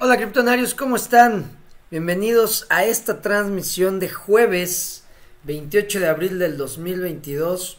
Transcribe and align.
Hola 0.00 0.16
criptonarios, 0.16 0.76
¿cómo 0.76 0.94
están? 0.94 1.50
Bienvenidos 1.90 2.66
a 2.68 2.84
esta 2.84 3.20
transmisión 3.20 3.98
de 3.98 4.08
jueves 4.08 5.02
28 5.42 5.98
de 5.98 6.06
abril 6.06 6.38
del 6.38 6.56
2022. 6.56 7.78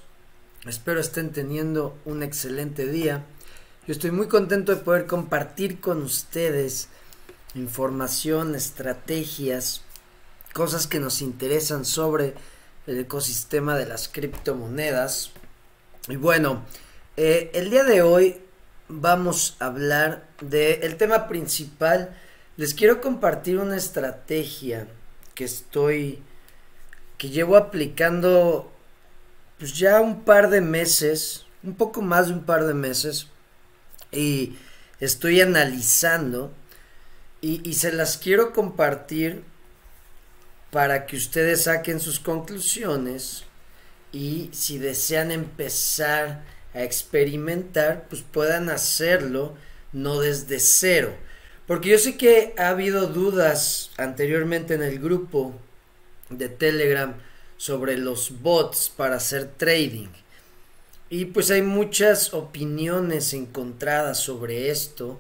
Espero 0.68 1.00
estén 1.00 1.32
teniendo 1.32 1.98
un 2.04 2.22
excelente 2.22 2.88
día. 2.88 3.24
Yo 3.88 3.94
estoy 3.94 4.12
muy 4.12 4.28
contento 4.28 4.76
de 4.76 4.82
poder 4.82 5.06
compartir 5.06 5.80
con 5.80 6.02
ustedes 6.02 6.90
información, 7.56 8.54
estrategias, 8.54 9.84
cosas 10.52 10.88
que 10.88 11.00
nos 11.00 11.22
interesan 11.22 11.86
sobre 11.86 12.34
el 12.86 13.00
ecosistema 13.00 13.78
de 13.78 13.86
las 13.86 14.10
criptomonedas. 14.10 15.32
Y 16.10 16.18
bueno, 16.18 16.66
eh, 17.16 17.50
el 17.54 17.70
día 17.70 17.86
de 17.86 18.02
hoy 18.02 18.42
vamos 18.90 19.56
a 19.60 19.68
hablar 19.68 20.28
del 20.42 20.98
tema 20.98 21.28
principal. 21.28 22.18
Les 22.58 22.74
quiero 22.74 23.00
compartir 23.00 23.60
una 23.60 23.78
estrategia 23.78 24.88
que 25.36 25.46
estoy, 25.46 26.22
que 27.18 27.30
llevo 27.30 27.56
aplicando 27.56 28.72
pues 29.58 29.78
ya 29.78 30.02
un 30.02 30.24
par 30.24 30.50
de 30.50 30.62
meses, 30.62 31.46
un 31.64 31.76
poco 31.76 32.02
más 32.02 32.28
de 32.28 32.34
un 32.34 32.44
par 32.44 32.66
de 32.66 32.74
meses, 32.74 33.28
y 34.12 34.56
estoy 35.00 35.42
analizando 35.42 36.52
y, 37.42 37.68
y 37.70 37.74
se 37.76 37.92
las 37.92 38.18
quiero 38.18 38.54
compartir 38.54 39.44
para 40.72 41.06
que 41.06 41.18
ustedes 41.18 41.64
saquen 41.64 42.00
sus 42.00 42.20
conclusiones 42.20 43.44
y 44.12 44.50
si 44.54 44.78
desean 44.78 45.32
empezar 45.32 46.44
a 46.74 46.84
experimentar, 46.84 48.06
pues 48.10 48.22
puedan 48.22 48.70
hacerlo 48.70 49.56
no 49.92 50.20
desde 50.20 50.60
cero. 50.60 51.14
Porque 51.68 51.90
yo 51.90 51.98
sé 51.98 52.18
que 52.18 52.54
ha 52.58 52.70
habido 52.70 53.08
dudas 53.08 53.92
anteriormente 53.98 54.74
en 54.74 54.84
el 54.84 55.00
grupo 55.00 55.54
de 56.30 56.50
Telegram 56.50 57.16
sobre 57.58 57.98
los 57.98 58.42
bots 58.42 58.90
para 58.90 59.16
hacer 59.16 59.52
trading. 59.58 60.10
Y 61.10 61.26
pues 61.26 61.52
hay 61.52 61.62
muchas 61.62 62.34
opiniones 62.34 63.34
encontradas 63.34 64.20
sobre 64.20 64.70
esto. 64.70 65.20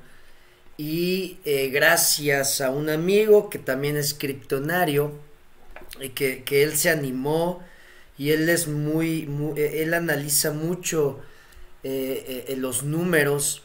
Y 0.77 1.37
eh, 1.45 1.69
gracias 1.69 2.61
a 2.61 2.69
un 2.69 2.89
amigo 2.89 3.49
que 3.49 3.59
también 3.59 3.97
es 3.97 4.13
criptonario, 4.13 5.13
y 5.99 6.09
que, 6.09 6.43
que 6.43 6.63
él 6.63 6.77
se 6.77 6.89
animó 6.89 7.63
y 8.17 8.31
él 8.31 8.49
es 8.49 8.67
muy, 8.67 9.25
muy 9.25 9.59
él 9.59 9.93
analiza 9.93 10.51
mucho 10.51 11.19
eh, 11.83 12.45
eh, 12.47 12.55
los 12.57 12.83
números 12.83 13.63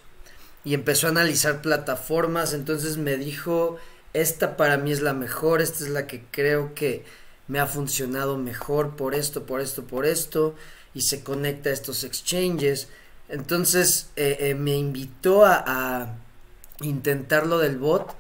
y 0.65 0.75
empezó 0.75 1.07
a 1.07 1.11
analizar 1.11 1.62
plataformas, 1.62 2.55
entonces 2.55 2.97
me 2.97 3.17
dijo, 3.17 3.77
esta 4.12 4.57
para 4.57 4.79
mí 4.79 4.93
es 4.93 5.03
la 5.03 5.12
mejor, 5.12 5.61
esta 5.61 5.84
es 5.84 5.91
la 5.91 6.07
que 6.07 6.25
creo 6.31 6.75
que 6.75 7.05
me 7.48 7.59
ha 7.59 7.67
funcionado 7.67 8.39
mejor 8.39 8.97
por 8.97 9.15
esto, 9.15 9.45
por 9.45 9.61
esto, 9.61 9.85
por 9.85 10.07
esto, 10.07 10.55
y 10.95 11.03
se 11.03 11.23
conecta 11.23 11.70
a 11.70 11.73
estos 11.73 12.05
exchanges. 12.05 12.89
Entonces 13.29 14.09
eh, 14.17 14.55
me 14.59 14.77
invitó 14.77 15.45
a, 15.45 15.65
a 15.67 16.17
intentar 16.81 17.47
lo 17.47 17.59
del 17.59 17.79
bot 17.79 18.15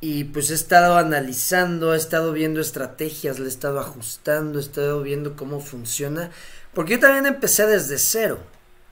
y 0.00 0.24
pues 0.24 0.50
he 0.50 0.54
estado 0.54 0.96
analizando, 0.96 1.94
he 1.94 1.96
estado 1.96 2.32
viendo 2.32 2.60
estrategias, 2.60 3.38
le 3.38 3.46
he 3.46 3.48
estado 3.48 3.80
ajustando, 3.80 4.58
he 4.58 4.62
estado 4.62 5.02
viendo 5.02 5.36
cómo 5.36 5.60
funciona, 5.60 6.30
porque 6.74 6.94
yo 6.94 7.00
también 7.00 7.26
empecé 7.26 7.66
desde 7.66 7.98
cero. 7.98 8.38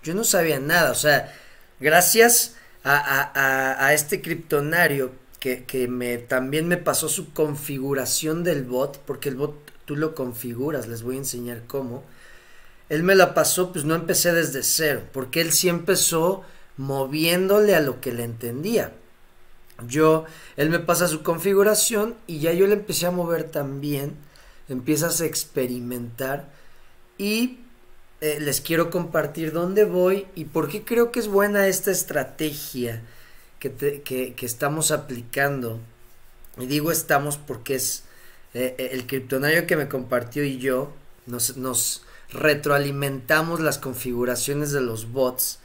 Yo 0.02 0.14
no 0.14 0.24
sabía 0.24 0.60
nada, 0.60 0.90
o 0.90 0.94
sea, 0.94 1.34
gracias 1.80 2.56
a, 2.84 3.90
este 3.92 4.22
criptonario 4.22 5.12
que, 5.40 5.64
que, 5.64 5.88
me, 5.88 6.18
también 6.18 6.68
me 6.68 6.76
pasó 6.76 7.08
su 7.08 7.32
configuración 7.32 8.44
del 8.44 8.64
bot, 8.64 8.98
porque 9.04 9.28
el 9.28 9.36
bot 9.36 9.54
tú 9.84 9.96
lo 9.96 10.14
configuras, 10.14 10.86
les 10.86 11.02
voy 11.02 11.16
a 11.16 11.18
enseñar 11.18 11.62
cómo. 11.66 12.04
Él 12.88 13.02
me 13.02 13.14
la 13.14 13.34
pasó, 13.34 13.72
pues 13.72 13.84
no 13.84 13.94
empecé 13.94 14.32
desde 14.32 14.62
cero, 14.62 15.02
porque 15.12 15.40
él 15.40 15.52
sí 15.52 15.68
empezó 15.68 16.44
moviéndole 16.76 17.74
a 17.74 17.80
lo 17.80 18.00
que 18.00 18.12
le 18.12 18.24
entendía. 18.24 18.92
Yo, 19.86 20.24
él 20.56 20.70
me 20.70 20.78
pasa 20.78 21.06
su 21.06 21.22
configuración 21.22 22.16
y 22.26 22.40
ya 22.40 22.52
yo 22.52 22.66
le 22.66 22.74
empecé 22.74 23.06
a 23.06 23.10
mover 23.10 23.44
también, 23.44 24.16
empiezas 24.68 25.20
a 25.20 25.26
experimentar 25.26 26.48
y 27.16 27.60
eh, 28.20 28.38
les 28.40 28.60
quiero 28.60 28.90
compartir 28.90 29.52
dónde 29.52 29.84
voy 29.84 30.26
y 30.34 30.46
por 30.46 30.68
qué 30.68 30.82
creo 30.82 31.12
que 31.12 31.20
es 31.20 31.28
buena 31.28 31.68
esta 31.68 31.92
estrategia 31.92 33.00
que, 33.60 33.70
que, 34.02 34.46
estamos 34.46 34.90
aplicando. 34.90 35.78
Y 36.58 36.66
digo 36.66 36.90
estamos 36.90 37.36
porque 37.38 37.76
es 37.76 38.02
eh, 38.54 38.74
eh, 38.76 38.90
el 38.92 39.06
criptonario 39.06 39.68
que 39.68 39.76
me 39.76 39.88
compartió 39.88 40.42
y 40.42 40.58
yo 40.58 40.92
nos, 41.26 41.56
nos 41.56 42.02
retroalimentamos 42.30 43.60
las 43.60 43.78
configuraciones 43.78 44.72
de 44.72 44.80
los 44.80 45.12
bots. 45.12 45.60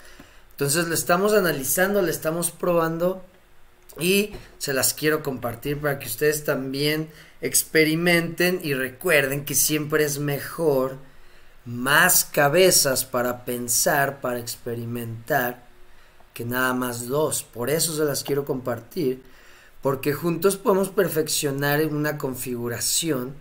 Entonces 0.52 0.88
lo 0.88 0.94
estamos 0.94 1.34
analizando, 1.34 2.04
le 2.04 2.12
estamos 2.12 2.52
probando 2.52 3.26
y 4.00 4.32
se 4.60 4.74
las 4.74 4.94
quiero 4.94 5.24
compartir 5.24 5.80
para 5.80 5.98
que 5.98 6.06
ustedes 6.06 6.44
también 6.44 7.10
experimenten 7.42 8.60
y 8.62 8.76
recuerden 8.76 9.44
que 9.44 9.56
siempre 9.56 10.04
es 10.04 10.20
mejor 10.20 10.98
más 11.66 12.26
cabezas 12.26 13.06
para 13.06 13.46
pensar, 13.46 14.22
para 14.22 14.40
experimentar, 14.40 15.64
que 16.34 16.46
nada 16.46 16.74
más 16.74 17.08
dos. 17.08 17.44
Por 17.44 17.70
eso 17.70 17.96
se 17.96 18.04
las 18.04 18.24
quiero 18.24 18.46
compartir, 18.46 19.22
porque 19.82 20.14
juntos 20.14 20.58
podemos 20.58 20.90
perfeccionar 20.90 21.86
una 21.86 22.18
configuración 22.18 23.34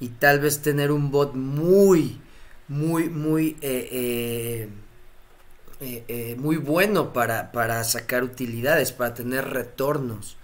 y 0.00 0.08
tal 0.08 0.40
vez 0.40 0.62
tener 0.62 0.92
un 0.92 1.10
bot 1.10 1.34
muy, 1.34 2.20
muy, 2.68 3.08
muy, 3.08 3.56
eh, 3.60 4.68
eh, 5.80 6.04
eh, 6.08 6.36
muy 6.38 6.56
bueno 6.56 7.12
para, 7.12 7.52
para 7.52 7.82
sacar 7.84 8.22
utilidades, 8.22 8.92
para 8.92 9.14
tener 9.14 9.48
retornos. 9.48 10.36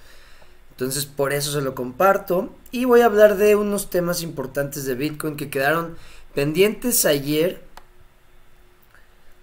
Entonces 0.70 1.06
por 1.06 1.32
eso 1.32 1.52
se 1.52 1.60
lo 1.60 1.74
comparto 1.74 2.52
y 2.72 2.84
voy 2.84 3.02
a 3.02 3.06
hablar 3.06 3.36
de 3.36 3.54
unos 3.54 3.90
temas 3.90 4.22
importantes 4.22 4.84
de 4.84 4.96
Bitcoin 4.96 5.36
que 5.36 5.48
quedaron 5.48 5.96
pendientes 6.34 7.04
ayer. 7.04 7.62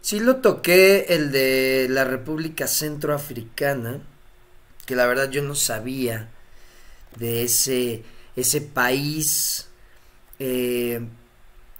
Sí 0.02 0.20
lo 0.20 0.38
toqué 0.38 1.06
el 1.10 1.32
de 1.32 1.88
la 1.90 2.04
República 2.04 2.68
Centroafricana, 2.68 4.02
que 4.86 4.96
la 4.96 5.06
verdad 5.06 5.30
yo 5.30 5.44
no 5.44 5.56
sabía 5.56 6.30
de 7.18 7.44
ese, 7.44 8.04
ese 8.36 8.62
país. 8.62 9.68
Eh, 10.40 11.02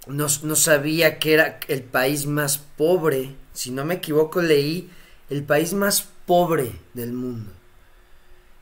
no, 0.06 0.26
no 0.42 0.56
sabía 0.56 1.18
que 1.18 1.34
era 1.34 1.60
el 1.68 1.82
país 1.82 2.26
más 2.26 2.58
pobre. 2.58 3.34
Si 3.52 3.70
no 3.70 3.84
me 3.84 3.94
equivoco, 3.94 4.40
leí 4.40 4.90
el 5.30 5.42
país 5.44 5.72
más 5.72 6.08
pobre 6.26 6.72
del 6.94 7.12
mundo. 7.12 7.52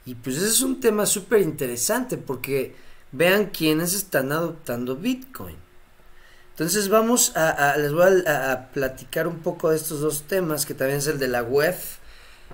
Y 0.06 0.14
pues 0.14 0.36
ese 0.36 0.46
es 0.48 0.62
un 0.62 0.80
tema 0.80 1.06
súper 1.06 1.40
interesante 1.40 2.16
porque 2.16 2.74
vean 3.12 3.46
quiénes 3.46 3.94
están 3.94 4.32
adoptando 4.32 4.96
Bitcoin. 4.96 5.56
Entonces 6.60 6.90
vamos 6.90 7.34
a, 7.38 7.74
les 7.78 7.90
voy 7.90 8.22
a, 8.26 8.68
platicar 8.74 9.26
un 9.26 9.38
poco 9.38 9.70
de 9.70 9.76
estos 9.76 10.02
dos 10.02 10.24
temas, 10.24 10.66
que 10.66 10.74
también 10.74 10.98
es 10.98 11.06
el 11.06 11.18
de 11.18 11.26
la 11.26 11.42
web, 11.42 11.74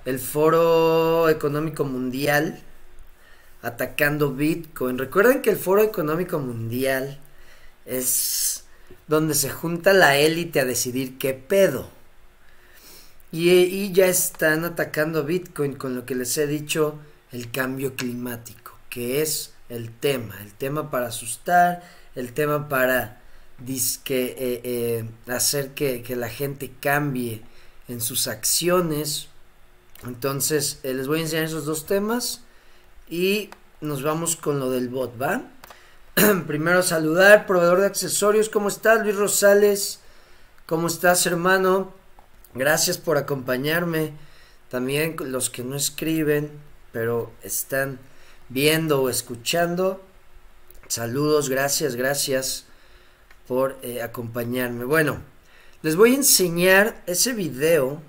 el 0.04 0.20
Foro 0.20 1.28
Económico 1.28 1.82
Mundial, 1.82 2.62
atacando 3.62 4.30
Bitcoin. 4.30 4.96
Recuerden 4.96 5.42
que 5.42 5.50
el 5.50 5.56
Foro 5.56 5.82
Económico 5.82 6.38
Mundial 6.38 7.18
es 7.84 8.62
donde 9.08 9.34
se 9.34 9.50
junta 9.50 9.92
la 9.92 10.16
élite 10.16 10.60
a 10.60 10.64
decidir 10.64 11.18
qué 11.18 11.34
pedo. 11.34 11.90
Y, 13.32 13.50
y 13.50 13.92
ya 13.92 14.06
están 14.06 14.64
atacando 14.64 15.24
Bitcoin 15.24 15.74
con 15.74 15.96
lo 15.96 16.06
que 16.06 16.14
les 16.14 16.38
he 16.38 16.46
dicho, 16.46 17.00
el 17.32 17.50
cambio 17.50 17.96
climático, 17.96 18.78
que 18.88 19.20
es 19.20 19.52
el 19.68 19.90
tema, 19.90 20.40
el 20.42 20.52
tema 20.52 20.92
para 20.92 21.08
asustar, 21.08 21.82
el 22.14 22.32
tema 22.34 22.68
para 22.68 23.25
disque, 23.58 24.34
eh, 24.38 24.60
eh, 24.64 25.32
hacer 25.32 25.70
que, 25.70 26.04
la 26.16 26.28
gente 26.28 26.72
cambie 26.80 27.42
en 27.88 28.00
sus 28.00 28.28
acciones. 28.28 29.28
Entonces, 30.04 30.80
eh, 30.82 30.94
les 30.94 31.08
voy 31.08 31.20
a 31.20 31.22
enseñar 31.22 31.44
esos 31.44 31.64
dos 31.64 31.86
temas 31.86 32.42
y 33.08 33.50
nos 33.80 34.02
vamos 34.02 34.36
con 34.36 34.58
lo 34.58 34.70
del 34.70 34.88
bot, 34.88 35.20
¿va? 35.20 35.42
Primero 36.46 36.82
saludar, 36.82 37.46
proveedor 37.46 37.80
de 37.80 37.86
accesorios, 37.86 38.48
¿cómo 38.48 38.68
estás 38.68 39.02
Luis 39.02 39.16
Rosales? 39.16 40.00
¿Cómo 40.66 40.88
estás 40.88 41.26
hermano? 41.26 41.92
Gracias 42.54 42.98
por 42.98 43.16
acompañarme. 43.16 44.12
También 44.70 45.16
los 45.20 45.48
que 45.48 45.62
no 45.62 45.76
escriben, 45.76 46.50
pero 46.92 47.32
están 47.42 48.00
viendo 48.48 49.02
o 49.02 49.08
escuchando. 49.08 50.02
Saludos, 50.88 51.48
gracias, 51.48 51.94
gracias 51.94 52.66
por 53.46 53.78
eh, 53.82 54.02
acompañarme. 54.02 54.84
Bueno, 54.84 55.18
les 55.82 55.96
voy 55.96 56.12
a 56.12 56.16
enseñar 56.16 57.02
ese 57.06 57.32
video. 57.32 58.00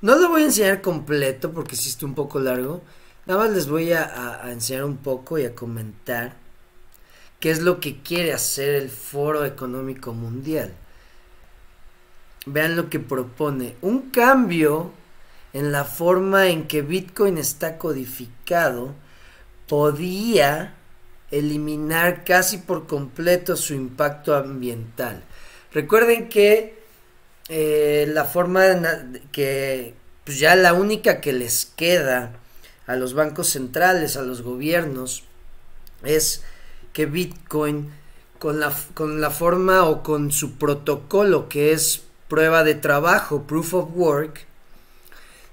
No 0.00 0.16
lo 0.16 0.28
voy 0.28 0.42
a 0.42 0.46
enseñar 0.46 0.80
completo 0.80 1.52
porque 1.52 1.76
sí 1.76 1.88
está 1.88 2.06
un 2.06 2.14
poco 2.14 2.38
largo. 2.38 2.82
Nada 3.26 3.40
más 3.44 3.50
les 3.50 3.68
voy 3.68 3.92
a, 3.92 4.40
a 4.42 4.52
enseñar 4.52 4.84
un 4.84 4.96
poco 4.96 5.38
y 5.38 5.44
a 5.44 5.54
comentar 5.54 6.36
qué 7.40 7.50
es 7.50 7.60
lo 7.60 7.80
que 7.80 8.02
quiere 8.02 8.32
hacer 8.32 8.74
el 8.74 8.90
Foro 8.90 9.44
Económico 9.44 10.12
Mundial. 10.12 10.72
Vean 12.46 12.76
lo 12.76 12.88
que 12.88 13.00
propone. 13.00 13.76
Un 13.82 14.10
cambio 14.10 14.92
en 15.52 15.72
la 15.72 15.84
forma 15.84 16.48
en 16.48 16.66
que 16.66 16.82
Bitcoin 16.82 17.38
está 17.38 17.78
codificado 17.78 18.94
podía 19.66 20.77
eliminar 21.30 22.24
casi 22.24 22.58
por 22.58 22.86
completo 22.86 23.56
su 23.56 23.74
impacto 23.74 24.34
ambiental. 24.34 25.22
Recuerden 25.72 26.28
que 26.28 26.78
eh, 27.48 28.06
la 28.12 28.24
forma 28.24 28.62
que 29.32 29.94
pues 30.24 30.38
ya 30.38 30.54
la 30.56 30.74
única 30.74 31.20
que 31.20 31.32
les 31.32 31.64
queda 31.64 32.32
a 32.86 32.96
los 32.96 33.14
bancos 33.14 33.48
centrales, 33.48 34.16
a 34.16 34.22
los 34.22 34.42
gobiernos, 34.42 35.24
es 36.04 36.42
que 36.92 37.06
Bitcoin 37.06 37.90
con 38.38 38.60
la, 38.60 38.74
con 38.94 39.20
la 39.20 39.30
forma 39.30 39.84
o 39.84 40.02
con 40.02 40.30
su 40.32 40.58
protocolo 40.58 41.48
que 41.48 41.72
es 41.72 42.02
prueba 42.28 42.64
de 42.64 42.74
trabajo, 42.74 43.44
proof 43.44 43.74
of 43.74 43.88
work, 43.94 44.47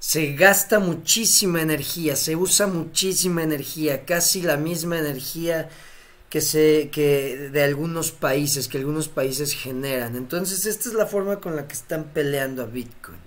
se 0.05 0.33
gasta 0.33 0.77
muchísima 0.77 1.63
energía, 1.63 2.15
se 2.15 2.35
usa 2.35 2.67
muchísima 2.67 3.41
energía, 3.41 4.05
casi 4.05 4.43
la 4.43 4.55
misma 4.55 4.99
energía 4.99 5.67
que 6.29 6.41
se 6.41 6.91
que 6.91 7.49
de 7.51 7.63
algunos 7.63 8.11
países, 8.11 8.67
que 8.67 8.77
algunos 8.77 9.07
países 9.07 9.53
generan. 9.53 10.15
Entonces, 10.15 10.67
esta 10.67 10.89
es 10.89 10.93
la 10.93 11.07
forma 11.07 11.41
con 11.41 11.55
la 11.55 11.67
que 11.67 11.73
están 11.73 12.03
peleando 12.13 12.61
a 12.61 12.67
Bitcoin. 12.67 13.17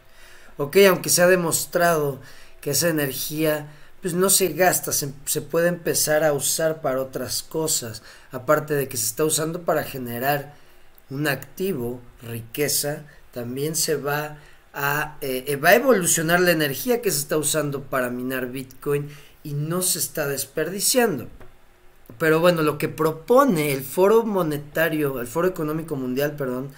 Ok, 0.57 0.77
aunque 0.89 1.11
se 1.11 1.21
ha 1.21 1.27
demostrado 1.27 2.21
que 2.61 2.71
esa 2.71 2.89
energía 2.91 3.67
pues 4.01 4.15
no 4.15 4.31
se 4.31 4.51
gasta, 4.51 4.93
se, 4.93 5.13
se, 5.25 5.43
puede 5.43 5.67
empezar 5.67 6.23
a 6.23 6.33
usar 6.33 6.81
para 6.81 7.03
otras 7.03 7.43
cosas, 7.43 8.05
aparte 8.31 8.75
de 8.75 8.87
que 8.87 8.97
se 8.97 9.07
está 9.07 9.25
usando 9.25 9.63
para 9.63 9.83
generar 9.83 10.55
un 11.11 11.27
activo, 11.27 12.01
riqueza, 12.23 13.03
también 13.33 13.75
se 13.75 13.97
va 13.97 14.39
eh, 14.75 15.45
eh, 15.47 15.57
va 15.57 15.71
a 15.71 15.75
evolucionar 15.75 16.41
la 16.41 16.51
energía 16.51 17.03
que 17.03 17.11
se 17.11 17.19
está 17.19 17.37
usando 17.37 17.83
para 17.83 18.11
minar 18.11 18.47
Bitcoin 18.47 19.09
y 19.43 19.55
no 19.55 19.83
se 19.83 19.99
está 19.99 20.27
desperdiciando. 20.27 21.29
Pero 22.19 22.41
bueno, 22.41 22.63
lo 22.63 22.79
que 22.79 22.89
propone 22.89 23.73
el 23.73 23.83
Foro 23.83 24.25
Monetario, 24.25 25.21
el 25.21 25.27
Foro 25.27 25.49
Económico 25.49 25.97
Mundial, 25.97 26.37
perdón, 26.37 26.71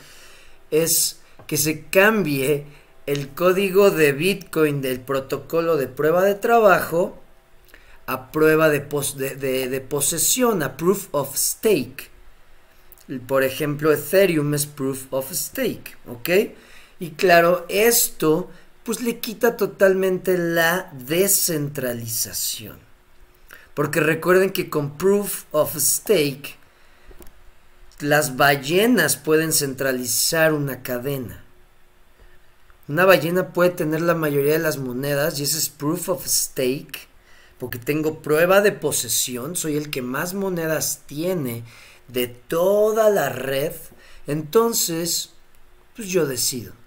es 0.71 1.21
que 1.47 1.57
se 1.57 1.87
cambie 1.87 2.67
el 3.07 3.29
código 3.31 3.91
de 3.91 4.13
Bitcoin 4.13 4.83
del 4.83 5.01
protocolo 5.01 5.77
de 5.77 5.89
prueba 5.89 6.23
de 6.23 6.35
trabajo 6.35 7.19
a 8.07 8.33
prueba 8.33 8.69
de, 8.69 8.81
de, 8.81 9.69
de 9.69 9.81
posesión, 9.81 10.63
a 10.63 10.77
proof 10.77 11.09
of 11.13 11.37
stake. 11.37 12.11
Por 13.27 13.43
ejemplo, 13.43 13.93
Ethereum 13.93 14.55
es 14.55 14.67
proof 14.67 15.07
of 15.11 15.33
stake, 15.33 15.97
¿ok? 16.07 16.29
Y 17.01 17.11
claro, 17.13 17.67
esto 17.69 18.51
pues 18.85 19.01
le 19.01 19.19
quita 19.19 19.57
totalmente 19.57 20.39
la 20.39 20.91
descentralización. 20.93 22.79
Porque 23.75 24.01
recuerden 24.01 24.51
que 24.51 24.71
con 24.71 24.97
proof 24.97 25.45
of 25.51 25.77
stake 25.77 26.57
las 28.01 28.37
ballenas 28.37 29.17
pueden 29.17 29.53
centralizar 29.53 30.53
una 30.53 30.83
cadena. 30.83 31.45
Una 32.87 33.05
ballena 33.05 33.53
puede 33.53 33.71
tener 33.71 34.01
la 34.01 34.15
mayoría 34.15 34.53
de 34.53 34.59
las 34.59 34.79
monedas 34.79 35.39
y 35.41 35.45
ese 35.45 35.59
es 35.59 35.69
proof 35.69 36.09
of 36.09 36.27
stake 36.27 37.11
porque 37.61 37.79
tengo 37.79 38.23
prueba 38.23 38.63
de 38.63 38.73
posesión, 38.73 39.55
soy 39.55 39.77
el 39.77 39.91
que 39.91 40.01
más 40.01 40.33
monedas 40.33 41.03
tiene 41.07 41.63
de 42.09 42.27
toda 42.27 43.11
la 43.11 43.29
red, 43.29 43.75
entonces, 44.27 45.35
pues 45.95 46.09
yo 46.09 46.25
decido. 46.25 46.80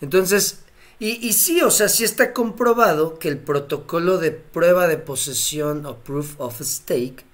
Entonces, 0.00 0.60
y, 1.00 1.32
sí, 1.32 1.62
o 1.62 1.70
sea, 1.70 1.88
sí 1.88 2.02
está 2.02 2.32
comprobado 2.32 3.20
que 3.20 3.28
el 3.28 3.38
protocolo 3.38 4.18
de 4.18 4.32
prueba 4.32 4.88
de 4.88 4.98
posesión 4.98 5.86
o 5.86 5.98
proof 5.98 6.34
of 6.40 6.60
stake 6.60 7.24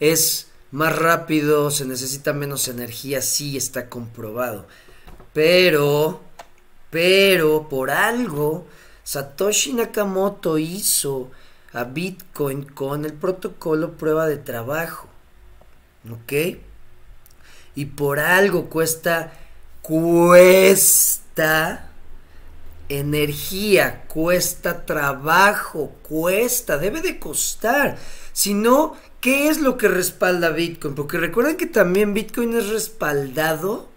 es 0.00 0.48
más 0.70 0.94
rápido, 0.98 1.70
se 1.70 1.86
necesita 1.86 2.34
menos 2.34 2.68
energía, 2.68 3.22
sí 3.22 3.56
está 3.56 3.88
comprobado. 3.88 4.66
Pero, 5.32 6.20
pero, 6.90 7.70
por 7.70 7.90
algo, 7.90 8.66
Satoshi 9.02 9.72
Nakamoto 9.72 10.58
hizo 10.58 11.30
a 11.72 11.84
Bitcoin 11.84 12.64
con 12.64 13.06
el 13.06 13.14
protocolo 13.14 13.92
prueba 13.92 14.26
de 14.26 14.36
trabajo. 14.36 15.08
¿Ok? 16.10 16.58
Y 17.74 17.86
por 17.86 18.18
algo 18.18 18.68
cuesta, 18.68 19.32
cuesta 19.80 21.21
energía, 22.88 24.04
cuesta 24.06 24.84
trabajo, 24.84 25.92
cuesta, 26.02 26.78
debe 26.78 27.00
de 27.00 27.18
costar. 27.18 27.96
Si 28.32 28.54
no, 28.54 28.96
¿qué 29.20 29.48
es 29.48 29.60
lo 29.60 29.76
que 29.76 29.88
respalda 29.88 30.50
Bitcoin? 30.50 30.94
Porque 30.94 31.18
recuerden 31.18 31.56
que 31.56 31.66
también 31.66 32.14
Bitcoin 32.14 32.56
es 32.56 32.68
respaldado 32.68 33.88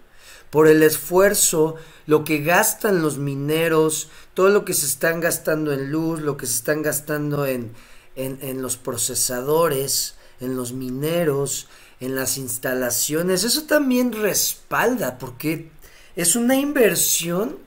por 0.50 0.68
el 0.68 0.82
esfuerzo, 0.82 1.76
lo 2.06 2.24
que 2.24 2.38
gastan 2.38 3.02
los 3.02 3.18
mineros, 3.18 4.08
todo 4.34 4.48
lo 4.48 4.64
que 4.64 4.74
se 4.74 4.86
están 4.86 5.20
gastando 5.20 5.72
en 5.72 5.90
luz, 5.90 6.20
lo 6.20 6.36
que 6.36 6.46
se 6.46 6.54
están 6.54 6.82
gastando 6.82 7.46
en, 7.46 7.72
en, 8.14 8.38
en 8.40 8.62
los 8.62 8.76
procesadores, 8.76 10.14
en 10.40 10.56
los 10.56 10.72
mineros, 10.72 11.68
en 12.00 12.14
las 12.14 12.36
instalaciones, 12.36 13.44
eso 13.44 13.64
también 13.64 14.12
respalda 14.12 15.18
porque 15.18 15.70
es 16.16 16.34
una 16.34 16.56
inversión 16.56 17.58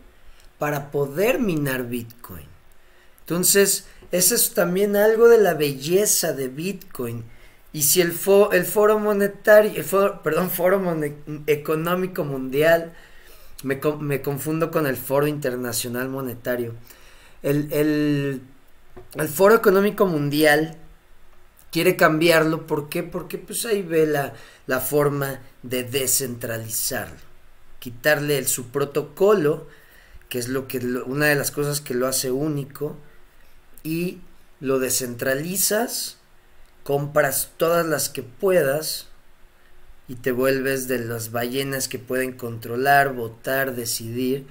para 0.57 0.92
poder 0.92 1.40
minar 1.40 1.88
Bitcoin. 1.88 2.46
Entonces, 3.22 3.86
eso 4.12 4.36
es 4.36 4.54
también 4.54 4.96
algo 4.96 5.30
de 5.30 5.38
la 5.38 5.54
belleza 5.54 6.34
de 6.34 6.48
Bitcoin. 6.48 7.24
Y 7.72 7.84
si 7.84 8.01
el, 8.01 8.12
Foro 8.12 9.00
Monetario, 9.00 9.84
perdón, 10.24 10.50
Foro 10.51 10.81
Económico 11.46 12.24
Mundial, 12.24 12.94
me, 13.63 13.80
me, 14.00 14.22
confundo 14.22 14.72
con 14.72 14.88
el 14.88 14.98
Foro 14.98 15.28
Internacional 15.28 16.10
Monetario, 16.10 16.74
el, 17.44 17.72
el, 17.72 18.42
el 19.13 19.28
Foro 19.28 19.56
Económico 19.56 20.07
Mundial 20.07 20.75
quiere 21.71 21.95
cambiarlo. 21.95 22.66
¿Por 22.66 22.90
qué? 22.90 23.04
Porque 23.04 23.38
pues 23.38 23.66
ahí 23.66 23.83
ve 23.83 24.07
la, 24.07 24.33
la 24.66 24.80
forma 24.80 25.40
de 25.62 25.83
descentralizarlo. 25.83 27.29
Quitarle 27.80 28.45
su 28.48 28.68
protocolo, 28.68 29.68
que 30.30 30.40
es 30.40 30.48
lo 30.48 30.68
que 30.68 30.80
una 30.80 31.28
de 31.28 31.36
las 31.36 31.52
cosas 31.52 31.81
que 31.81 31.94
lo 31.94 32.07
hace 32.07 32.31
único, 32.31 32.98
y 33.83 34.19
lo 34.59 34.80
descentralizas, 34.80 36.18
compras 36.83 37.52
todas 37.57 37.86
las 37.86 38.09
que 38.09 38.24
puedas 38.24 39.07
y 40.07 40.16
te 40.16 40.31
vuelves 40.31 40.88
de 40.88 41.00
las 41.00 41.31
ballenas 41.31 41.88
que 41.88 42.00
pueden 42.00 42.33
controlar, 42.33 43.14
votar, 43.14 43.76
decidir 43.76 44.45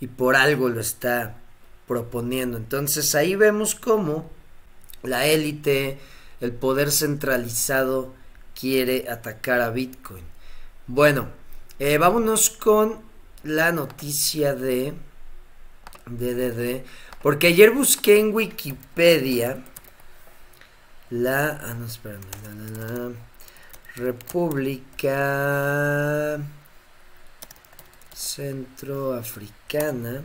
y 0.00 0.08
por 0.08 0.36
algo 0.36 0.68
lo 0.68 0.80
está 0.80 1.36
proponiendo. 1.86 2.56
Entonces 2.56 3.14
ahí 3.14 3.36
vemos 3.36 3.74
cómo 3.74 4.28
la 5.02 5.26
élite, 5.26 5.98
el 6.40 6.52
poder 6.52 6.90
centralizado 6.90 8.12
quiere 8.58 9.08
atacar 9.08 9.60
a 9.60 9.70
Bitcoin. 9.70 10.24
Bueno, 10.86 11.28
eh, 11.78 11.98
vámonos 11.98 12.50
con 12.50 13.00
la 13.42 13.72
noticia 13.72 14.54
de 14.54 14.94
DDD. 16.06 16.84
Porque 17.22 17.48
ayer 17.48 17.70
busqué 17.70 18.20
en 18.20 18.34
Wikipedia 18.34 19.62
la. 21.10 21.60
Ah, 21.62 21.74
no, 21.74 21.84
espérame. 21.86 22.22
La, 22.78 23.10
República 23.96 25.18
Centroafricana. 28.14 30.22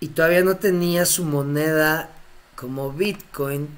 Y 0.00 0.08
todavía 0.08 0.42
no 0.42 0.56
tenía 0.56 1.04
su 1.04 1.24
moneda 1.24 2.08
como 2.56 2.90
Bitcoin 2.90 3.68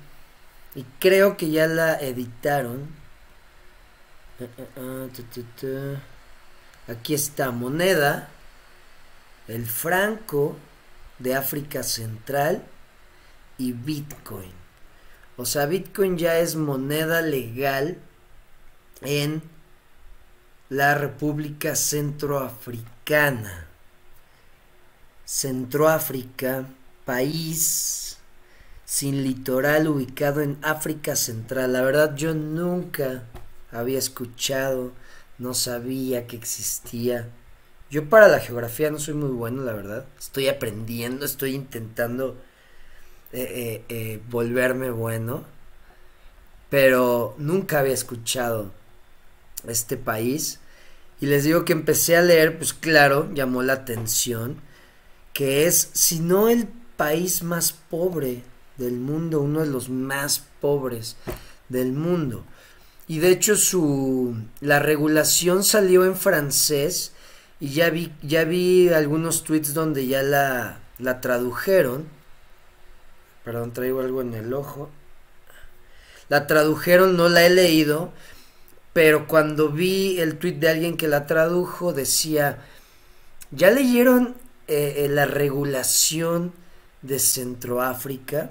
y 0.74 0.84
creo 1.00 1.36
que 1.36 1.50
ya 1.50 1.66
la 1.66 1.98
editaron. 1.98 3.01
Ah, 4.42 4.64
ah, 4.76 5.06
ah, 5.06 6.02
Aquí 6.88 7.14
está 7.14 7.52
moneda, 7.52 8.28
el 9.46 9.66
franco 9.66 10.56
de 11.20 11.36
África 11.36 11.84
Central 11.84 12.64
y 13.56 13.72
Bitcoin. 13.72 14.50
O 15.36 15.46
sea, 15.46 15.66
Bitcoin 15.66 16.18
ya 16.18 16.38
es 16.38 16.56
moneda 16.56 17.22
legal 17.22 17.98
en 19.02 19.42
la 20.68 20.96
República 20.96 21.76
Centroafricana. 21.76 23.68
Centroáfrica 25.24 26.66
país 27.04 28.18
sin 28.84 29.22
litoral 29.22 29.86
ubicado 29.86 30.40
en 30.40 30.58
África 30.62 31.14
Central. 31.14 31.74
La 31.74 31.82
verdad 31.82 32.16
yo 32.16 32.34
nunca 32.34 33.22
había 33.72 33.98
escuchado, 33.98 34.92
no 35.38 35.54
sabía 35.54 36.26
que 36.26 36.36
existía. 36.36 37.28
Yo 37.90 38.08
para 38.08 38.28
la 38.28 38.40
geografía 38.40 38.90
no 38.90 38.98
soy 38.98 39.14
muy 39.14 39.30
bueno, 39.30 39.62
la 39.62 39.72
verdad. 39.72 40.06
Estoy 40.18 40.48
aprendiendo, 40.48 41.24
estoy 41.24 41.54
intentando 41.54 42.36
eh, 43.32 43.42
eh, 43.42 43.84
eh, 43.88 44.22
volverme 44.30 44.90
bueno. 44.90 45.44
Pero 46.70 47.34
nunca 47.38 47.80
había 47.80 47.94
escuchado 47.94 48.72
este 49.66 49.96
país. 49.96 50.60
Y 51.20 51.26
les 51.26 51.44
digo 51.44 51.64
que 51.64 51.72
empecé 51.72 52.16
a 52.16 52.22
leer, 52.22 52.58
pues 52.58 52.72
claro, 52.72 53.30
llamó 53.32 53.62
la 53.62 53.74
atención, 53.74 54.56
que 55.32 55.66
es, 55.66 55.90
si 55.92 56.18
no 56.20 56.48
el 56.48 56.66
país 56.96 57.42
más 57.42 57.72
pobre 57.72 58.42
del 58.76 58.94
mundo, 58.94 59.40
uno 59.40 59.60
de 59.60 59.66
los 59.66 59.88
más 59.88 60.44
pobres 60.60 61.16
del 61.68 61.92
mundo. 61.92 62.44
Y 63.08 63.18
de 63.18 63.30
hecho 63.30 63.56
su 63.56 64.36
la 64.60 64.78
regulación 64.78 65.64
salió 65.64 66.04
en 66.04 66.16
francés 66.16 67.12
y 67.60 67.70
ya 67.70 67.90
vi 67.90 68.12
ya 68.22 68.44
vi 68.44 68.88
algunos 68.88 69.44
tweets 69.44 69.74
donde 69.74 70.06
ya 70.06 70.22
la 70.22 70.80
la 70.98 71.20
tradujeron. 71.20 72.06
Perdón, 73.44 73.72
traigo 73.72 74.00
algo 74.00 74.20
en 74.20 74.34
el 74.34 74.54
ojo. 74.54 74.90
La 76.28 76.46
tradujeron, 76.46 77.16
no 77.16 77.28
la 77.28 77.44
he 77.44 77.50
leído, 77.50 78.12
pero 78.92 79.26
cuando 79.26 79.68
vi 79.68 80.20
el 80.20 80.38
tweet 80.38 80.54
de 80.54 80.68
alguien 80.68 80.96
que 80.96 81.08
la 81.08 81.26
tradujo 81.26 81.92
decía, 81.92 82.58
¿ya 83.50 83.70
leyeron 83.70 84.36
eh, 84.68 85.04
eh, 85.04 85.08
la 85.08 85.26
regulación 85.26 86.52
de 87.02 87.18
Centroáfrica? 87.18 88.50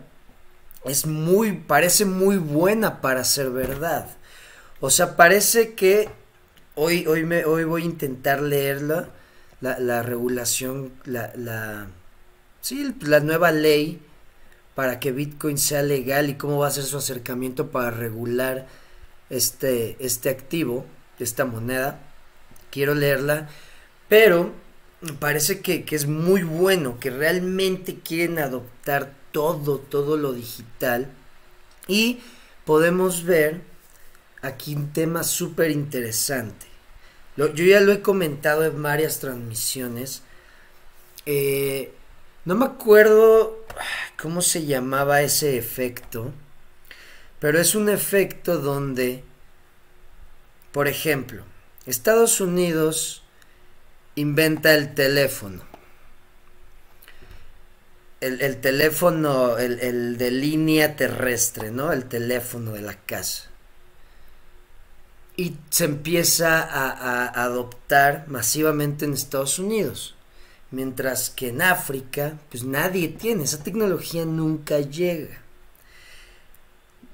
Es 0.83 1.05
muy, 1.05 1.53
parece 1.53 2.05
muy 2.05 2.37
buena 2.37 3.01
para 3.01 3.23
ser 3.23 3.51
verdad. 3.51 4.09
O 4.81 4.89
sea, 4.89 5.15
parece 5.15 5.75
que 5.75 6.09
hoy, 6.73 7.05
hoy, 7.05 7.23
me, 7.23 7.45
hoy 7.45 7.63
voy 7.65 7.83
a 7.83 7.85
intentar 7.85 8.41
leerla, 8.41 9.09
la, 9.61 9.77
la 9.79 10.01
regulación, 10.01 10.91
la, 11.05 11.31
la, 11.35 11.87
sí, 12.61 12.95
la 13.01 13.19
nueva 13.19 13.51
ley 13.51 14.01
para 14.73 14.99
que 14.99 15.11
Bitcoin 15.11 15.59
sea 15.59 15.83
legal 15.83 16.31
y 16.31 16.33
cómo 16.33 16.57
va 16.57 16.67
a 16.67 16.71
ser 16.71 16.83
su 16.83 16.97
acercamiento 16.97 17.69
para 17.69 17.91
regular 17.91 18.65
este, 19.29 19.97
este 19.99 20.29
activo, 20.29 20.83
esta 21.19 21.45
moneda. 21.45 21.99
Quiero 22.71 22.95
leerla, 22.95 23.49
pero 24.09 24.51
parece 25.19 25.61
que, 25.61 25.85
que 25.85 25.95
es 25.95 26.07
muy 26.07 26.41
bueno, 26.41 26.99
que 26.99 27.11
realmente 27.11 27.99
quieren 27.99 28.39
adoptar 28.39 29.13
todo, 29.31 29.77
todo 29.77 30.17
lo 30.17 30.33
digital. 30.33 31.11
Y 31.87 32.21
podemos 32.65 33.25
ver 33.25 33.69
aquí 34.41 34.75
un 34.75 34.91
tema 34.93 35.23
súper 35.23 35.71
interesante. 35.71 36.65
yo 37.37 37.47
ya 37.47 37.79
lo 37.79 37.91
he 37.91 38.01
comentado 38.01 38.65
en 38.65 38.81
varias 38.81 39.19
transmisiones. 39.19 40.23
Eh, 41.25 41.93
no 42.45 42.55
me 42.55 42.65
acuerdo 42.65 43.65
cómo 44.17 44.41
se 44.41 44.65
llamaba 44.65 45.21
ese 45.21 45.57
efecto. 45.57 46.33
Pero 47.39 47.59
es 47.59 47.73
un 47.73 47.89
efecto 47.89 48.59
donde, 48.59 49.23
por 50.71 50.87
ejemplo, 50.87 51.43
Estados 51.87 52.39
Unidos 52.39 53.23
inventa 54.15 54.75
el 54.75 54.93
teléfono. 54.93 55.63
El, 58.19 58.61
teléfono, 58.61 59.57
el, 59.57 60.19
de 60.19 60.29
línea 60.29 60.95
terrestre, 60.95 61.71
¿no? 61.71 61.91
El 61.91 62.05
teléfono 62.05 62.73
de 62.73 62.83
la 62.83 62.93
casa. 62.93 63.50
Y 65.41 65.57
se 65.71 65.85
empieza 65.85 66.61
a 66.61 67.43
adoptar 67.43 68.25
masivamente 68.27 69.05
en 69.05 69.13
Estados 69.13 69.57
Unidos. 69.57 70.13
Mientras 70.69 71.31
que 71.31 71.47
en 71.47 71.63
África, 71.63 72.37
pues 72.51 72.63
nadie 72.63 73.07
tiene, 73.07 73.45
esa 73.45 73.63
tecnología 73.63 74.23
nunca 74.23 74.81
llega. 74.81 75.41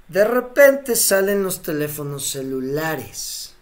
De 0.09 0.25
repente 0.25 0.97
salen 0.97 1.41
los 1.41 1.61
teléfonos 1.61 2.27
celulares. 2.27 3.55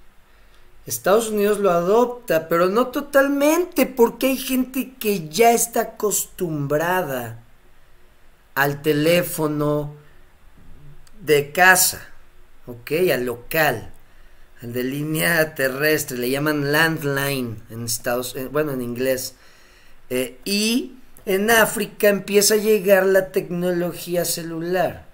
Estados 0.87 1.29
Unidos 1.29 1.59
lo 1.59 1.69
adopta, 1.69 2.49
pero 2.49 2.65
no 2.67 2.87
totalmente, 2.87 3.85
porque 3.85 4.29
hay 4.29 4.37
gente 4.37 4.95
que 4.99 5.29
ya 5.29 5.51
está 5.51 5.81
acostumbrada 5.81 7.39
al 8.55 8.81
teléfono 8.81 9.93
de 11.21 11.51
casa, 11.51 12.07
¿ok? 12.65 12.91
Al 13.13 13.25
local, 13.25 13.91
al 14.61 14.73
de 14.73 14.83
línea 14.83 15.53
terrestre, 15.55 16.17
le 16.17 16.29
llaman 16.29 16.71
landline 16.71 17.61
en 17.69 17.85
Estados, 17.85 18.35
eh, 18.35 18.47
bueno, 18.47 18.71
en 18.71 18.81
inglés. 18.81 19.35
Eh, 20.09 20.39
y 20.45 20.93
en 21.25 21.49
África 21.49 22.09
empieza 22.09 22.53
a 22.53 22.57
llegar 22.57 23.05
la 23.05 23.31
tecnología 23.31 24.25
celular. 24.25 25.05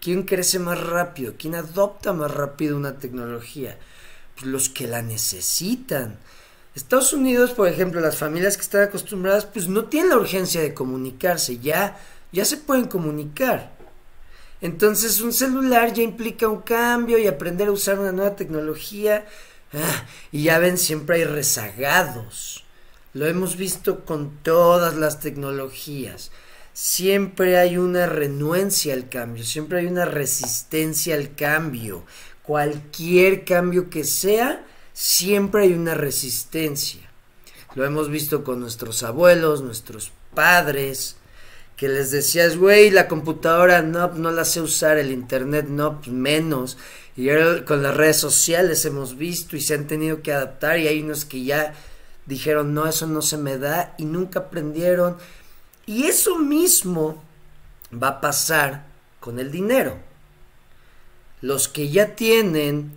¿Quién 0.00 0.24
crece 0.24 0.58
más 0.58 0.80
rápido? 0.80 1.34
¿Quién 1.38 1.54
adopta 1.54 2.12
más 2.12 2.30
rápido 2.30 2.76
una 2.76 2.98
tecnología? 2.98 3.78
Pues 4.34 4.46
los 4.46 4.68
que 4.68 4.86
la 4.86 5.00
necesitan. 5.00 6.18
Estados 6.74 7.12
Unidos, 7.12 7.52
por 7.52 7.68
ejemplo, 7.68 8.00
las 8.00 8.16
familias 8.16 8.56
que 8.56 8.62
están 8.62 8.82
acostumbradas, 8.82 9.46
pues 9.46 9.68
no 9.68 9.84
tienen 9.84 10.10
la 10.10 10.16
urgencia 10.16 10.60
de 10.60 10.74
comunicarse, 10.74 11.58
ya, 11.58 11.98
ya 12.32 12.44
se 12.44 12.56
pueden 12.56 12.86
comunicar. 12.86 13.71
Entonces 14.62 15.20
un 15.20 15.34
celular 15.34 15.92
ya 15.92 16.02
implica 16.02 16.48
un 16.48 16.62
cambio 16.62 17.18
y 17.18 17.26
aprender 17.26 17.68
a 17.68 17.72
usar 17.72 17.98
una 17.98 18.12
nueva 18.12 18.34
tecnología. 18.34 19.26
Ah, 19.74 20.06
y 20.30 20.44
ya 20.44 20.58
ven, 20.58 20.78
siempre 20.78 21.16
hay 21.16 21.24
rezagados. 21.24 22.64
Lo 23.12 23.26
hemos 23.26 23.56
visto 23.56 24.06
con 24.06 24.38
todas 24.42 24.94
las 24.96 25.20
tecnologías 25.20 26.30
siempre 26.72 27.58
hay 27.58 27.76
una 27.76 28.06
renuencia 28.06 28.94
al 28.94 29.08
cambio, 29.08 29.44
siempre 29.44 29.80
hay 29.80 29.86
una 29.86 30.04
resistencia 30.04 31.14
al 31.14 31.34
cambio. 31.34 32.04
Cualquier 32.42 33.44
cambio 33.44 33.90
que 33.90 34.04
sea, 34.04 34.64
siempre 34.92 35.64
hay 35.64 35.72
una 35.74 35.94
resistencia. 35.94 37.00
Lo 37.74 37.84
hemos 37.84 38.10
visto 38.10 38.44
con 38.44 38.60
nuestros 38.60 39.02
abuelos, 39.02 39.62
nuestros 39.62 40.12
padres, 40.34 41.16
que 41.76 41.88
les 41.88 42.10
decías, 42.10 42.56
güey, 42.56 42.90
la 42.90 43.08
computadora 43.08 43.82
no, 43.82 44.08
no 44.08 44.30
la 44.30 44.44
sé 44.44 44.60
usar, 44.60 44.98
el 44.98 45.10
internet 45.10 45.66
no, 45.68 46.00
pues 46.00 46.08
menos. 46.08 46.78
Y 47.16 47.28
con 47.66 47.82
las 47.82 47.96
redes 47.96 48.18
sociales 48.18 48.84
hemos 48.84 49.16
visto 49.16 49.56
y 49.56 49.60
se 49.60 49.74
han 49.74 49.86
tenido 49.86 50.22
que 50.22 50.32
adaptar 50.32 50.78
y 50.78 50.88
hay 50.88 51.02
unos 51.02 51.24
que 51.24 51.44
ya 51.44 51.74
dijeron, 52.26 52.72
no, 52.72 52.86
eso 52.86 53.06
no 53.06 53.20
se 53.20 53.36
me 53.36 53.58
da 53.58 53.94
y 53.98 54.04
nunca 54.04 54.40
aprendieron 54.40 55.16
y 55.86 56.04
eso 56.04 56.38
mismo 56.38 57.22
va 57.92 58.08
a 58.08 58.20
pasar 58.20 58.86
con 59.20 59.38
el 59.38 59.50
dinero. 59.50 59.98
Los 61.40 61.68
que 61.68 61.90
ya 61.90 62.14
tienen 62.14 62.92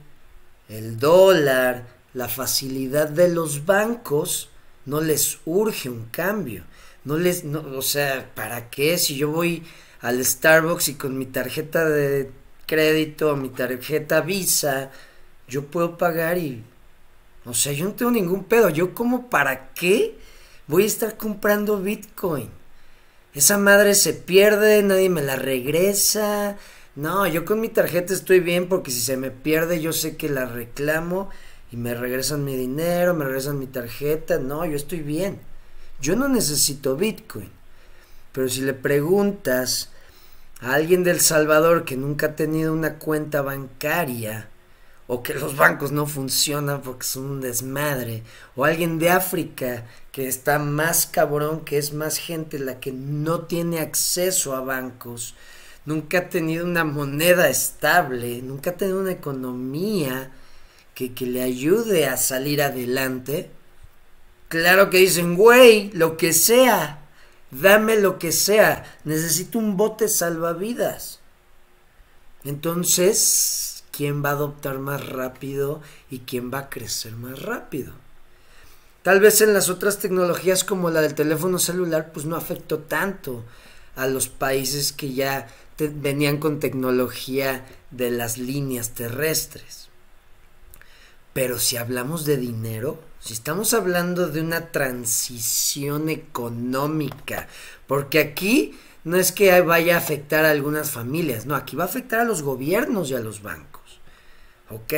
el 0.70 1.00
dólar, 1.00 1.88
la 2.14 2.28
facilidad 2.28 3.10
de 3.10 3.30
los 3.30 3.66
bancos, 3.66 4.50
no 4.86 5.02
les 5.02 5.40
urge 5.46 5.90
un 5.90 6.06
cambio. 6.06 6.64
No 7.06 7.18
les, 7.18 7.44
no, 7.44 7.64
o 7.78 7.82
sea, 7.82 8.32
¿para 8.36 8.70
qué? 8.70 8.98
Si 8.98 9.16
yo 9.16 9.30
voy 9.32 9.64
al 10.02 10.24
Starbucks 10.24 10.90
y 10.90 10.96
con 10.96 11.18
mi 11.18 11.26
tarjeta 11.26 11.86
de 11.88 12.32
crédito, 12.66 13.36
mi 13.36 13.50
tarjeta 13.50 14.22
Visa, 14.22 14.92
yo 15.48 15.66
puedo 15.68 15.98
pagar 15.98 16.38
y, 16.38 16.64
o 17.46 17.54
sea, 17.54 17.74
yo 17.74 17.86
no 17.86 17.94
tengo 17.94 18.12
ningún 18.12 18.44
pedo. 18.46 18.70
Yo 18.70 18.94
como, 18.96 19.30
¿para 19.30 19.74
qué 19.74 20.18
voy 20.68 20.84
a 20.84 20.88
estar 20.88 21.18
comprando 21.18 21.82
Bitcoin? 21.82 22.50
Esa 23.34 23.58
madre 23.58 23.96
se 23.96 24.14
pierde, 24.14 24.82
nadie 24.84 25.10
me 25.10 25.22
la 25.22 25.36
regresa. 25.36 26.58
No, 26.96 27.28
yo 27.28 27.46
con 27.46 27.60
mi 27.60 27.70
tarjeta 27.70 28.14
estoy 28.14 28.40
bien 28.40 28.70
porque 28.70 28.92
si 28.92 29.02
se 29.02 29.18
me 29.18 29.32
pierde 29.32 29.82
yo 29.82 29.92
sé 29.94 30.16
que 30.18 30.30
la 30.30 30.46
reclamo 30.46 31.30
y 31.72 31.78
me 31.78 31.94
regresan 31.94 32.46
mi 32.46 32.56
dinero, 32.56 33.14
me 33.14 33.26
regresan 33.26 33.60
mi 33.60 33.68
tarjeta. 33.68 34.40
No, 34.40 34.66
yo 34.66 34.76
estoy 34.76 35.02
bien. 35.02 35.40
Yo 36.00 36.16
no 36.16 36.28
necesito 36.28 36.96
Bitcoin. 36.96 37.50
Pero 38.32 38.50
si 38.50 38.62
le 38.62 38.74
preguntas 38.74 39.90
a 40.60 40.74
alguien 40.74 41.04
del 41.04 41.22
Salvador 41.22 41.86
que 41.86 41.96
nunca 41.96 42.28
ha 42.28 42.36
tenido 42.36 42.74
una 42.74 42.96
cuenta 42.96 43.42
bancaria, 43.42 44.50
o 45.08 45.22
que 45.22 45.36
los 45.36 45.56
bancos 45.56 45.92
no 45.92 46.06
funcionan 46.08 46.82
porque 46.82 47.06
son 47.06 47.26
un 47.26 47.42
desmadre, 47.42 48.24
o 48.56 48.66
alguien 48.66 48.98
de 49.00 49.10
África 49.10 49.86
que 50.12 50.28
está 50.28 50.60
más 50.60 51.06
cabrón, 51.06 51.64
que 51.64 51.78
es 51.78 51.94
más 51.94 52.18
gente 52.18 52.60
la 52.60 52.80
que 52.80 52.92
no 52.92 53.42
tiene 53.42 53.80
acceso 53.80 54.56
a 54.56 54.62
bancos, 54.62 55.36
nunca 55.86 56.18
ha 56.20 56.30
tenido 56.30 56.66
una 56.66 56.84
moneda 56.84 57.50
estable, 57.50 58.42
nunca 58.42 58.72
ha 58.72 58.78
tenido 58.78 59.00
una 59.00 59.12
economía 59.12 60.32
que, 60.96 61.14
que 61.14 61.26
le 61.26 61.44
ayude 61.44 62.08
a 62.08 62.18
salir 62.18 62.62
adelante, 62.62 63.52
claro 64.48 64.90
que 64.90 64.98
dicen, 64.98 65.36
güey, 65.36 65.92
lo 65.92 66.18
que 66.18 66.34
sea, 66.34 67.00
dame 67.52 67.98
lo 67.98 68.20
que 68.20 68.32
sea, 68.32 69.00
necesito 69.04 69.60
un 69.60 69.78
bote 69.78 70.08
salvavidas. 70.08 71.20
Entonces, 72.44 73.84
¿quién 73.92 74.24
va 74.24 74.30
a 74.30 74.34
adoptar 74.34 74.80
más 74.80 75.08
rápido 75.08 75.82
y 76.10 76.20
quién 76.20 76.52
va 76.54 76.60
a 76.60 76.70
crecer 76.70 77.14
más 77.14 77.42
rápido? 77.42 77.94
Tal 79.02 79.20
vez 79.20 79.42
en 79.42 79.54
las 79.54 79.70
otras 79.70 80.00
tecnologías 80.00 80.64
como 80.64 80.90
la 80.90 81.02
del 81.02 81.14
teléfono 81.14 81.60
celular, 81.60 82.12
pues 82.12 82.26
no 82.26 82.36
afectó 82.36 82.80
tanto 82.80 83.44
a 83.96 84.08
los 84.08 84.30
países 84.30 84.94
que 84.94 85.14
ya 85.14 85.48
venían 85.78 86.38
con 86.38 86.60
tecnología 86.60 87.66
de 87.92 88.12
las 88.12 88.38
líneas 88.38 88.92
terrestres. 88.92 89.90
Pero 91.34 91.60
si 91.60 91.78
hablamos 91.78 92.26
de 92.26 92.38
dinero, 92.38 93.00
si 93.26 93.34
estamos 93.34 93.74
hablando 93.74 94.28
de 94.28 94.40
una 94.40 94.68
transición 94.68 96.10
económica, 96.10 97.48
porque 97.88 98.20
aquí 98.20 98.78
no 99.04 99.18
es 99.18 99.32
que 99.32 99.60
vaya 99.62 99.96
a 99.96 99.98
afectar 99.98 100.46
a 100.46 100.52
algunas 100.52 100.92
familias, 100.92 101.48
no, 101.48 101.56
aquí 101.56 101.76
va 101.76 101.86
a 101.86 101.88
afectar 101.88 102.20
a 102.20 102.24
los 102.24 102.44
gobiernos 102.44 103.10
y 103.10 103.16
a 103.16 103.20
los 103.20 103.42
bancos. 103.42 104.00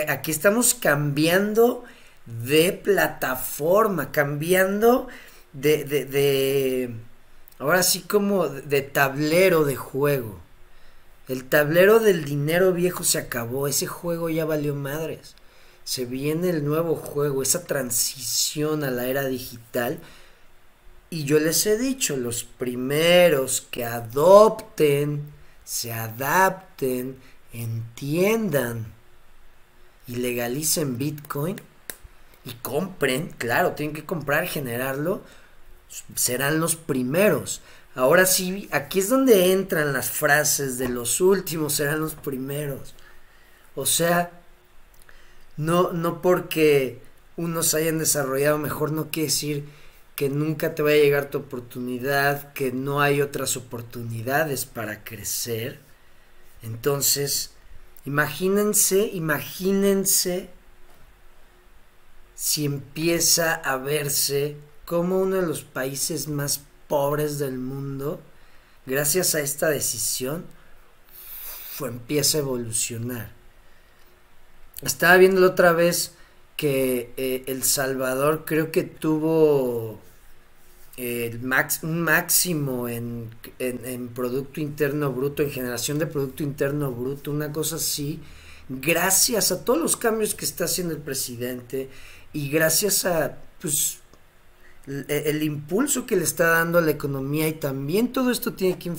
Aquí 0.10 0.32
estamos 0.32 0.74
cambiando 0.74 1.86
de 2.26 2.74
plataforma, 2.74 4.12
cambiando 4.12 5.08
de, 5.54 5.86
de, 5.86 6.04
de 6.04 6.96
ahora 7.60 7.82
sí 7.82 8.02
como 8.02 8.50
de 8.50 8.82
tablero 8.82 9.64
de 9.64 9.78
juego. 9.78 10.38
El 11.30 11.46
tablero 11.46 12.02
del 12.02 12.26
dinero 12.26 12.74
viejo 12.74 13.06
se 13.06 13.20
acabó, 13.20 13.70
ese 13.70 13.88
juego 13.88 14.30
ya 14.30 14.44
valió 14.44 14.76
madres. 14.76 15.37
Se 15.88 16.04
viene 16.04 16.50
el 16.50 16.66
nuevo 16.66 16.98
juego, 16.98 17.42
esa 17.42 17.64
transición 17.64 18.84
a 18.84 18.92
la 18.92 19.06
era 19.06 19.24
digital. 19.24 20.02
Y 21.10 21.24
yo 21.24 21.40
les 21.40 21.66
he 21.66 21.78
dicho, 21.78 22.18
los 22.18 22.44
primeros 22.44 23.66
que 23.72 23.86
adopten, 23.86 25.32
se 25.64 25.94
adapten, 25.94 27.18
entiendan 27.54 28.92
y 30.08 30.18
legalicen 30.18 30.98
Bitcoin 30.98 31.56
y 32.44 32.52
compren, 32.56 33.30
claro, 33.38 33.72
tienen 33.72 33.96
que 33.96 34.06
comprar, 34.06 34.46
generarlo, 34.46 35.22
serán 36.16 36.60
los 36.60 36.76
primeros. 36.76 37.62
Ahora 37.96 38.26
sí, 38.26 38.68
aquí 38.74 39.00
es 39.00 39.08
donde 39.08 39.54
entran 39.54 39.94
las 39.94 40.12
frases 40.12 40.78
de 40.78 40.90
los 40.90 41.22
últimos 41.22 41.76
serán 41.76 42.02
los 42.02 42.16
primeros. 42.16 42.94
O 43.74 43.86
sea, 43.86 44.37
no, 45.58 45.92
no 45.92 46.22
porque 46.22 47.02
unos 47.36 47.74
hayan 47.74 48.00
desarrollado 48.00 48.58
mejor 48.58 48.92
no 48.92 49.10
quiere 49.10 49.30
decir 49.30 49.66
que 50.16 50.30
nunca 50.30 50.74
te 50.74 50.82
vaya 50.82 50.98
a 50.98 51.04
llegar 51.04 51.30
tu 51.30 51.38
oportunidad, 51.38 52.52
que 52.54 52.72
no 52.72 53.02
hay 53.02 53.22
otras 53.22 53.56
oportunidades 53.56 54.66
para 54.66 55.04
crecer. 55.04 55.80
Entonces, 56.64 57.52
imagínense, 58.04 59.12
imagínense 59.14 60.50
si 62.34 62.66
empieza 62.66 63.54
a 63.54 63.78
verse 63.78 64.58
como 64.86 65.20
uno 65.20 65.36
de 65.36 65.46
los 65.46 65.62
países 65.64 66.28
más 66.28 66.62
pobres 66.88 67.38
del 67.38 67.60
mundo, 67.60 68.20
gracias 68.88 69.36
a 69.36 69.42
esta 69.42 69.70
decisión, 69.70 70.46
fue, 71.74 71.90
empieza 71.90 72.40
a 72.40 72.42
evolucionar. 72.42 73.37
Estaba 74.82 75.18
viendo 75.18 75.46
otra 75.46 75.72
vez 75.72 76.14
que 76.56 77.12
eh, 77.18 77.44
El 77.48 77.64
Salvador 77.64 78.44
creo 78.46 78.72
que 78.72 78.84
tuvo 78.84 80.00
eh, 80.98 81.40
un 81.84 82.02
máximo 82.02 82.90
en, 82.90 83.30
en, 83.60 84.08
Producto 84.10 84.60
Interno 84.60 85.12
Bruto, 85.12 85.44
en 85.44 85.52
generación 85.52 86.00
de 86.00 86.08
Producto 86.08 86.44
Interno 86.44 86.92
Bruto, 86.92 87.32
una 87.32 87.52
cosa 87.52 87.76
así, 87.76 88.20
gracias 88.70 89.52
a 89.52 89.64
todos 89.64 89.80
los 89.80 89.96
cambios 89.96 90.36
que 90.36 90.46
está 90.46 90.66
haciendo 90.66 90.94
el 90.94 91.02
presidente 91.02 91.90
y 92.34 92.50
gracias 92.50 93.06
a 93.06 93.38
pues, 93.62 94.00
el, 94.88 95.44
impulso 95.44 96.06
que 96.06 96.16
le 96.16 96.24
está 96.24 96.48
dando 96.48 96.80
a 96.80 96.82
la 96.82 96.92
economía 96.92 97.48
y 97.48 97.54
también 97.54 98.12
todo 98.12 98.32
esto 98.32 98.54
tiene 98.54 98.80
que 98.80 98.92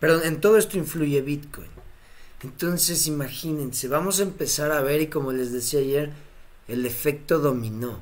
perdón, 0.00 0.22
en 0.24 0.40
todo 0.40 0.56
esto 0.56 0.78
influye 0.78 1.20
Bitcoin. 1.20 1.81
Entonces 2.42 3.06
imagínense, 3.06 3.86
vamos 3.88 4.18
a 4.18 4.24
empezar 4.24 4.72
a 4.72 4.80
ver 4.80 5.00
y 5.00 5.06
como 5.06 5.32
les 5.32 5.52
decía 5.52 5.80
ayer, 5.80 6.12
el 6.66 6.86
efecto 6.86 7.38
dominó. 7.38 8.00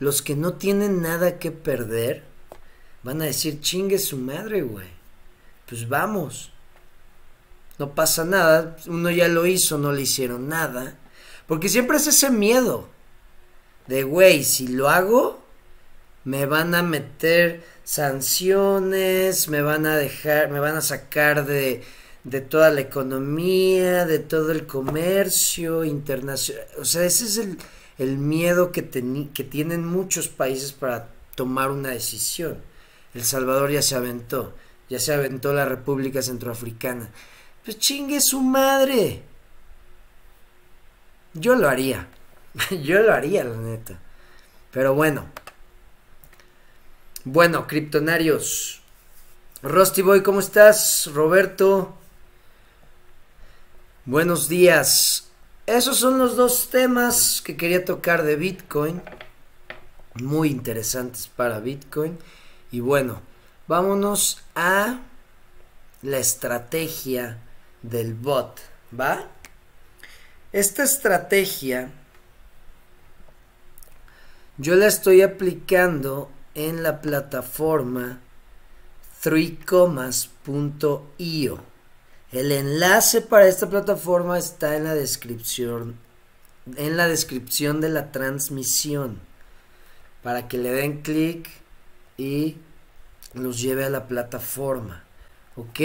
Los 0.00 0.22
que 0.22 0.34
no 0.34 0.54
tienen 0.54 1.02
nada 1.02 1.38
que 1.38 1.50
perder 1.50 2.24
van 3.02 3.22
a 3.22 3.26
decir, 3.26 3.60
chingue 3.60 3.98
su 3.98 4.16
madre, 4.16 4.62
güey. 4.62 4.88
Pues 5.68 5.88
vamos. 5.88 6.52
No 7.78 7.94
pasa 7.94 8.24
nada, 8.24 8.76
uno 8.86 9.10
ya 9.10 9.28
lo 9.28 9.46
hizo, 9.46 9.78
no 9.78 9.92
le 9.92 10.02
hicieron 10.02 10.48
nada. 10.48 10.98
Porque 11.46 11.68
siempre 11.68 11.96
es 11.96 12.08
ese 12.08 12.30
miedo 12.30 12.88
de, 13.86 14.02
güey, 14.02 14.42
si 14.44 14.68
lo 14.68 14.88
hago, 14.88 15.42
me 16.24 16.44
van 16.46 16.74
a 16.74 16.82
meter 16.82 17.64
sanciones, 17.84 19.48
me 19.48 19.62
van 19.62 19.86
a 19.86 19.96
dejar, 19.96 20.50
me 20.50 20.60
van 20.60 20.76
a 20.76 20.82
sacar 20.82 21.46
de, 21.46 21.82
de 22.24 22.40
toda 22.40 22.70
la 22.70 22.80
economía, 22.80 24.04
de 24.06 24.18
todo 24.18 24.52
el 24.52 24.66
comercio 24.66 25.84
internacional. 25.84 26.64
O 26.78 26.84
sea, 26.84 27.04
ese 27.04 27.24
es 27.24 27.38
el, 27.38 27.58
el 27.98 28.18
miedo 28.18 28.72
que, 28.72 28.88
que 29.34 29.44
tienen 29.44 29.86
muchos 29.86 30.28
países 30.28 30.72
para 30.72 31.08
tomar 31.34 31.70
una 31.70 31.90
decisión. 31.90 32.58
El 33.14 33.24
Salvador 33.24 33.70
ya 33.70 33.82
se 33.82 33.94
aventó, 33.94 34.54
ya 34.88 34.98
se 34.98 35.14
aventó 35.14 35.52
la 35.52 35.64
República 35.64 36.22
Centroafricana. 36.22 37.10
Pues 37.64 37.78
chingue 37.78 38.20
su 38.20 38.40
madre. 38.40 39.22
Yo 41.34 41.54
lo 41.56 41.68
haría. 41.68 42.08
Yo 42.82 43.00
lo 43.00 43.12
haría, 43.12 43.44
la 43.44 43.56
neta. 43.56 43.98
Pero 44.70 44.94
bueno, 44.94 45.26
bueno, 47.24 47.66
criptonarios. 47.66 48.80
Rusty 49.62 50.02
Boy, 50.02 50.22
¿cómo 50.22 50.40
estás? 50.40 51.10
Roberto. 51.12 51.97
Buenos 54.08 54.48
días. 54.48 55.28
Esos 55.66 55.98
son 55.98 56.18
los 56.18 56.34
dos 56.34 56.70
temas 56.70 57.42
que 57.44 57.58
quería 57.58 57.84
tocar 57.84 58.22
de 58.22 58.36
Bitcoin. 58.36 59.02
Muy 60.14 60.48
interesantes 60.48 61.28
para 61.28 61.60
Bitcoin. 61.60 62.16
Y 62.72 62.80
bueno, 62.80 63.20
vámonos 63.66 64.40
a 64.54 65.00
la 66.00 66.16
estrategia 66.16 67.36
del 67.82 68.14
bot. 68.14 68.62
¿Va? 68.98 69.26
Esta 70.52 70.84
estrategia 70.84 71.90
yo 74.56 74.74
la 74.74 74.86
estoy 74.86 75.20
aplicando 75.20 76.30
en 76.54 76.82
la 76.82 77.02
plataforma 77.02 78.20
3comas.io. 79.22 81.67
El 82.32 82.52
enlace 82.52 83.20
para 83.22 83.48
esta 83.48 83.68
plataforma 83.68 84.38
está 84.38 84.76
en 84.76 84.84
la 84.84 84.94
descripción 84.94 85.96
en 86.76 86.96
la 86.96 87.08
descripción 87.08 87.80
de 87.80 87.88
la 87.88 88.12
transmisión 88.12 89.20
para 90.22 90.48
que 90.48 90.58
le 90.58 90.70
den 90.70 91.02
clic 91.02 91.48
y 92.16 92.56
los 93.34 93.60
lleve 93.60 93.84
a 93.84 93.90
la 93.90 94.06
plataforma. 94.06 95.04
¿Ok? 95.56 95.80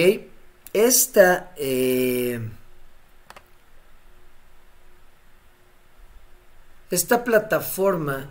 Esta 0.73 1.53
eh, 1.56 2.41
esta 6.89 7.23
plataforma 7.23 8.29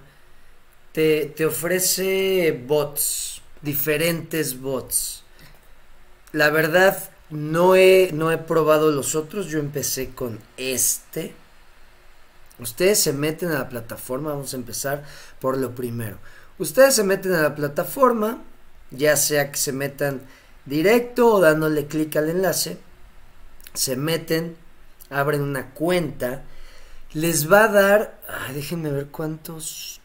te, 0.93 1.35
ofrece 1.47 2.53
bots, 2.67 3.41
diferentes 3.63 4.61
bots. 4.61 5.25
La 6.33 6.51
verdad, 6.51 7.11
no 7.33 7.75
he, 7.75 8.11
no 8.13 8.31
he 8.31 8.39
probado 8.39 8.93
los 8.93 9.15
otros, 9.15 9.47
yo 9.47 9.59
empecé 9.59 10.11
con 10.11 10.39
este. 10.57 11.35
Ustedes 12.59 13.01
se 13.01 13.13
meten 13.13 13.51
a 13.51 13.59
la 13.59 13.69
plataforma, 13.69 14.31
vamos 14.31 14.53
a 14.55 14.57
empezar 14.57 15.05
por 15.41 15.59
lo 15.59 15.75
primero. 15.75 16.19
Ustedes 16.59 16.95
se 16.95 17.03
meten 17.03 17.33
a 17.33 17.43
la 17.43 17.55
plataforma, 17.55 18.43
ya 18.91 19.17
sea 19.17 19.51
que 19.51 19.59
se 19.59 19.73
metan 19.73 20.21
directo 20.67 21.35
o 21.35 21.41
dándole 21.41 21.87
clic 21.87 22.15
al 22.17 22.31
enlace, 22.31 22.79
se 23.75 23.97
meten, 23.97 24.57
abren 25.11 25.43
una 25.43 25.71
cuenta, 25.71 26.45
les 27.15 27.51
va 27.51 27.65
a 27.65 27.69
dar, 27.69 28.21
déjenme 28.55 28.91
ver 28.93 29.09
cuántos, 29.09 30.01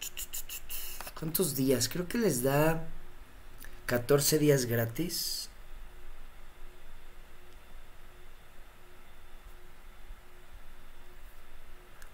¿Cuántos 1.20 1.56
días? 1.56 1.90
Creo 1.90 2.08
que 2.08 2.20
les 2.20 2.44
da 2.44 2.86
14 3.88 4.38
días 4.38 4.66
gratis. 4.66 5.37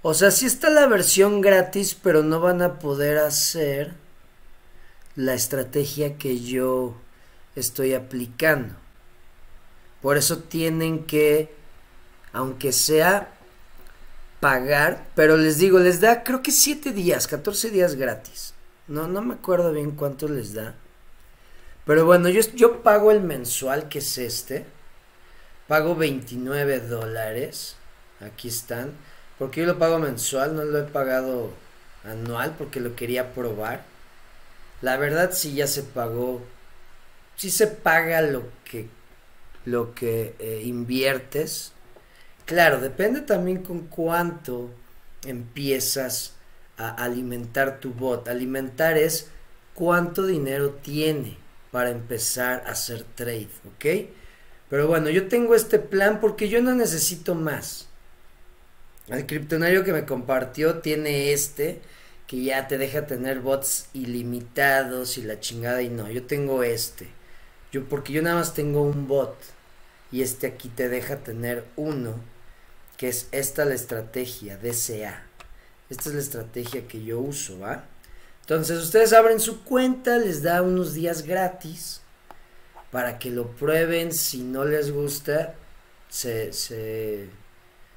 O 0.06 0.14
sea, 0.14 0.32
sí 0.32 0.46
está 0.46 0.70
la 0.70 0.86
versión 0.86 1.40
gratis, 1.40 1.96
pero 1.96 2.24
no 2.24 2.42
van 2.42 2.62
a 2.62 2.78
poder 2.78 3.18
hacer 3.20 3.94
la 5.16 5.34
estrategia 5.34 6.18
que 6.18 6.42
yo 6.42 6.94
estoy 7.56 7.94
aplicando. 7.94 8.76
Por 10.02 10.18
eso 10.18 10.40
tienen 10.40 11.06
que, 11.06 11.56
aunque 12.34 12.74
sea 12.74 13.32
pagar, 14.42 15.06
pero 15.16 15.38
les 15.38 15.58
digo, 15.58 15.80
les 15.80 16.02
da 16.02 16.26
creo 16.26 16.44
que 16.44 16.52
7 16.52 16.92
días, 16.92 17.26
14 17.26 17.70
días 17.70 17.96
gratis. 17.96 18.54
No, 18.90 19.08
no 19.08 19.22
me 19.22 19.36
acuerdo 19.36 19.72
bien 19.72 19.92
cuánto 19.92 20.28
les 20.28 20.54
da. 20.54 20.76
Pero 21.86 22.06
bueno, 22.06 22.28
yo, 22.28 22.42
yo 22.56 22.84
pago 22.84 23.10
el 23.10 23.22
mensual 23.22 23.88
que 23.88 24.00
es 24.00 24.18
este. 24.18 24.66
Pago 25.70 25.96
29 25.96 26.82
dólares. 26.82 27.78
Aquí 28.20 28.50
están. 28.50 28.92
Porque 29.44 29.60
yo 29.60 29.68
lo 29.68 29.78
pago 29.78 30.00
mensual, 30.00 30.56
no 30.56 30.64
lo 30.64 30.80
he 30.80 30.84
pagado 30.84 31.52
anual 32.06 32.56
porque 32.58 32.80
lo 32.80 32.96
quería 32.96 33.34
probar. 33.34 33.84
La 34.82 34.96
verdad 34.96 35.32
sí 35.34 35.54
ya 35.54 35.68
se 35.68 35.84
pagó. 35.84 36.42
Sí 37.36 37.52
se 37.52 37.68
paga 37.68 38.22
lo 38.22 38.46
que 38.64 38.88
lo 39.66 39.94
que 39.94 40.34
eh, 40.40 40.62
inviertes. 40.64 41.74
Claro, 42.46 42.80
depende 42.80 43.20
también 43.20 43.64
con 43.64 43.82
cuánto 43.88 44.70
empiezas 45.26 46.36
a 46.78 46.92
alimentar 46.92 47.82
tu 47.82 47.92
bot. 47.92 48.30
Alimentar 48.30 48.98
es 48.98 49.28
cuánto 49.74 50.26
dinero 50.26 50.70
tiene 50.82 51.36
para 51.70 51.90
empezar 51.90 52.64
a 52.66 52.72
hacer 52.72 53.04
trade, 53.14 53.50
¿ok? 53.76 54.10
Pero 54.70 54.88
bueno, 54.88 55.10
yo 55.10 55.28
tengo 55.28 55.54
este 55.54 55.80
plan 55.80 56.22
porque 56.22 56.48
yo 56.48 56.62
no 56.62 56.74
necesito 56.74 57.36
más. 57.36 57.90
El 59.08 59.26
criptonario 59.26 59.84
que 59.84 59.94
me 59.94 60.06
compartió 60.06 60.80
tiene 60.80 61.34
este 61.34 61.82
que 62.28 62.42
ya 62.42 62.68
te 62.68 62.78
deja 62.78 63.06
tener 63.06 63.40
bots 63.40 63.88
ilimitados 63.94 65.18
y 65.18 65.24
la 65.24 65.40
chingada 65.40 65.82
y 65.82 65.90
no, 65.90 66.10
yo 66.10 66.24
tengo 66.24 66.64
este. 66.64 67.08
Yo 67.72 67.86
porque 67.86 68.14
yo 68.14 68.22
nada 68.22 68.38
más 68.38 68.54
tengo 68.54 68.82
un 68.82 69.08
bot 69.08 69.36
y 70.12 70.22
este 70.22 70.48
aquí 70.48 70.70
te 70.70 70.90
deja 70.90 71.18
tener 71.18 71.66
uno 71.76 72.16
que 72.98 73.10
es 73.10 73.28
esta 73.32 73.66
la 73.66 73.76
estrategia 73.76 74.58
DCA. 74.58 75.24
Esta 75.90 76.10
es 76.10 76.16
la 76.16 76.22
estrategia 76.22 76.88
que 76.88 77.04
yo 77.04 77.20
uso, 77.20 77.60
¿va? 77.60 77.86
Entonces 78.42 78.80
ustedes 78.82 79.14
abren 79.14 79.40
su 79.40 79.64
cuenta, 79.64 80.18
les 80.18 80.44
da 80.44 80.62
unos 80.62 80.94
días 80.94 81.24
gratis 81.24 82.02
para 82.92 83.20
que 83.20 83.30
lo 83.30 83.48
prueben. 83.52 84.14
Si 84.14 84.44
no 84.44 84.66
les 84.66 84.92
gusta, 84.92 85.56
se, 86.10 86.54
se, 86.54 87.30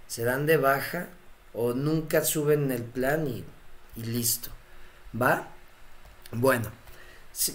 se 0.06 0.24
dan 0.24 0.46
de 0.46 0.56
baja 0.56 1.08
o 1.52 1.72
nunca 1.72 2.24
suben 2.24 2.70
el 2.70 2.82
plan 2.82 3.26
y 3.26 3.44
listo. 4.02 4.50
¿Va? 5.20 5.48
Bueno, 6.32 6.70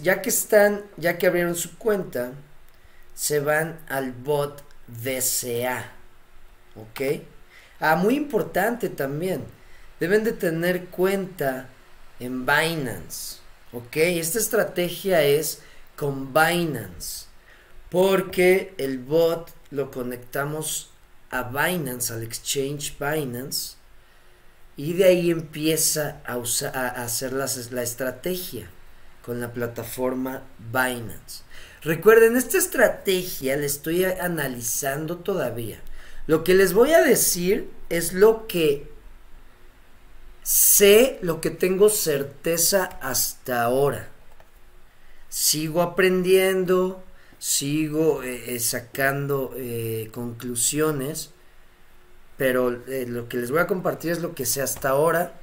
ya 0.02 0.22
que 0.22 0.30
están, 0.30 0.84
ya 0.98 1.18
que 1.18 1.28
abrieron 1.28 1.56
su 1.56 1.78
cuenta, 1.78 2.34
se 3.14 3.40
van 3.40 3.80
al 3.90 4.12
bot 4.12 4.64
DCA. 4.88 5.92
¿Ok? 6.76 7.02
Ah, 7.80 7.96
muy 7.96 8.16
importante 8.16 8.90
también. 8.90 9.44
Deben 10.00 10.24
de 10.24 10.32
tener 10.32 10.86
cuenta 10.86 11.68
en 12.20 12.46
Binance. 12.46 13.38
¿Ok? 13.74 13.98
Esta 13.98 14.40
estrategia 14.40 15.24
es 15.24 15.62
con 15.96 16.34
Binance. 16.34 17.26
Porque 17.90 18.74
el 18.78 19.00
bot 19.00 19.52
lo 19.70 19.92
conectamos 19.92 20.91
a 21.32 21.44
Binance, 21.44 22.14
al 22.14 22.24
exchange 22.24 22.96
Binance 23.00 23.76
y 24.78 24.94
de 24.94 25.06
ahí 25.06 25.32
empieza 25.32 26.22
a, 26.26 26.38
usar, 26.38 26.76
a 26.76 27.04
hacer 27.04 27.34
la, 27.34 27.50
la 27.72 27.84
estrategia 27.84 28.70
con 29.26 29.40
la 29.40 29.54
plataforma 29.54 30.44
Binance. 30.58 31.44
Recuerden, 31.82 32.36
esta 32.36 32.58
estrategia 32.58 33.58
la 33.58 33.66
estoy 33.66 34.04
analizando 34.06 35.18
todavía. 35.18 35.80
Lo 36.28 36.44
que 36.44 36.54
les 36.54 36.74
voy 36.74 36.94
a 36.94 37.02
decir 37.02 37.70
es 37.90 38.14
lo 38.14 38.48
que 38.48 38.92
sé, 40.44 41.20
lo 41.22 41.42
que 41.42 41.50
tengo 41.50 41.90
certeza 41.90 42.86
hasta 43.02 43.64
ahora. 43.64 44.10
Sigo 45.30 45.82
aprendiendo, 45.82 47.04
sigo 47.42 48.22
eh, 48.22 48.54
eh, 48.54 48.60
sacando 48.60 49.56
eh, 49.58 50.12
conclusiones 50.14 51.32
pero 52.38 52.70
lo 52.72 53.30
que 53.30 53.38
les 53.38 53.52
voy 53.52 53.60
a 53.60 53.68
compartir 53.68 54.12
es 54.12 54.20
lo 54.20 54.34
que 54.34 54.48
sé 54.48 54.64
hasta 54.64 54.90
ahora. 54.90 55.40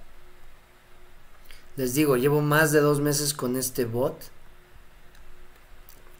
Les 1.76 1.94
digo, 1.94 2.16
llevo 2.16 2.40
más 2.40 2.72
de 2.72 2.80
dos 2.80 3.00
meses 3.00 3.32
con 3.32 3.54
este 3.54 3.84
bot. 3.84 4.16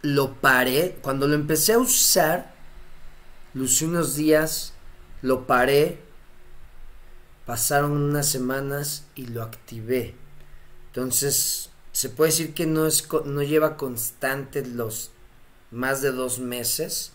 Lo 0.02 0.34
paré. 0.34 0.96
Cuando 1.02 1.26
lo 1.26 1.34
empecé 1.34 1.72
a 1.72 1.80
usar, 1.80 2.54
lucí 3.54 3.86
unos 3.86 4.14
días, 4.14 4.72
lo 5.20 5.48
paré. 5.48 5.98
Pasaron 7.44 7.90
unas 7.90 8.28
semanas 8.28 9.04
y 9.16 9.26
lo 9.26 9.42
activé. 9.42 10.14
Entonces, 10.86 11.70
se 11.90 12.08
puede 12.08 12.30
decir 12.30 12.54
que 12.54 12.66
no, 12.66 12.86
es, 12.86 13.08
no 13.24 13.42
lleva 13.42 13.76
constante 13.76 14.64
los 14.64 15.10
más 15.70 16.02
de 16.02 16.12
dos 16.12 16.38
meses 16.38 17.12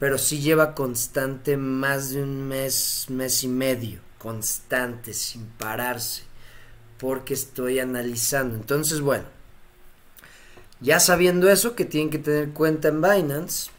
pero 0.00 0.16
sí 0.16 0.40
lleva 0.40 0.74
constante 0.74 1.58
más 1.58 2.10
de 2.10 2.22
un 2.22 2.48
mes, 2.48 3.04
mes 3.10 3.44
y 3.44 3.48
medio, 3.48 4.00
constante, 4.16 5.12
sin 5.12 5.44
pararse, 5.44 6.22
porque 6.96 7.34
estoy 7.34 7.80
analizando. 7.80 8.56
Entonces, 8.56 9.02
bueno, 9.02 9.26
ya 10.80 11.00
sabiendo 11.00 11.50
eso, 11.50 11.76
que 11.76 11.84
tienen 11.84 12.08
que 12.08 12.18
tener 12.18 12.48
cuenta 12.54 12.88
en 12.88 13.02
Binance, 13.02 13.70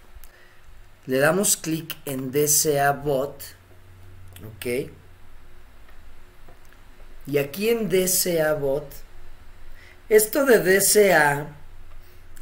le 1.08 1.18
damos 1.18 1.58
clic 1.58 1.98
en 2.06 2.32
DCA 2.32 2.92
Bot, 2.92 3.42
ok, 4.56 4.92
y 7.26 7.40
aquí 7.40 7.70
en 7.70 7.90
DCA 7.90 8.54
Bot, 8.54 8.86
esto 10.08 10.46
de 10.46 10.60
DCA 10.60 11.58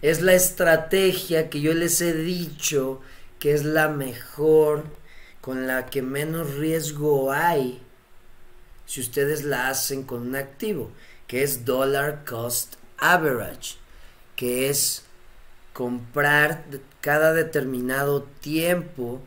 es 0.01 0.21
la 0.21 0.33
estrategia 0.33 1.49
que 1.49 1.62
yo 1.62 1.73
les 1.73 2.01
he 2.01 2.13
dicho 2.13 3.01
que 3.39 3.53
es 3.53 3.63
la 3.63 3.88
mejor, 3.88 4.83
con 5.41 5.67
la 5.67 5.85
que 5.85 6.01
menos 6.01 6.55
riesgo 6.55 7.31
hay 7.31 7.81
si 8.85 9.01
ustedes 9.01 9.43
la 9.43 9.69
hacen 9.69 10.03
con 10.03 10.27
un 10.27 10.35
activo, 10.35 10.91
que 11.27 11.43
es 11.43 11.63
Dollar 11.63 12.25
Cost 12.25 12.75
Average, 12.97 13.77
que 14.35 14.69
es 14.69 15.03
comprar 15.73 16.65
cada 16.99 17.33
determinado 17.33 18.23
tiempo 18.41 19.21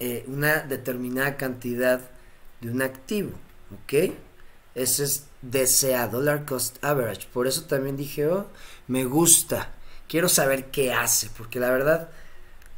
eh, 0.00 0.24
una 0.26 0.60
determinada 0.60 1.36
cantidad 1.36 2.00
de 2.60 2.70
un 2.70 2.82
activo, 2.82 3.32
¿ok? 3.70 4.14
Ese 4.74 5.04
es 5.04 5.24
DCA, 5.42 6.08
Dollar 6.08 6.44
Cost 6.44 6.82
Average. 6.82 7.28
Por 7.32 7.46
eso 7.46 7.64
también 7.64 7.96
dije, 7.96 8.26
oh, 8.26 8.46
me 8.88 9.04
gusta, 9.04 9.72
quiero 10.08 10.28
saber 10.28 10.70
qué 10.70 10.92
hace, 10.92 11.30
porque 11.36 11.60
la 11.60 11.70
verdad 11.70 12.08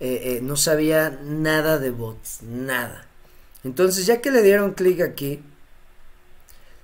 eh, 0.00 0.36
eh, 0.36 0.40
no 0.42 0.56
sabía 0.56 1.10
nada 1.22 1.78
de 1.78 1.90
bots, 1.90 2.42
nada. 2.42 3.06
Entonces, 3.64 4.06
ya 4.06 4.20
que 4.20 4.30
le 4.30 4.42
dieron 4.42 4.74
clic 4.74 5.00
aquí, 5.00 5.42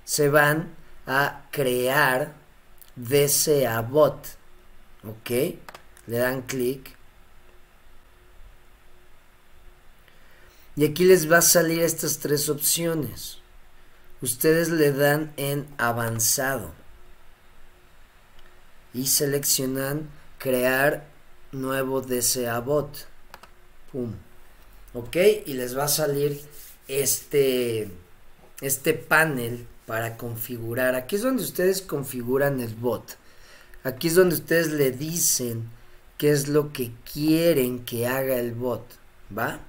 se 0.03 0.29
van 0.29 0.75
a 1.05 1.45
crear 1.51 2.33
DCA 2.95 3.81
bot. 3.81 4.17
¿Ok? 5.07 5.29
Le 6.07 6.17
dan 6.17 6.41
clic. 6.41 6.95
Y 10.75 10.85
aquí 10.85 11.03
les 11.05 11.31
va 11.31 11.37
a 11.37 11.41
salir 11.41 11.81
estas 11.83 12.17
tres 12.19 12.49
opciones. 12.49 13.42
Ustedes 14.23 14.69
le 14.69 14.93
dan 14.93 15.33
en 15.35 15.67
avanzado. 15.77 16.71
Y 18.93 19.07
seleccionan 19.07 20.09
crear 20.37 21.05
nuevo 21.51 21.99
DCA 21.99 22.57
bot. 22.61 23.05
Pum. 23.91 24.13
Ok, 24.93 25.17
y 25.45 25.55
les 25.55 25.77
va 25.77 25.83
a 25.83 25.87
salir 25.89 26.39
este, 26.87 27.91
este 28.61 28.93
panel 28.93 29.67
para 29.85 30.15
configurar. 30.15 30.95
Aquí 30.95 31.17
es 31.17 31.23
donde 31.23 31.43
ustedes 31.43 31.81
configuran 31.81 32.61
el 32.61 32.75
bot. 32.75 33.17
Aquí 33.83 34.07
es 34.07 34.15
donde 34.15 34.35
ustedes 34.35 34.71
le 34.71 34.91
dicen 34.91 35.69
qué 36.17 36.31
es 36.31 36.47
lo 36.47 36.71
que 36.71 36.93
quieren 37.11 37.83
que 37.83 38.07
haga 38.07 38.37
el 38.37 38.53
bot. 38.53 38.85
¿Va? 39.37 39.59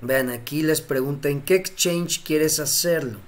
Vean, 0.00 0.30
aquí 0.30 0.62
les 0.62 0.80
pregunta 0.80 1.28
en 1.28 1.42
qué 1.42 1.56
exchange 1.56 2.22
quieres 2.24 2.60
hacerlo. 2.60 3.18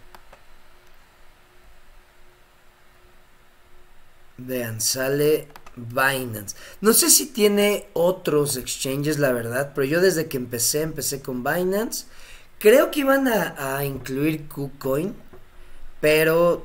Vean, 4.39 4.81
sale 4.81 5.49
Binance. 5.77 6.57
No 6.81 6.93
sé 6.93 7.11
si 7.11 7.27
tiene 7.27 7.89
otros 7.93 8.57
exchanges, 8.57 9.19
la 9.19 9.33
verdad, 9.33 9.73
pero 9.75 9.87
yo 9.87 10.01
desde 10.01 10.29
que 10.29 10.37
empecé, 10.37 10.83
empecé 10.83 11.21
con 11.21 11.45
Binance. 11.45 12.07
Creo 12.59 12.91
que 12.91 13.01
iban 13.01 13.27
a, 13.29 13.85
incluir 13.85 14.47
KuCoin, 14.49 15.15
pero 16.01 16.65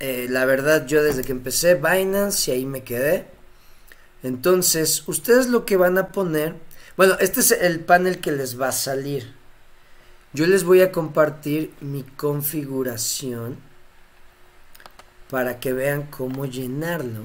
eh, 0.00 0.26
la 0.30 0.44
verdad 0.46 0.86
yo 0.86 1.02
desde 1.02 1.22
que 1.22 1.32
empecé 1.32 1.74
Binance 1.74 2.50
y 2.50 2.54
ahí 2.54 2.66
me 2.66 2.82
quedé. 2.82 3.26
Entonces, 4.22 5.06
ustedes 5.06 5.48
lo 5.48 5.64
que 5.64 5.76
van 5.76 5.98
a 5.98 6.08
poner, 6.08 6.56
bueno, 6.98 7.16
este 7.20 7.38
es 7.38 7.52
el 7.52 7.78
panel 7.78 8.20
que 8.20 8.32
les 8.32 8.60
va 8.60 8.70
a 8.70 8.72
salir. 8.72 9.32
Yo 10.32 10.48
les 10.48 10.64
voy 10.64 10.80
a 10.80 10.90
compartir 10.90 11.72
mi 11.80 12.02
configuración 12.02 13.56
para 15.30 15.60
que 15.60 15.72
vean 15.72 16.08
cómo 16.08 16.44
llenarlo. 16.44 17.20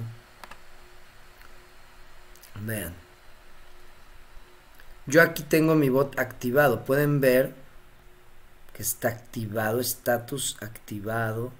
Vean. 2.61 2.93
Yo 5.07 5.23
aquí 5.23 5.41
tengo 5.41 5.73
mi 5.73 5.89
bot 5.89 6.19
activado. 6.19 6.85
Pueden 6.85 7.19
ver 7.19 7.55
que 8.73 8.83
está 8.83 9.07
activado, 9.07 9.79
status 9.79 10.55
activado. 10.61 11.51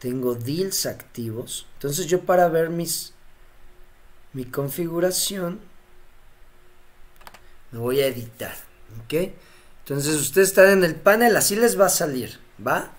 Tengo 0.00 0.34
deals 0.34 0.84
activos. 0.84 1.68
Entonces 1.74 2.06
yo 2.06 2.22
para 2.22 2.48
ver 2.48 2.70
mis 2.70 3.12
mi 4.32 4.46
configuración 4.46 5.69
me 7.72 7.78
voy 7.78 8.00
a 8.00 8.06
editar. 8.06 8.54
¿Ok? 9.04 9.32
Entonces 9.84 10.16
ustedes 10.16 10.48
están 10.48 10.70
en 10.70 10.84
el 10.84 10.94
panel, 10.94 11.36
así 11.36 11.56
les 11.56 11.78
va 11.78 11.86
a 11.86 11.90
salir. 11.90 12.38
¿Va? 12.64 12.92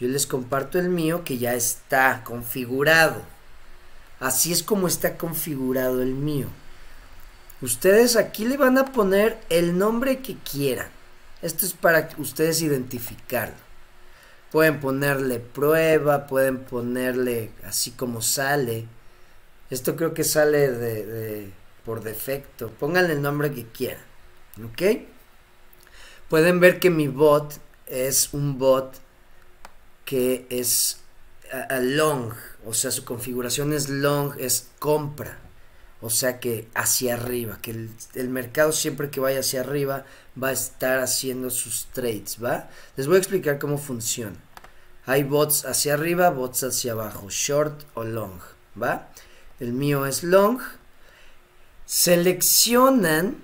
Yo 0.00 0.08
les 0.08 0.26
comparto 0.26 0.78
el 0.78 0.88
mío 0.88 1.24
que 1.24 1.38
ya 1.38 1.54
está 1.54 2.22
configurado. 2.24 3.22
Así 4.20 4.52
es 4.52 4.62
como 4.62 4.88
está 4.88 5.16
configurado 5.16 6.02
el 6.02 6.14
mío. 6.14 6.48
Ustedes 7.60 8.16
aquí 8.16 8.44
le 8.44 8.56
van 8.56 8.78
a 8.78 8.92
poner 8.92 9.38
el 9.48 9.76
nombre 9.78 10.20
que 10.20 10.36
quieran. 10.36 10.88
Esto 11.42 11.66
es 11.66 11.72
para 11.72 12.08
ustedes 12.18 12.62
identificarlo. 12.62 13.56
Pueden 14.50 14.80
ponerle 14.80 15.40
prueba, 15.40 16.26
pueden 16.26 16.58
ponerle 16.58 17.50
así 17.64 17.90
como 17.90 18.22
sale. 18.22 18.86
Esto 19.70 19.94
creo 19.96 20.14
que 20.14 20.24
sale 20.24 20.70
de, 20.70 21.52
por 21.88 22.02
defecto. 22.02 22.68
Pónganle 22.68 23.14
el 23.14 23.22
nombre 23.22 23.50
que 23.50 23.64
quieran. 23.64 24.04
¿Ok? 24.62 25.06
Pueden 26.28 26.60
ver 26.60 26.80
que 26.80 26.90
mi 26.90 27.08
bot 27.08 27.54
es 27.86 28.34
un 28.34 28.58
bot 28.58 28.92
que 30.04 30.46
es 30.50 31.00
a 31.50 31.78
long. 31.78 32.34
O 32.66 32.74
sea, 32.74 32.90
su 32.90 33.06
configuración 33.06 33.72
es 33.72 33.88
long, 33.88 34.34
es 34.38 34.68
compra. 34.78 35.38
O 36.02 36.10
sea 36.10 36.40
que 36.40 36.68
hacia 36.74 37.14
arriba, 37.14 37.58
que 37.62 37.70
el, 37.70 38.28
mercado 38.28 38.72
siempre 38.72 39.08
que 39.08 39.20
vaya 39.20 39.40
hacia 39.40 39.62
arriba 39.62 40.04
va 40.40 40.48
a 40.48 40.52
estar 40.52 40.98
haciendo 40.98 41.48
sus 41.48 41.86
trades, 41.86 42.36
¿va? 42.44 42.68
Les 42.96 43.06
voy 43.06 43.16
a 43.16 43.20
explicar 43.20 43.58
cómo 43.58 43.78
funciona. 43.78 44.36
Hay 45.06 45.24
bots 45.24 45.64
hacia 45.64 45.94
arriba, 45.94 46.28
bots 46.28 46.64
hacia 46.64 46.92
abajo, 46.92 47.30
short 47.30 47.82
o 47.94 48.04
long, 48.04 48.40
¿va? 48.80 49.08
El 49.58 49.72
mío 49.72 50.04
es 50.04 50.22
long. 50.22 50.60
Seleccionan, 51.88 53.42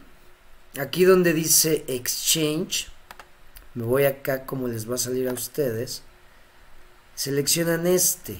aquí 0.78 1.04
donde 1.04 1.32
dice 1.32 1.82
exchange, 1.88 2.88
me 3.72 3.84
voy 3.84 4.04
acá 4.04 4.44
como 4.44 4.68
les 4.68 4.88
va 4.88 4.96
a 4.96 4.98
salir 4.98 5.30
a 5.30 5.32
ustedes. 5.32 6.02
Seleccionan 7.14 7.86
este, 7.86 8.38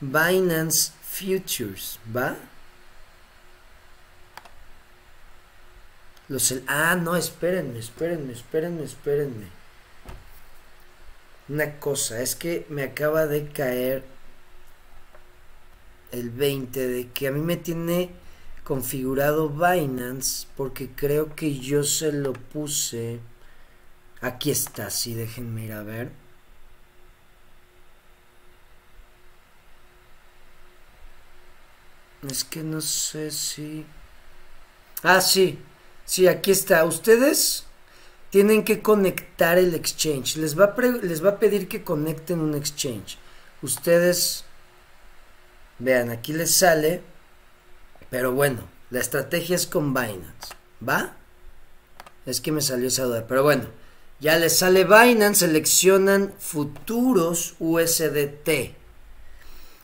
Binance 0.00 0.92
Futures, 1.02 1.98
¿va? 2.16 2.36
Los 6.28 6.54
ah, 6.68 6.94
no, 6.94 7.16
espérenme, 7.16 7.80
espérenme, 7.80 8.32
espérenme, 8.32 8.84
espérenme. 8.84 9.46
Una 11.48 11.80
cosa, 11.80 12.20
es 12.20 12.36
que 12.36 12.66
me 12.68 12.84
acaba 12.84 13.26
de 13.26 13.48
caer 13.48 14.04
el 16.12 16.30
20 16.30 16.86
de 16.86 17.08
que 17.08 17.26
a 17.26 17.32
mí 17.32 17.40
me 17.40 17.56
tiene 17.56 18.10
configurado 18.68 19.48
Binance 19.48 20.46
porque 20.54 20.90
creo 20.90 21.34
que 21.34 21.58
yo 21.58 21.82
se 21.82 22.12
lo 22.12 22.34
puse. 22.34 23.18
Aquí 24.20 24.50
está, 24.50 24.90
sí, 24.90 25.14
déjenme 25.14 25.64
ir 25.64 25.72
a 25.72 25.82
ver. 25.82 26.10
Es 32.28 32.44
que 32.44 32.62
no 32.62 32.82
sé 32.82 33.30
si... 33.30 33.86
Ah, 35.02 35.20
sí, 35.22 35.58
Sí, 36.08 36.26
aquí 36.26 36.50
está. 36.50 36.86
Ustedes 36.86 37.64
tienen 38.30 38.64
que 38.64 38.80
conectar 38.80 39.58
el 39.58 39.74
exchange. 39.74 40.36
Les 40.36 40.58
va, 40.58 40.64
a 40.64 40.80
les 41.02 41.22
va 41.22 41.30
a 41.30 41.38
pedir 41.38 41.68
que 41.68 41.84
conecten 41.84 42.40
un 42.40 42.54
exchange. 42.54 43.18
Ustedes, 43.60 44.44
vean, 45.78 46.10
aquí 46.10 46.32
les 46.32 46.54
sale. 46.54 47.02
Pero 48.10 48.32
bueno, 48.32 48.60
la 48.90 49.00
estrategia 49.00 49.56
es 49.56 49.66
con 49.66 49.92
Binance. 49.92 50.54
¿Va? 50.86 51.14
Es 52.26 52.40
que 52.40 52.52
me 52.52 52.60
salió 52.60 52.88
esa 52.88 53.04
duda. 53.04 53.26
Pero 53.28 53.42
bueno, 53.42 53.64
ya 54.20 54.36
les 54.38 54.58
sale 54.58 54.84
Binance. 54.84 55.46
Seleccionan 55.46 56.32
futuros 56.38 57.54
USDT. 57.58 58.76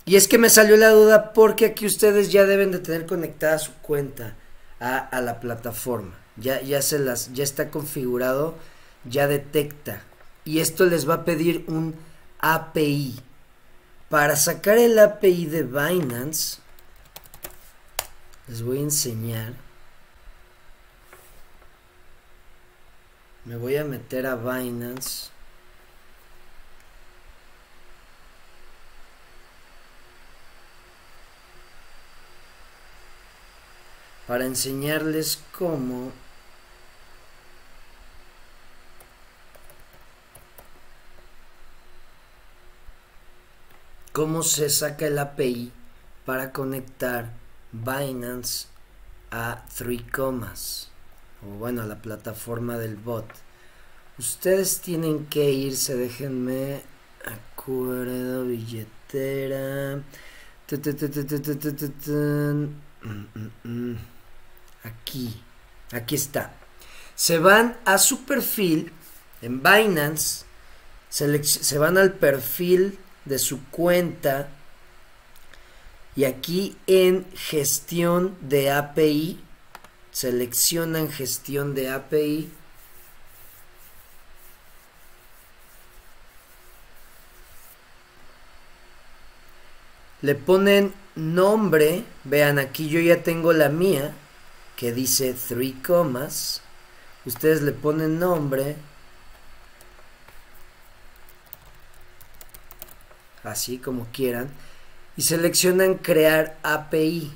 Y 0.06 0.16
es 0.16 0.28
que 0.28 0.38
me 0.38 0.50
salió 0.50 0.76
la 0.76 0.90
duda 0.90 1.32
porque 1.32 1.66
aquí 1.66 1.86
ustedes 1.86 2.30
ya 2.30 2.44
deben 2.44 2.70
de 2.70 2.78
tener 2.78 3.06
conectada 3.06 3.58
su 3.58 3.72
cuenta 3.74 4.36
a, 4.78 5.20
la 5.22 5.40
plataforma. 5.40 6.14
Ya, 6.36 6.60
ya, 6.60 6.82
se 6.82 6.98
las, 6.98 7.32
ya 7.32 7.44
está 7.44 7.70
configurado, 7.70 8.54
ya 9.08 9.26
detecta. 9.26 10.02
Y 10.44 10.58
esto 10.58 10.84
les 10.84 11.08
va 11.08 11.14
a 11.14 11.24
pedir 11.24 11.64
un 11.68 11.94
API. 12.40 13.18
Para 14.10 14.36
sacar 14.36 14.76
el 14.76 14.98
API 14.98 15.46
de 15.46 15.62
Binance, 15.62 16.58
les 18.48 18.62
voy 18.62 18.78
a 18.78 18.82
enseñar. 18.82 19.54
Me 23.44 23.56
voy 23.56 23.76
a 23.76 23.84
meter 23.84 24.26
a 24.26 24.36
Binance. 24.36 25.34
para 34.26 34.46
enseñarles 34.46 35.42
cómo 35.56 36.10
cómo 44.12 44.42
se 44.42 44.70
saca 44.70 45.06
el 45.06 45.18
API 45.18 45.70
para 46.24 46.52
conectar 46.52 47.43
Binance 47.74 48.68
a 49.30 49.64
3 49.76 50.02
Comas 50.12 50.90
o 51.42 51.58
bueno 51.58 51.82
a 51.82 51.86
la 51.86 52.00
plataforma 52.00 52.78
del 52.78 52.96
bot. 52.96 53.26
Ustedes 54.16 54.80
tienen 54.80 55.26
que 55.26 55.50
irse 55.50 55.96
déjenme 55.96 56.82
acuerdo 57.24 58.46
billetera. 58.46 60.00
Aquí, 64.84 65.42
aquí 65.90 66.14
está. 66.14 66.54
Se 67.16 67.38
van 67.38 67.76
a 67.84 67.98
su 67.98 68.24
perfil 68.24 68.92
en 69.42 69.62
Binance, 69.62 70.44
se 71.08 71.78
van 71.78 71.98
al 71.98 72.12
perfil 72.12 72.98
de 73.24 73.38
su 73.38 73.64
cuenta 73.66 74.48
y 76.16 76.24
aquí 76.24 76.76
en 76.86 77.26
gestión 77.34 78.36
de 78.40 78.70
API, 78.70 79.40
seleccionan 80.12 81.10
gestión 81.10 81.74
de 81.74 81.90
API. 81.90 82.52
Le 90.22 90.34
ponen 90.36 90.94
nombre, 91.16 92.04
vean 92.24 92.58
aquí 92.58 92.88
yo 92.88 93.00
ya 93.00 93.22
tengo 93.22 93.52
la 93.52 93.68
mía, 93.68 94.14
que 94.76 94.92
dice 94.92 95.34
three 95.34 95.72
comas. 95.72 96.62
Ustedes 97.26 97.62
le 97.62 97.72
ponen 97.72 98.18
nombre. 98.18 98.76
Así 103.42 103.78
como 103.78 104.06
quieran. 104.12 104.50
Y 105.16 105.22
seleccionan 105.22 105.94
crear 105.94 106.58
API. 106.62 107.32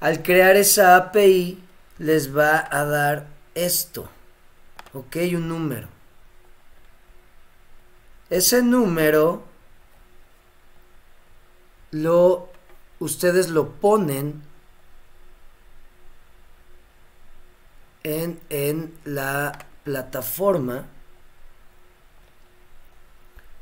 Al 0.00 0.22
crear 0.22 0.56
esa 0.56 0.96
API 0.96 1.62
les 1.98 2.36
va 2.36 2.68
a 2.70 2.84
dar 2.84 3.26
esto. 3.54 4.08
Ok, 4.92 5.16
un 5.34 5.48
número. 5.48 5.88
Ese 8.28 8.62
número 8.62 9.44
lo 11.92 12.50
ustedes 12.98 13.48
lo 13.48 13.72
ponen 13.72 14.42
en, 18.02 18.40
en 18.48 18.94
la 19.04 19.66
plataforma 19.84 20.86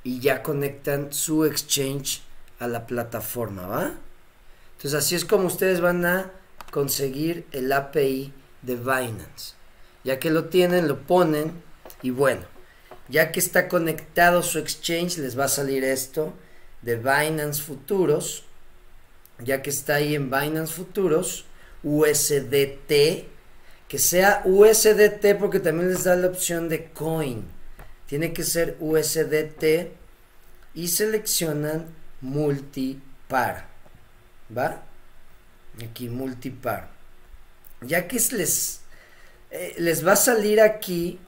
y 0.05 0.21
ya 0.21 0.43
conectan 0.43 1.13
su 1.13 1.45
exchange 1.45 2.23
a 2.61 2.69
la 2.69 2.87
plataforma, 2.87 3.67
¿va? 3.67 3.95
Entonces 4.77 4.95
así 4.95 5.15
es 5.15 5.25
como 5.25 5.47
ustedes 5.47 5.81
van 5.81 6.05
a 6.05 6.31
conseguir 6.71 7.47
el 7.53 7.73
API 7.73 8.33
de 8.63 8.77
Binance. 8.77 9.55
Ya 10.05 10.19
que 10.19 10.31
lo 10.31 10.45
tienen, 10.45 10.87
lo 10.87 11.01
ponen 11.01 11.53
y 12.03 12.11
bueno, 12.11 12.43
ya 13.09 13.33
que 13.33 13.41
está 13.41 13.69
conectado 13.69 14.43
su 14.43 14.59
exchange, 14.59 15.19
les 15.19 15.39
va 15.39 15.45
a 15.45 15.49
salir 15.49 15.85
esto 15.85 16.35
de 16.83 16.97
Binance 16.97 17.63
Futuros. 17.63 18.45
Ya 19.43 19.63
que 19.63 19.71
está 19.71 19.97
ahí 19.97 20.15
en 20.15 20.31
Binance 20.31 20.73
Futuros, 20.73 21.45
USDT, 21.83 23.27
que 23.89 23.99
sea 23.99 24.43
USDT 24.45 25.37
porque 25.39 25.61
también 25.61 25.91
les 25.91 26.05
da 26.05 26.15
la 26.17 26.29
opción 26.29 26.69
de 26.69 26.91
coin. 26.91 27.45
Tiene 28.15 28.33
que 28.33 28.45
ser 28.45 28.77
USDT 28.79 29.91
y 30.73 30.87
seleccionan 30.87 31.93
multipar. 32.21 33.67
¿Va? 34.57 34.85
Aquí 35.85 36.09
multipar. 36.09 36.91
Ya 37.81 38.07
que 38.07 38.21
les, 38.31 38.83
eh, 39.51 39.75
les 39.79 40.07
va 40.07 40.13
a 40.13 40.17
salir 40.17 40.61
aquí, 40.61 41.19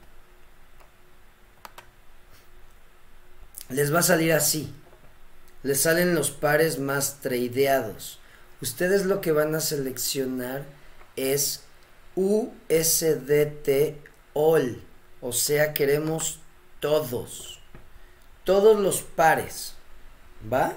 les 3.68 3.92
va 3.92 3.98
a 3.98 4.04
salir 4.04 4.32
así. 4.32 4.72
Les 5.64 5.80
salen 5.80 6.14
los 6.14 6.30
pares 6.30 6.78
más 6.78 7.20
tradeados. 7.20 8.20
Ustedes 8.62 9.06
lo 9.06 9.20
que 9.20 9.32
van 9.32 9.56
a 9.56 9.60
seleccionar 9.60 10.64
es 11.16 11.64
USDT 12.14 13.96
All. 14.34 14.84
O 15.20 15.32
sea, 15.32 15.74
queremos 15.74 16.38
todos. 16.80 17.60
Todos 18.44 18.78
los 18.78 19.02
pares. 19.02 19.74
¿Va? 20.52 20.74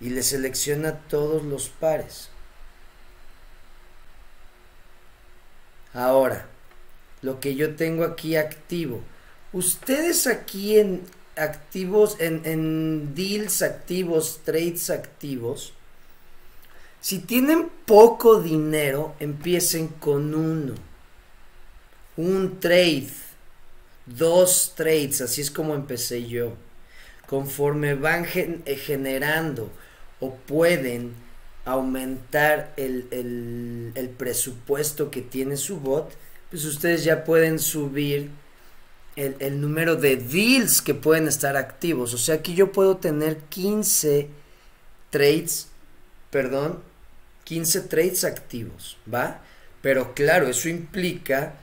Y 0.00 0.10
le 0.10 0.22
selecciona 0.22 0.98
todos 1.08 1.42
los 1.42 1.68
pares. 1.68 2.30
Ahora, 5.92 6.46
lo 7.22 7.40
que 7.40 7.54
yo 7.54 7.76
tengo 7.76 8.04
aquí 8.04 8.36
activo. 8.36 9.00
Ustedes 9.52 10.26
aquí 10.26 10.78
en 10.78 11.04
activos, 11.36 12.16
en, 12.18 12.42
en 12.44 13.14
deals 13.14 13.62
activos, 13.62 14.40
trades 14.44 14.90
activos, 14.90 15.72
si 17.04 17.18
tienen 17.18 17.68
poco 17.84 18.40
dinero, 18.40 19.14
empiecen 19.20 19.88
con 19.88 20.34
uno. 20.34 20.74
Un 22.16 22.58
trade. 22.60 23.10
Dos 24.06 24.74
trades. 24.76 25.20
Así 25.20 25.40
es 25.40 25.50
como 25.50 25.74
empecé 25.74 26.26
yo. 26.26 26.54
Conforme 27.26 27.94
van 27.94 28.26
eh, 28.34 28.76
generando 28.76 29.70
o 30.20 30.34
pueden 30.34 31.14
aumentar 31.64 32.74
el, 32.76 33.06
el, 33.94 34.08
presupuesto 34.10 35.10
que 35.10 35.22
tiene 35.22 35.56
su 35.56 35.78
bot, 35.78 36.12
pues 36.50 36.64
ustedes 36.66 37.04
ya 37.04 37.24
pueden 37.24 37.58
subir 37.58 38.30
el, 39.16 39.36
el, 39.38 39.60
número 39.60 39.96
de 39.96 40.16
deals 40.16 40.82
que 40.82 40.92
pueden 40.92 41.26
estar 41.26 41.56
activos. 41.56 42.12
O 42.12 42.18
sea, 42.18 42.36
aquí 42.36 42.54
yo 42.54 42.70
puedo 42.70 42.98
tener 42.98 43.38
15 43.48 44.28
trades, 45.08 45.68
perdón, 46.30 46.80
15 47.44 47.80
trades 47.82 48.24
activos, 48.24 48.98
¿va? 49.12 49.40
Pero 49.80 50.14
claro, 50.14 50.48
eso 50.48 50.68
implica 50.68 51.54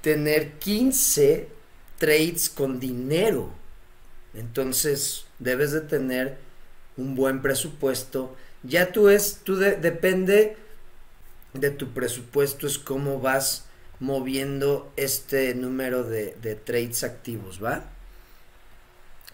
tener 0.00 0.58
15 0.58 1.48
trades 1.98 2.48
con 2.48 2.80
dinero. 2.80 3.50
Entonces, 4.34 5.26
debes 5.38 5.72
de 5.72 5.80
tener 5.80 6.38
un 6.96 7.14
buen 7.14 7.42
presupuesto. 7.42 8.36
Ya 8.62 8.92
tú 8.92 9.08
es, 9.08 9.40
tú 9.44 9.56
depende 9.56 10.56
de 11.54 11.70
tu 11.70 11.92
presupuesto, 11.92 12.66
es 12.66 12.78
cómo 12.78 13.20
vas 13.20 13.64
moviendo 13.98 14.92
este 14.96 15.54
número 15.54 16.04
de, 16.04 16.36
de 16.40 16.54
trades 16.54 17.04
activos, 17.04 17.62
¿va? 17.62 17.84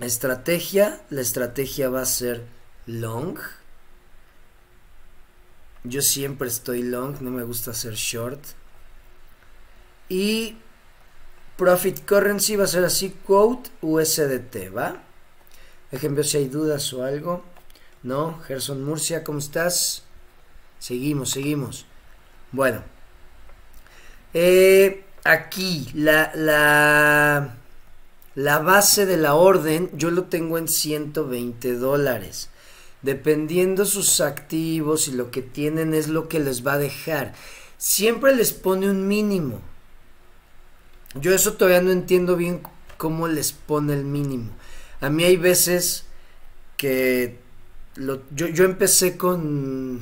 Estrategia, 0.01 1.01
la 1.11 1.21
estrategia 1.21 1.89
va 1.89 2.03
a 2.03 2.07
ser 2.07 2.43
long, 2.87 3.39
yo 5.89 6.03
siempre 6.03 6.49
estoy 6.49 6.83
long, 6.83 7.21
no 7.21 7.31
me 7.31 7.45
gusta 7.45 7.71
hacer 7.71 7.95
short. 7.95 8.41
Y 10.09 10.57
Profit 11.57 12.05
Currency 12.05 12.57
va 12.57 12.65
a 12.65 12.69
ser 12.69 12.85
así, 12.85 13.17
quote 13.27 13.71
USDT, 13.81 14.75
¿va? 14.77 15.03
Déjenme 15.91 16.17
ver 16.17 16.27
si 16.27 16.39
hay 16.39 16.49
dudas 16.49 16.93
o 16.93 17.05
algo. 17.05 17.45
No, 18.03 18.39
Gerson 18.41 18.85
Murcia, 18.85 19.25
¿cómo 19.25 19.39
estás? 19.39 20.05
Seguimos, 20.79 21.31
seguimos. 21.31 21.87
Bueno. 22.53 22.83
Eh, 24.35 25.05
aquí, 25.25 25.89
la, 25.95 26.31
la, 26.35 27.57
la 28.35 28.59
base 28.59 29.07
de 29.07 29.17
la 29.17 29.35
orden, 29.35 29.91
yo 29.95 30.11
lo 30.11 30.25
tengo 30.25 30.59
en 30.59 30.69
120 30.69 31.75
dólares 31.75 32.51
dependiendo 33.07 33.85
sus 33.85 34.21
activos 34.21 35.09
y 35.09 35.13
lo 35.13 35.31
que 35.31 35.41
tienen 35.41 35.95
es 35.95 36.09
lo 36.09 36.29
que 36.29 36.41
les 36.41 36.67
va 36.67 36.75
a 36.75 36.79
dejar. 36.79 37.35
Siempre 37.79 38.35
les 38.35 38.53
pone 38.53 38.91
un 38.91 39.07
mínimo. 39.07 39.61
Yo 41.15 41.35
eso 41.35 41.55
todavía 41.55 41.81
no 41.81 41.93
entiendo 41.93 42.37
bien 42.37 42.63
cómo 42.97 43.29
les 43.29 43.53
pone 43.53 43.95
el 43.95 44.05
mínimo. 44.05 44.51
A 45.01 45.11
mí 45.11 45.25
hay 45.25 45.37
veces 45.37 46.05
que 46.77 47.39
yo, 47.97 48.49
yo 48.49 48.65
empecé 48.65 49.17
con 49.17 50.01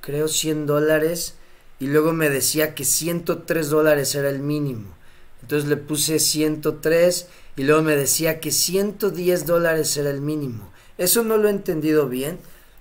creo 0.00 0.28
100 0.28 0.66
dólares 0.66 1.34
y 1.78 1.86
luego 1.86 2.12
me 2.12 2.30
decía 2.30 2.74
que 2.74 2.84
103 2.84 3.70
dólares 3.70 4.14
era 4.14 4.28
el 4.28 4.40
mínimo. 4.40 4.94
Entonces 5.42 5.68
le 5.68 5.76
puse 5.76 6.18
103 6.18 7.28
y 7.56 7.64
luego 7.64 7.82
me 7.82 7.96
decía 7.96 8.40
que 8.40 8.52
110 8.52 9.46
dólares 9.46 9.96
era 9.96 10.10
el 10.10 10.20
mínimo. 10.20 10.70
Eso 10.98 11.24
no 11.24 11.36
lo 11.36 11.48
he 11.48 11.50
entendido 11.50 12.08
bien. 12.08 12.38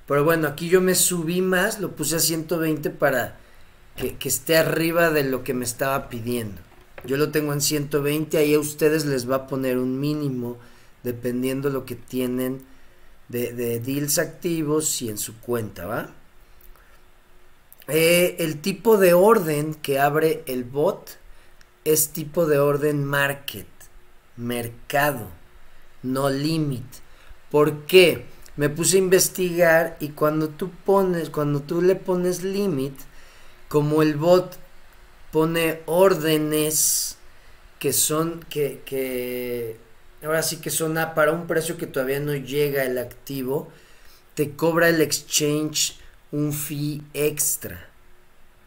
Pero 0.07 0.23
bueno, 0.23 0.47
aquí 0.47 0.69
yo 0.69 0.81
me 0.81 0.95
subí 0.95 1.41
más, 1.41 1.79
lo 1.79 1.95
puse 1.95 2.15
a 2.15 2.19
120 2.19 2.89
para 2.89 3.38
que, 3.99 4.29
esté 4.29 4.57
arriba 4.57 5.09
de 5.09 5.23
lo 5.23 5.43
que 5.43 5.53
me 5.53 5.65
estaba 5.65 6.09
pidiendo. 6.09 6.61
Yo 7.05 7.17
lo 7.17 7.31
tengo 7.31 7.53
en 7.53 7.61
120, 7.61 8.37
ahí 8.37 8.53
a 8.53 8.59
ustedes 8.59 9.05
les 9.05 9.29
va 9.29 9.35
a 9.37 9.47
poner 9.47 9.77
un 9.77 9.99
mínimo 9.99 10.57
dependiendo 11.03 11.69
lo 11.69 11.85
que 11.85 11.95
tienen 11.95 12.63
de, 13.29 13.79
deals 13.79 14.17
activos 14.17 15.01
y 15.01 15.09
en 15.09 15.17
su 15.17 15.39
cuenta, 15.39 15.85
¿va? 15.85 16.09
Eh, 17.87 18.35
el 18.39 18.61
tipo 18.61 18.97
de 18.97 19.13
orden 19.13 19.73
que 19.73 19.99
abre 19.99 20.43
el 20.45 20.63
bot 20.63 21.17
es 21.85 22.09
tipo 22.09 22.45
de 22.45 22.59
orden 22.59 23.03
market, 23.03 23.67
mercado, 24.37 25.27
no 26.03 26.29
limit. 26.29 26.85
¿Por 27.49 27.85
qué? 27.85 28.25
Me 28.57 28.69
puse 28.69 28.97
a 28.97 28.99
investigar 28.99 29.97
y 29.99 30.09
cuando 30.09 30.49
tú 30.49 30.69
pones, 30.85 31.29
cuando 31.29 31.61
tú 31.61 31.81
le 31.81 31.95
pones 31.95 32.43
limit, 32.43 32.93
como 33.69 34.01
el 34.01 34.15
bot 34.15 34.57
pone 35.31 35.81
órdenes 35.85 37.17
que 37.79 37.93
son, 37.93 38.45
que, 38.49 38.81
que 38.85 39.77
ahora 40.23 40.43
sí 40.43 40.57
que 40.57 40.69
son 40.69 40.95
para 41.15 41.31
un 41.31 41.47
precio 41.47 41.77
que 41.77 41.87
todavía 41.87 42.19
no 42.19 42.35
llega 42.35 42.83
el 42.83 42.97
activo, 42.97 43.69
te 44.33 44.51
cobra 44.51 44.89
el 44.89 45.01
exchange 45.01 45.97
un 46.31 46.51
fee 46.51 47.01
extra 47.13 47.89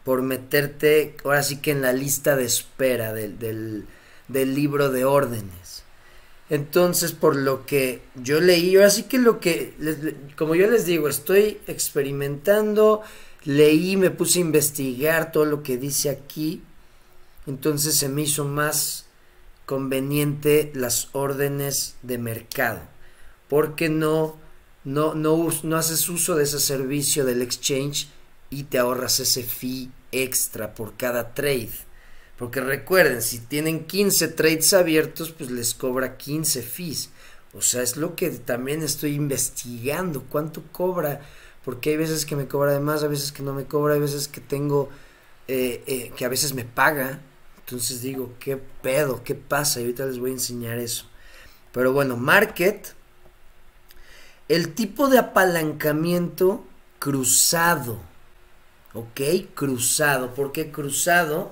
por 0.03 0.21
meterte 0.21 1.15
ahora 1.23 1.43
sí 1.43 1.57
que 1.57 1.71
en 1.71 1.81
la 1.81 1.93
lista 1.93 2.35
de 2.35 2.45
espera 2.45 3.13
del, 3.13 3.39
del, 3.39 3.85
del 4.27 4.55
libro 4.55 4.89
de 4.89 5.05
órdenes. 5.05 5.83
Entonces, 6.49 7.13
por 7.13 7.35
lo 7.35 7.65
que 7.65 8.01
yo 8.15 8.41
leí, 8.41 8.75
ahora 8.75 8.89
sí 8.89 9.03
que 9.03 9.17
lo 9.17 9.39
que, 9.39 9.73
como 10.37 10.55
yo 10.55 10.69
les 10.69 10.85
digo, 10.85 11.07
estoy 11.07 11.59
experimentando, 11.67 13.01
leí, 13.45 13.97
me 13.97 14.09
puse 14.11 14.39
a 14.39 14.41
investigar 14.41 15.31
todo 15.31 15.45
lo 15.45 15.63
que 15.63 15.77
dice 15.77 16.09
aquí, 16.09 16.61
entonces 17.45 17.95
se 17.95 18.09
me 18.09 18.23
hizo 18.23 18.45
más 18.45 19.05
conveniente 19.65 20.71
las 20.73 21.09
órdenes 21.13 21.95
de 22.01 22.17
mercado, 22.17 22.81
porque 23.49 23.89
no, 23.89 24.37
no, 24.83 25.13
no, 25.13 25.49
no 25.63 25.77
haces 25.77 26.09
uso 26.09 26.35
de 26.35 26.43
ese 26.43 26.59
servicio 26.59 27.25
del 27.25 27.41
exchange 27.41 28.07
y 28.49 28.63
te 28.63 28.77
ahorras 28.77 29.19
ese 29.19 29.43
fee 29.43 29.89
extra 30.11 30.75
por 30.75 30.95
cada 30.95 31.33
trade. 31.33 31.71
Porque 32.37 32.61
recuerden, 32.61 33.21
si 33.21 33.39
tienen 33.39 33.85
15 33.85 34.27
trades 34.29 34.73
abiertos, 34.73 35.31
pues 35.31 35.51
les 35.51 35.73
cobra 35.73 36.17
15 36.17 36.61
fees. 36.61 37.09
O 37.53 37.61
sea, 37.61 37.83
es 37.83 37.95
lo 37.95 38.15
que 38.15 38.29
también 38.31 38.81
estoy 38.81 39.13
investigando. 39.13 40.23
¿Cuánto 40.23 40.63
cobra? 40.71 41.21
Porque 41.65 41.91
hay 41.91 41.97
veces 41.97 42.25
que 42.25 42.35
me 42.35 42.47
cobra 42.47 42.73
de 42.73 42.79
más, 42.79 43.03
a 43.03 43.07
veces 43.07 43.31
que 43.31 43.43
no 43.43 43.53
me 43.53 43.65
cobra, 43.65 43.93
hay 43.93 43.99
veces 43.99 44.27
que 44.27 44.41
tengo, 44.41 44.89
eh, 45.47 45.83
eh, 45.87 46.11
que 46.15 46.25
a 46.25 46.29
veces 46.29 46.53
me 46.53 46.65
paga. 46.65 47.21
Entonces 47.59 48.01
digo, 48.01 48.33
¿qué 48.39 48.57
pedo? 48.57 49.23
¿Qué 49.23 49.35
pasa? 49.35 49.79
Y 49.79 49.83
ahorita 49.83 50.05
les 50.05 50.19
voy 50.19 50.31
a 50.31 50.33
enseñar 50.33 50.79
eso. 50.79 51.05
Pero 51.71 51.93
bueno, 51.93 52.17
market. 52.17 52.93
el 54.49 54.73
tipo 54.75 55.07
de 55.09 55.19
apalancamiento 55.19 56.63
cruzado. 56.99 57.99
¿Ok? 58.93 59.21
Cruzado. 59.55 60.33
¿Por 60.35 60.51
qué 60.51 60.71
cruzado? 60.71 61.51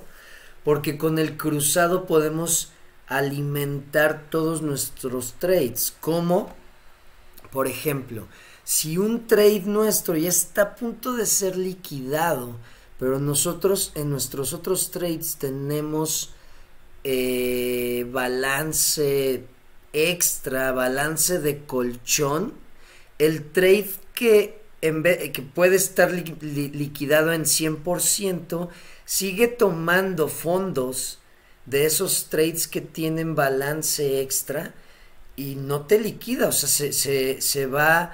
Porque 0.63 0.97
con 0.97 1.17
el 1.17 1.37
cruzado 1.37 2.05
podemos 2.05 2.71
alimentar 3.07 4.27
todos 4.29 4.61
nuestros 4.61 5.33
trades. 5.39 5.93
Como, 5.99 6.53
por 7.51 7.67
ejemplo, 7.67 8.27
si 8.63 8.97
un 8.97 9.27
trade 9.27 9.63
nuestro 9.65 10.15
ya 10.15 10.29
está 10.29 10.61
a 10.61 10.75
punto 10.75 11.13
de 11.13 11.25
ser 11.25 11.57
liquidado, 11.57 12.55
pero 12.99 13.19
nosotros 13.19 13.91
en 13.95 14.09
nuestros 14.09 14.53
otros 14.53 14.91
trades 14.91 15.37
tenemos 15.37 16.33
eh, 17.03 18.05
balance 18.11 19.45
extra, 19.93 20.71
balance 20.71 21.39
de 21.39 21.65
colchón, 21.65 22.53
el 23.17 23.51
trade 23.51 23.89
que, 24.13 24.61
que 24.81 25.41
puede 25.53 25.75
estar 25.75 26.11
liquidado 26.11 27.33
en 27.33 27.43
100% 27.43 28.69
sigue 29.05 29.47
tomando 29.47 30.27
fondos 30.27 31.19
de 31.65 31.85
esos 31.85 32.29
trades 32.29 32.67
que 32.67 32.81
tienen 32.81 33.35
balance 33.35 34.21
extra 34.21 34.73
y 35.35 35.55
no 35.55 35.85
te 35.85 35.99
liquida, 35.99 36.47
o 36.47 36.51
sea, 36.51 36.69
se, 36.69 37.41
se, 37.41 37.65
va, 37.65 38.13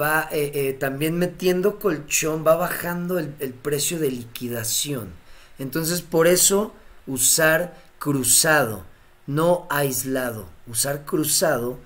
va 0.00 0.28
eh, 0.32 0.52
eh, 0.54 0.72
también 0.74 1.18
metiendo 1.18 1.78
colchón, 1.78 2.44
va 2.46 2.56
bajando 2.56 3.18
el, 3.18 3.34
el 3.38 3.52
precio 3.52 3.98
de 3.98 4.10
liquidación. 4.10 5.12
Entonces, 5.58 6.02
por 6.02 6.26
eso 6.26 6.74
usar 7.06 7.74
cruzado, 7.98 8.84
no 9.26 9.66
aislado, 9.70 10.48
usar 10.66 11.04
cruzado 11.04 11.78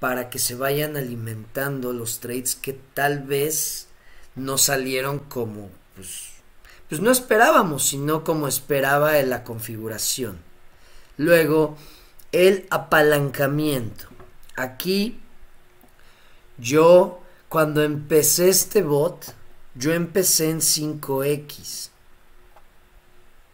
para 0.00 0.30
que 0.30 0.38
se 0.38 0.54
vayan 0.54 0.96
alimentando 0.96 1.92
los 1.92 2.20
trades 2.20 2.54
que 2.54 2.72
tal 2.94 3.20
vez 3.20 3.88
no 4.36 4.56
salieron 4.58 5.18
como 5.18 5.70
pues, 5.98 6.28
pues 6.88 7.00
no 7.00 7.10
esperábamos, 7.10 7.88
sino 7.88 8.22
como 8.22 8.46
esperaba 8.46 9.18
en 9.18 9.30
la 9.30 9.42
configuración. 9.42 10.38
Luego, 11.16 11.76
el 12.30 12.66
apalancamiento. 12.70 14.06
Aquí 14.54 15.18
yo 16.56 17.20
cuando 17.48 17.82
empecé 17.82 18.48
este 18.48 18.82
bot, 18.82 19.34
yo 19.74 19.92
empecé 19.92 20.50
en 20.50 20.60
5X. 20.60 21.90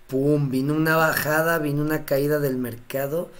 Pum, 0.09 0.51
vino 0.51 0.75
una 0.75 0.97
bajada, 0.97 1.59
vino 1.59 1.83
una 1.83 2.05
caída 2.05 2.39
del 2.39 2.57
mercado 2.57 3.31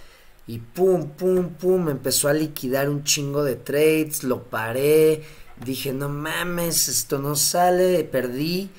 y 0.47 0.59
pum, 0.59 1.09
pum, 1.09 1.49
pum, 1.49 1.89
empezó 1.89 2.29
a 2.29 2.33
liquidar 2.33 2.89
un 2.89 3.03
chingo 3.03 3.43
de 3.43 3.55
trades, 3.55 4.23
lo 4.23 4.43
paré, 4.43 5.23
dije, 5.63 5.91
no 5.93 6.09
mames, 6.09 6.87
esto 6.87 7.17
no 7.19 7.35
sale, 7.35 8.03
perdí, 8.03 8.69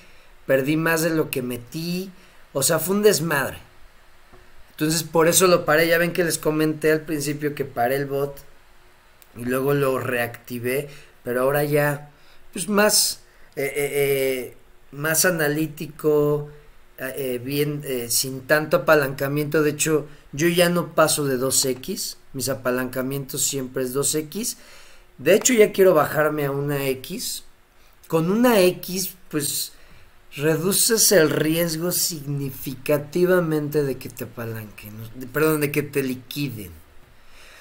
perdí 0.46 0.76
más 0.76 1.02
de 1.02 1.10
lo 1.10 1.30
que 1.30 1.42
metí, 1.42 2.10
o 2.52 2.62
sea, 2.62 2.78
fue 2.78 2.96
un 2.96 3.02
desmadre. 3.02 3.58
Entonces 4.70 5.02
por 5.02 5.26
eso 5.26 5.46
lo 5.46 5.64
paré, 5.64 5.88
ya 5.88 5.98
ven 5.98 6.12
que 6.12 6.24
les 6.24 6.38
comenté 6.38 6.92
al 6.92 7.00
principio 7.00 7.54
que 7.54 7.64
paré 7.64 7.96
el 7.96 8.06
bot 8.06 8.36
y 9.36 9.44
luego 9.44 9.74
lo 9.74 9.98
reactivé, 9.98 10.88
pero 11.26 11.42
ahora 11.42 11.64
ya, 11.64 12.08
pues 12.52 12.68
más, 12.68 13.18
eh, 13.56 13.64
eh, 13.64 13.72
eh, 13.74 14.56
más 14.92 15.24
analítico, 15.24 16.48
bien, 17.42 17.82
sin 18.08 18.42
tanto 18.42 18.76
apalancamiento, 18.76 19.64
de 19.64 19.70
hecho 19.70 20.06
yo 20.32 20.46
ya 20.46 20.68
no 20.68 20.94
paso 20.94 21.24
de 21.24 21.36
2X, 21.36 22.16
mis 22.32 22.48
apalancamientos 22.48 23.42
siempre 23.42 23.82
es 23.82 23.92
2X. 23.92 24.56
De 25.18 25.34
hecho 25.34 25.52
ya 25.52 25.72
quiero 25.72 25.94
bajarme 25.94 26.44
a 26.44 26.52
una 26.52 26.86
X. 26.86 27.42
Con 28.06 28.30
una 28.30 28.60
X 28.60 29.16
pues 29.28 29.72
reduces 30.36 31.10
el 31.10 31.30
riesgo 31.30 31.90
significativamente 31.90 33.82
de 33.82 33.98
que 33.98 34.10
te 34.10 34.24
apalanquen, 34.24 34.92
perdón, 35.32 35.60
de 35.60 35.72
que 35.72 35.82
te 35.82 36.04
liquiden. 36.04 36.85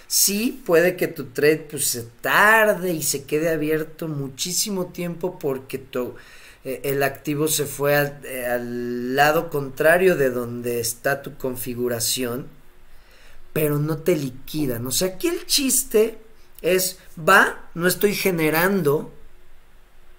Sí, 0.07 0.61
puede 0.65 0.95
que 0.95 1.07
tu 1.07 1.25
trade 1.25 1.67
pues, 1.69 1.87
se 1.87 2.03
tarde 2.21 2.91
y 2.91 3.03
se 3.03 3.23
quede 3.23 3.49
abierto 3.49 4.07
muchísimo 4.07 4.87
tiempo 4.87 5.39
porque 5.39 5.83
eh, 6.63 6.81
el 6.83 7.03
activo 7.03 7.47
se 7.47 7.65
fue 7.65 7.95
al, 7.95 8.19
eh, 8.23 8.45
al 8.45 9.15
lado 9.15 9.49
contrario 9.49 10.15
de 10.15 10.29
donde 10.29 10.79
está 10.79 11.21
tu 11.21 11.37
configuración 11.37 12.47
pero 13.55 13.79
no 13.79 13.99
te 13.99 14.17
liquidan. 14.17 14.85
O 14.85 14.91
sea, 14.91 15.07
aquí 15.07 15.29
el 15.29 15.45
chiste 15.45 16.17
es, 16.61 16.99
va, 17.17 17.69
no 17.73 17.87
estoy 17.87 18.13
generando, 18.13 19.13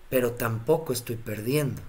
pero 0.09 0.32
tampoco 0.32 0.95
estoy 0.95 1.16
perdiendo. 1.16 1.82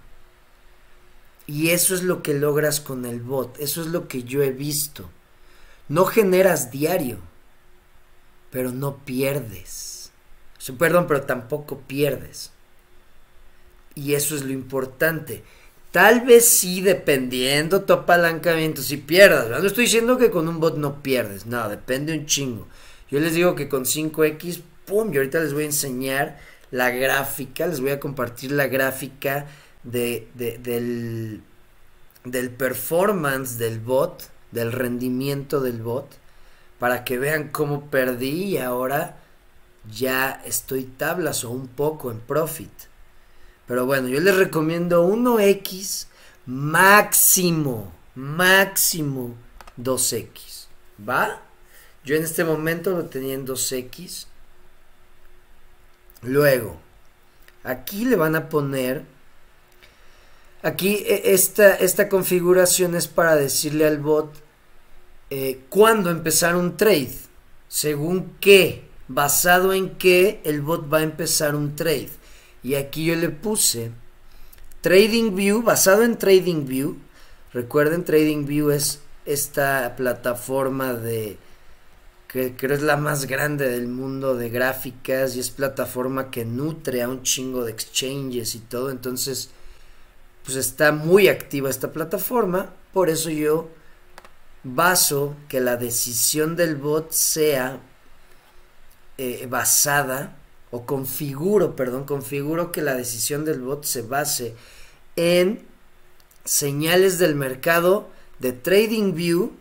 Y 1.46 1.70
eso 1.70 1.96
es 1.96 2.04
lo 2.04 2.22
que 2.22 2.34
logras 2.34 2.82
con 2.82 3.06
el 3.06 3.22
bot, 3.22 3.58
eso 3.62 3.80
es 3.80 3.88
lo 3.88 4.10
que 4.10 4.24
yo 4.24 4.44
he 4.44 4.52
visto. 4.52 5.10
No 5.88 6.04
generas 6.04 6.70
diario, 6.70 7.20
pero 8.58 8.72
no 8.72 9.06
pierdes. 9.06 10.10
perdón, 10.80 11.06
pero 11.08 11.22
tampoco 11.22 11.82
pierdes. 11.82 12.50
Y 13.94 14.16
eso 14.16 14.36
es 14.36 14.42
lo 14.42 14.52
importante. 14.52 15.44
Tal 15.92 16.22
vez 16.22 16.48
sí, 16.48 16.82
dependiendo 16.82 17.84
tu 17.84 17.94
apalancamiento, 17.94 18.82
si 18.82 18.98
pierdas. 18.98 19.48
No 19.48 19.68
estoy 19.68 19.84
diciendo 19.84 20.18
que 20.18 20.32
con 20.32 20.48
un 20.48 20.60
bot 20.60 20.76
no 20.76 21.04
pierdes, 21.04 21.46
no, 21.46 21.70
depende 21.70 22.18
un 22.18 22.26
chingo. 22.26 22.68
Yo 23.12 23.20
les 23.20 23.36
digo 23.36 23.54
que 23.54 23.70
con 23.70 23.86
5X, 23.86 24.64
pum, 24.86 25.14
y 25.14 25.18
ahorita 25.18 25.40
les 25.40 25.54
voy 25.54 25.62
a 25.62 25.68
enseñar 25.68 26.40
la 26.72 26.90
gráfica, 26.90 27.68
les 27.68 27.80
voy 27.80 27.92
a 27.92 28.00
compartir 28.00 28.54
la 28.54 28.66
gráfica 28.66 29.46
de, 29.84 30.28
del, 30.34 31.44
del 32.24 32.50
performance 32.50 33.60
del 33.60 33.80
bot, 33.80 34.32
del 34.52 34.72
rendimiento 34.72 35.60
del 35.60 35.84
bot, 35.84 36.08
para 36.80 37.04
que 37.04 37.18
vean 37.18 37.50
cómo 37.50 37.90
perdí 37.90 38.44
y 38.44 38.58
ahora 38.58 39.18
ya 39.92 40.42
estoy 40.46 40.84
tablas 40.84 41.44
o 41.44 41.50
un 41.50 41.68
poco 41.68 42.12
en 42.12 42.20
profit. 42.20 42.72
Pero 43.68 43.86
bueno, 43.86 44.08
yo 44.08 44.20
les 44.20 44.36
recomiendo 44.36 45.08
1X 45.08 46.08
máximo, 46.46 47.94
máximo 48.16 49.36
2X. 49.78 50.68
¿Va? 51.08 51.42
Yo 52.04 52.16
en 52.16 52.24
este 52.24 52.44
momento 52.44 52.92
lo 52.92 53.06
tenía 53.06 53.34
en 53.34 53.46
2X. 53.46 54.28
Luego, 56.22 56.80
aquí 57.64 58.06
le 58.06 58.16
van 58.16 58.36
a 58.36 58.50
poner... 58.50 59.04
Aquí 60.64 61.04
e, 61.06 61.34
esta, 61.34 61.76
esta 61.76 62.10
configuración 62.10 62.96
es 62.96 63.08
para 63.08 63.36
decirle 63.36 63.86
al 63.86 64.00
bot 64.00 64.47
eh, 65.30 65.62
cuándo 65.70 66.10
empezar 66.10 66.56
un 66.56 66.78
trade. 66.78 67.16
Según 67.68 68.34
qué, 68.40 68.86
basado 69.08 69.74
en 69.74 69.92
qué 69.98 70.42
el 70.44 70.62
bot 70.62 70.92
va 70.92 71.00
a 71.00 71.04
empezar 71.04 71.56
un 71.56 71.76
trade. 71.76 72.10
Y 72.64 72.76
aquí 72.76 73.06
yo 73.06 73.16
le 73.16 73.30
puse 73.30 73.92
TradingView, 74.82 75.62
basado 75.64 76.04
en 76.04 76.18
TradingView. 76.18 76.98
Recuerden, 77.54 78.04
TradingView 78.04 78.72
es 78.72 79.02
esta 79.26 79.96
plataforma 79.96 80.94
de 80.94 81.38
que 82.28 82.56
creo 82.56 82.76
es 82.76 82.82
la 82.82 82.98
más 82.98 83.26
grande 83.26 83.70
del 83.70 83.88
mundo 83.88 84.36
de 84.36 84.50
gráficas 84.50 85.36
y 85.36 85.40
es 85.40 85.50
plataforma 85.50 86.30
que 86.30 86.44
nutre 86.44 87.02
a 87.02 87.10
un 87.10 87.24
chingo 87.24 87.64
de 87.64 87.72
exchanges 87.72 88.56
y 88.56 88.60
todo. 88.60 88.92
Entonces, 88.92 89.50
pues 90.44 90.58
está 90.58 90.92
muy 90.92 91.30
activa 91.30 91.70
esta 91.70 91.92
plataforma. 91.94 92.74
Por 92.94 93.10
eso 93.10 93.30
yo 93.30 93.70
baso 94.76 95.36
que 95.48 95.60
la 95.60 95.78
decisión 95.78 96.56
del 96.56 96.76
bot 96.76 97.12
sea 97.12 97.80
eh, 99.18 99.48
basada 99.50 100.36
o 100.72 100.86
configuro, 100.86 101.76
perdón, 101.76 102.06
configuro 102.06 102.72
que 102.72 102.82
la 102.82 102.96
decisión 102.96 103.46
del 103.46 103.62
bot 103.62 103.84
se 103.84 104.02
base 104.02 104.56
en 105.16 105.66
señales 106.44 107.20
del 107.20 107.36
mercado 107.36 108.10
de 108.40 108.54
TradingView 108.54 109.52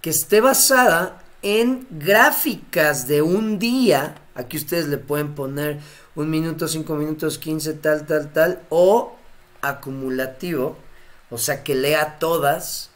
que 0.00 0.10
esté 0.10 0.40
basada 0.40 1.22
en 1.42 1.86
gráficas 1.90 3.06
de 3.06 3.22
un 3.22 3.58
día. 3.58 4.16
Aquí 4.34 4.56
ustedes 4.56 4.88
le 4.88 4.98
pueden 4.98 5.34
poner 5.34 5.80
un 6.14 6.30
minuto, 6.30 6.68
cinco 6.68 6.94
minutos, 6.94 7.38
quince, 7.38 7.74
tal, 7.74 8.06
tal, 8.06 8.32
tal, 8.32 8.62
o 8.68 9.16
acumulativo, 9.60 10.76
o 11.30 11.38
sea 11.38 11.62
que 11.62 11.74
lea 11.74 12.18
todas 12.18 12.91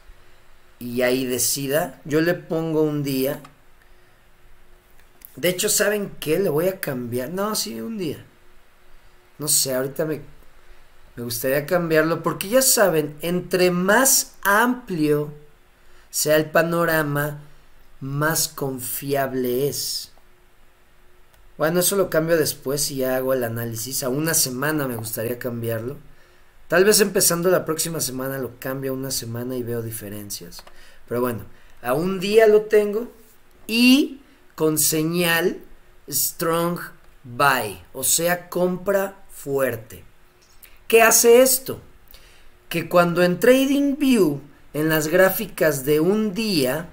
y 0.79 1.01
ahí 1.01 1.25
decida. 1.25 2.01
Yo 2.05 2.21
le 2.21 2.33
pongo 2.33 2.81
un 2.81 3.03
día 3.03 3.41
de 5.37 5.49
hecho, 5.49 5.69
¿saben 5.69 6.15
qué? 6.19 6.39
Le 6.39 6.49
voy 6.49 6.67
a 6.67 6.79
cambiar. 6.81 7.29
No, 7.29 7.55
sí, 7.55 7.79
un 7.79 7.97
día. 7.97 8.25
No 9.37 9.47
sé, 9.47 9.75
ahorita 9.75 10.03
me, 10.05 10.21
me 11.15 11.23
gustaría 11.23 11.67
cambiarlo 11.67 12.23
porque 12.23 12.49
ya 12.49 12.63
saben, 12.63 13.15
entre 13.21 13.69
más 13.69 14.33
amplio 14.41 15.31
sea 16.09 16.37
el 16.37 16.49
panorama, 16.49 17.39
más 18.01 18.47
confiable 18.47 19.67
es. 19.67 20.11
Bueno, 21.55 21.81
eso 21.81 21.95
lo 21.95 22.09
cambio 22.09 22.35
después 22.35 22.89
y 22.89 22.97
ya 22.97 23.15
hago 23.15 23.33
el 23.33 23.43
análisis. 23.43 24.01
A 24.01 24.09
una 24.09 24.33
semana 24.33 24.87
me 24.87 24.95
gustaría 24.95 25.37
cambiarlo. 25.37 25.97
Tal 26.67 26.83
vez 26.83 26.99
empezando 26.99 27.49
la 27.49 27.63
próxima 27.63 28.01
semana 28.01 28.37
lo 28.37 28.59
cambio 28.59 28.91
a 28.91 28.95
una 28.95 29.11
semana 29.11 29.55
y 29.55 29.63
veo 29.63 29.81
diferencias. 29.81 30.63
Pero 31.07 31.21
bueno, 31.21 31.45
a 31.81 31.93
un 31.93 32.19
día 32.19 32.45
lo 32.47 32.63
tengo 32.63 33.09
y 33.67 34.19
con 34.55 34.77
señal 34.77 35.61
strong 36.09 36.79
buy, 37.23 37.81
o 37.93 38.03
sea, 38.03 38.49
compra 38.49 39.23
fuerte. 39.29 40.03
¿Qué 40.87 41.01
hace 41.01 41.41
esto? 41.41 41.79
Que 42.67 42.89
cuando 42.89 43.23
en 43.23 43.39
TradingView, 43.39 44.41
en 44.73 44.89
las 44.89 45.07
gráficas 45.07 45.85
de 45.85 46.01
un 46.01 46.33
día, 46.33 46.89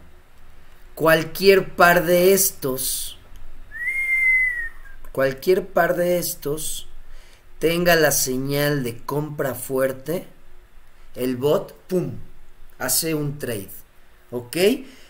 cualquier 0.95 1.75
par 1.75 2.05
de 2.05 2.33
estos, 2.33 3.19
cualquier 5.11 5.67
par 5.67 5.97
de 5.97 6.19
estos 6.19 6.89
tenga 7.59 7.97
la 7.97 8.13
señal 8.13 8.85
de 8.85 8.99
compra 8.99 9.55
fuerte, 9.55 10.27
el 11.15 11.37
bot, 11.37 11.75
¡pum!, 11.87 12.13
hace 12.79 13.15
un 13.15 13.39
trade. 13.39 13.71
¿Ok? 14.31 14.57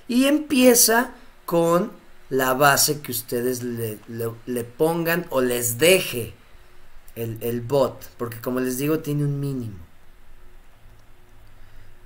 Y 0.09 0.27
empieza 0.27 1.13
con 1.47 1.93
la 2.31 2.55
base 2.55 3.01
que 3.01 3.13
ustedes 3.13 3.63
le, 3.63 4.65
pongan 4.65 5.27
o 5.31 5.41
les 5.41 5.79
deje 5.79 6.35
el, 7.17 7.39
el, 7.43 7.61
bot, 7.61 8.09
porque 8.17 8.41
como 8.41 8.61
les 8.61 8.79
digo 8.79 8.99
tiene 8.99 9.25
un 9.25 9.41
mínimo. 9.41 9.79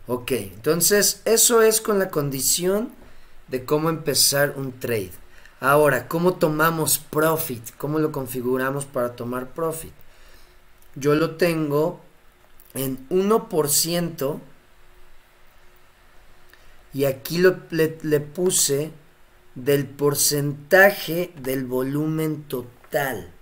Ok, 0.06 0.32
entonces 0.32 1.22
eso 1.24 1.62
es 1.62 1.80
con 1.80 1.98
la 1.98 2.10
condición 2.10 2.90
de 3.48 3.64
cómo 3.64 3.90
empezar 3.90 4.54
un 4.56 4.78
trade. 4.78 5.12
Ahora, 5.60 6.08
¿cómo 6.08 6.34
tomamos 6.34 6.98
profit? 6.98 7.62
¿Cómo 7.76 7.98
lo 7.98 8.12
configuramos 8.12 8.84
para 8.84 9.16
tomar 9.16 9.50
profit? 9.50 9.92
Yo 10.94 11.14
lo 11.14 11.36
tengo 11.36 12.00
en 12.74 13.08
1% 13.08 14.40
y 16.94 17.04
aquí 17.04 17.38
lo, 17.38 17.58
le, 17.70 17.98
le 18.02 18.20
puse 18.20 18.90
del 19.54 19.86
porcentaje 19.86 21.32
del 21.40 21.64
volumen 21.64 22.44
total. 22.44 23.32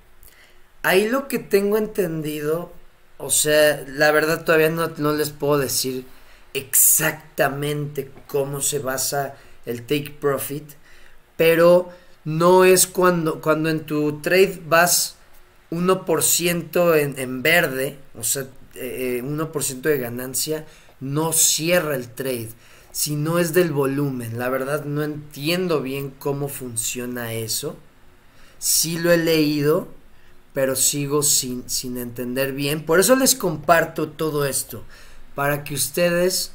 Ahí 0.82 1.08
lo 1.08 1.28
que 1.28 1.38
tengo 1.38 1.78
entendido, 1.78 2.72
o 3.18 3.30
sea, 3.30 3.84
la 3.88 4.10
verdad 4.12 4.44
todavía 4.44 4.70
no, 4.70 4.88
no, 4.96 5.12
les 5.12 5.30
puedo 5.30 5.58
decir 5.58 6.06
exactamente 6.54 8.10
cómo 8.26 8.60
se 8.60 8.78
basa 8.78 9.34
el 9.64 9.82
take 9.82 10.16
profit, 10.20 10.64
pero 11.36 11.90
no 12.24 12.64
es 12.64 12.86
cuando, 12.86 13.40
cuando 13.40 13.68
en 13.68 13.80
tu 13.80 14.20
trade 14.20 14.62
vas 14.66 15.16
1% 15.70 16.98
en, 16.98 17.18
en 17.18 17.42
verde, 17.42 17.98
o 18.18 18.22
sea, 18.22 18.46
1% 18.74 18.76
eh, 18.76 19.88
de 19.88 19.98
ganancia, 19.98 20.66
no 21.00 21.32
cierra 21.32 21.96
el 21.96 22.08
trade 22.08 22.50
si 22.96 23.14
no 23.14 23.38
es 23.38 23.52
del 23.52 23.72
volumen. 23.72 24.38
La 24.38 24.48
verdad 24.48 24.86
no 24.86 25.02
entiendo 25.02 25.82
bien 25.82 26.14
cómo 26.18 26.48
funciona 26.48 27.34
eso. 27.34 27.76
Sí 28.58 28.98
lo 28.98 29.12
he 29.12 29.18
leído, 29.18 29.88
pero 30.54 30.76
sigo 30.76 31.22
sin, 31.22 31.68
sin 31.68 31.98
entender 31.98 32.52
bien. 32.52 32.86
Por 32.86 32.98
eso 32.98 33.14
les 33.14 33.34
comparto 33.34 34.08
todo 34.08 34.46
esto, 34.46 34.82
para 35.34 35.62
que 35.62 35.74
ustedes, 35.74 36.52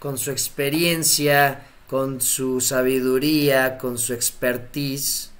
con 0.00 0.18
su 0.18 0.32
experiencia, 0.32 1.64
con 1.86 2.20
su 2.20 2.60
sabiduría, 2.60 3.78
con 3.78 3.98
su 3.98 4.14
expertise, 4.14 5.30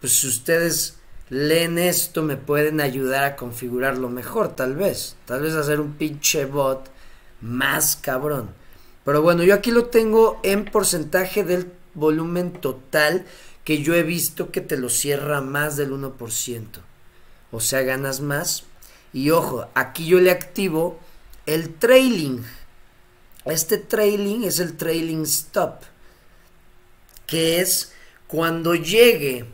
pues 0.00 0.22
ustedes 0.22 0.93
leen 1.30 1.78
esto 1.78 2.22
me 2.22 2.36
pueden 2.36 2.80
ayudar 2.80 3.24
a 3.24 3.36
configurarlo 3.36 4.08
mejor, 4.08 4.54
tal 4.54 4.74
vez. 4.76 5.16
Tal 5.26 5.42
vez 5.42 5.54
hacer 5.54 5.80
un 5.80 5.94
pinche 5.94 6.44
bot 6.44 6.90
más 7.40 7.96
cabrón. 7.96 8.50
Pero 9.04 9.22
bueno, 9.22 9.42
yo 9.42 9.54
aquí 9.54 9.70
lo 9.70 9.86
tengo 9.86 10.40
en 10.42 10.64
porcentaje 10.64 11.44
del 11.44 11.70
volumen 11.94 12.52
total 12.52 13.24
que 13.64 13.82
yo 13.82 13.94
he 13.94 14.02
visto 14.02 14.50
que 14.50 14.60
te 14.60 14.76
lo 14.76 14.88
cierra 14.88 15.40
más 15.40 15.76
del 15.76 15.92
1%. 15.92 16.66
O 17.50 17.60
sea, 17.60 17.82
ganas 17.82 18.20
más. 18.20 18.64
Y 19.12 19.30
ojo, 19.30 19.68
aquí 19.74 20.06
yo 20.06 20.20
le 20.20 20.30
activo 20.30 20.98
el 21.46 21.74
trailing. 21.74 22.44
Este 23.44 23.78
trailing 23.78 24.44
es 24.44 24.58
el 24.58 24.76
trailing 24.76 25.22
stop. 25.22 25.82
Que 27.26 27.60
es 27.60 27.92
cuando 28.26 28.74
llegue 28.74 29.46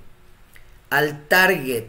al 0.90 1.26
target 1.28 1.88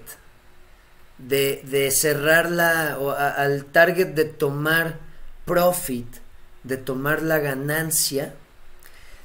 de, 1.18 1.62
de 1.66 1.92
cerrar 1.92 2.50
la... 2.50 2.98
o 3.00 3.12
al 3.12 3.66
target 3.66 4.14
de 4.14 4.26
tomar 4.26 5.00
profit 5.46 6.22
de 6.64 6.78
tomar 6.78 7.24
la 7.24 7.40
ganancia, 7.40 8.36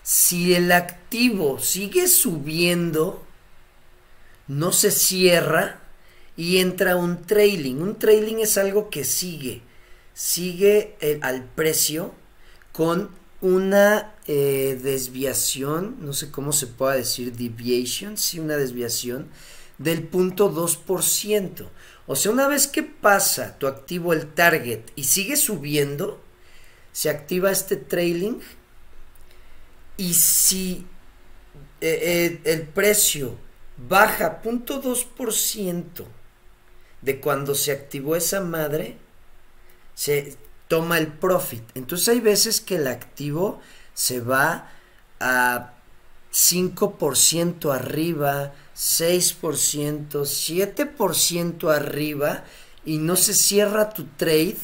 si 0.03 0.55
el 0.55 0.73
activo 0.73 1.59
sigue 1.59 2.09
subiendo, 2.09 3.23
no 4.47 4.73
se 4.73 4.91
cierra 4.91 5.81
y 6.37 6.59
entra 6.59 6.97
un 6.97 7.23
trailing. 7.23 7.83
Un 7.83 7.99
trailing 7.99 8.41
es 8.41 8.57
algo 8.57 8.89
que 8.89 9.05
sigue, 9.05 9.63
sigue 10.15 10.97
al 11.23 11.45
precio 11.45 12.15
con 12.73 13.11
una 13.41 14.15
eh, 14.27 14.79
desviación, 14.83 15.97
no 16.01 16.13
sé 16.13 16.31
cómo 16.31 16.53
se 16.53 16.67
pueda 16.67 16.95
decir, 16.95 17.33
deviation, 17.33 18.17
sí, 18.17 18.39
una 18.39 18.57
desviación 18.57 19.29
del 19.79 20.03
punto 20.03 20.53
2%. 20.53 21.69
O 22.07 22.17
sea, 22.17 22.33
una 22.33 22.49
vez 22.49 22.67
que 22.67 22.83
pasa 22.83 23.59
tu 23.59 23.67
activo 23.67 24.13
el 24.13 24.33
target 24.33 24.81
y 24.95 25.05
sigue 25.05 25.37
subiendo, 25.37 26.23
se 26.93 27.11
activa 27.11 27.51
este 27.51 27.77
trailing 27.77 28.41
y 29.97 30.15
si 30.15 30.87
eh, 31.81 32.41
eh, 32.45 32.53
el 32.53 32.63
precio 32.63 33.37
baja 33.89 34.41
0.2% 34.43 36.07
de 37.03 37.21
cuando 37.21 37.55
se 37.55 37.73
activó 37.73 38.17
esa 38.17 38.41
madre, 38.41 38.97
se 39.95 40.37
toma 40.69 40.99
el 40.99 41.09
profit. 41.09 41.63
Entonces 41.75 42.09
hay 42.09 42.21
veces 42.21 42.61
que 42.61 42.77
el 42.77 42.87
activo 42.87 43.61
se 43.95 44.21
va 44.21 44.71
a 45.21 45.73
5% 46.33 47.75
arriba, 47.75 48.53
6%, 48.77 50.11
7% 50.11 51.75
arriba 51.75 52.45
y 52.85 52.99
no 52.99 53.17
se 53.17 53.35
cierra 53.35 53.91
tu 53.91 54.05
trade 54.05 54.59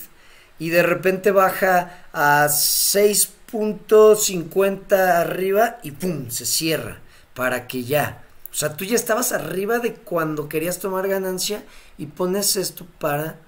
y 0.58 0.70
de 0.70 0.82
repente 0.82 1.30
baja 1.30 2.06
a 2.12 2.46
6.50 2.46 4.92
arriba 4.92 5.78
y 5.82 5.90
¡pum! 5.92 6.30
se 6.30 6.46
cierra 6.46 7.00
para 7.34 7.66
que 7.66 7.84
ya. 7.84 8.24
O 8.52 8.54
sea, 8.54 8.76
tú 8.76 8.84
ya 8.84 8.96
estabas 8.96 9.32
arriba 9.32 9.78
de 9.78 9.94
cuando 9.94 10.48
querías 10.48 10.78
tomar 10.78 11.08
ganancia 11.08 11.64
y 11.96 12.06
pones 12.06 12.56
esto 12.56 12.86
para 12.98 13.38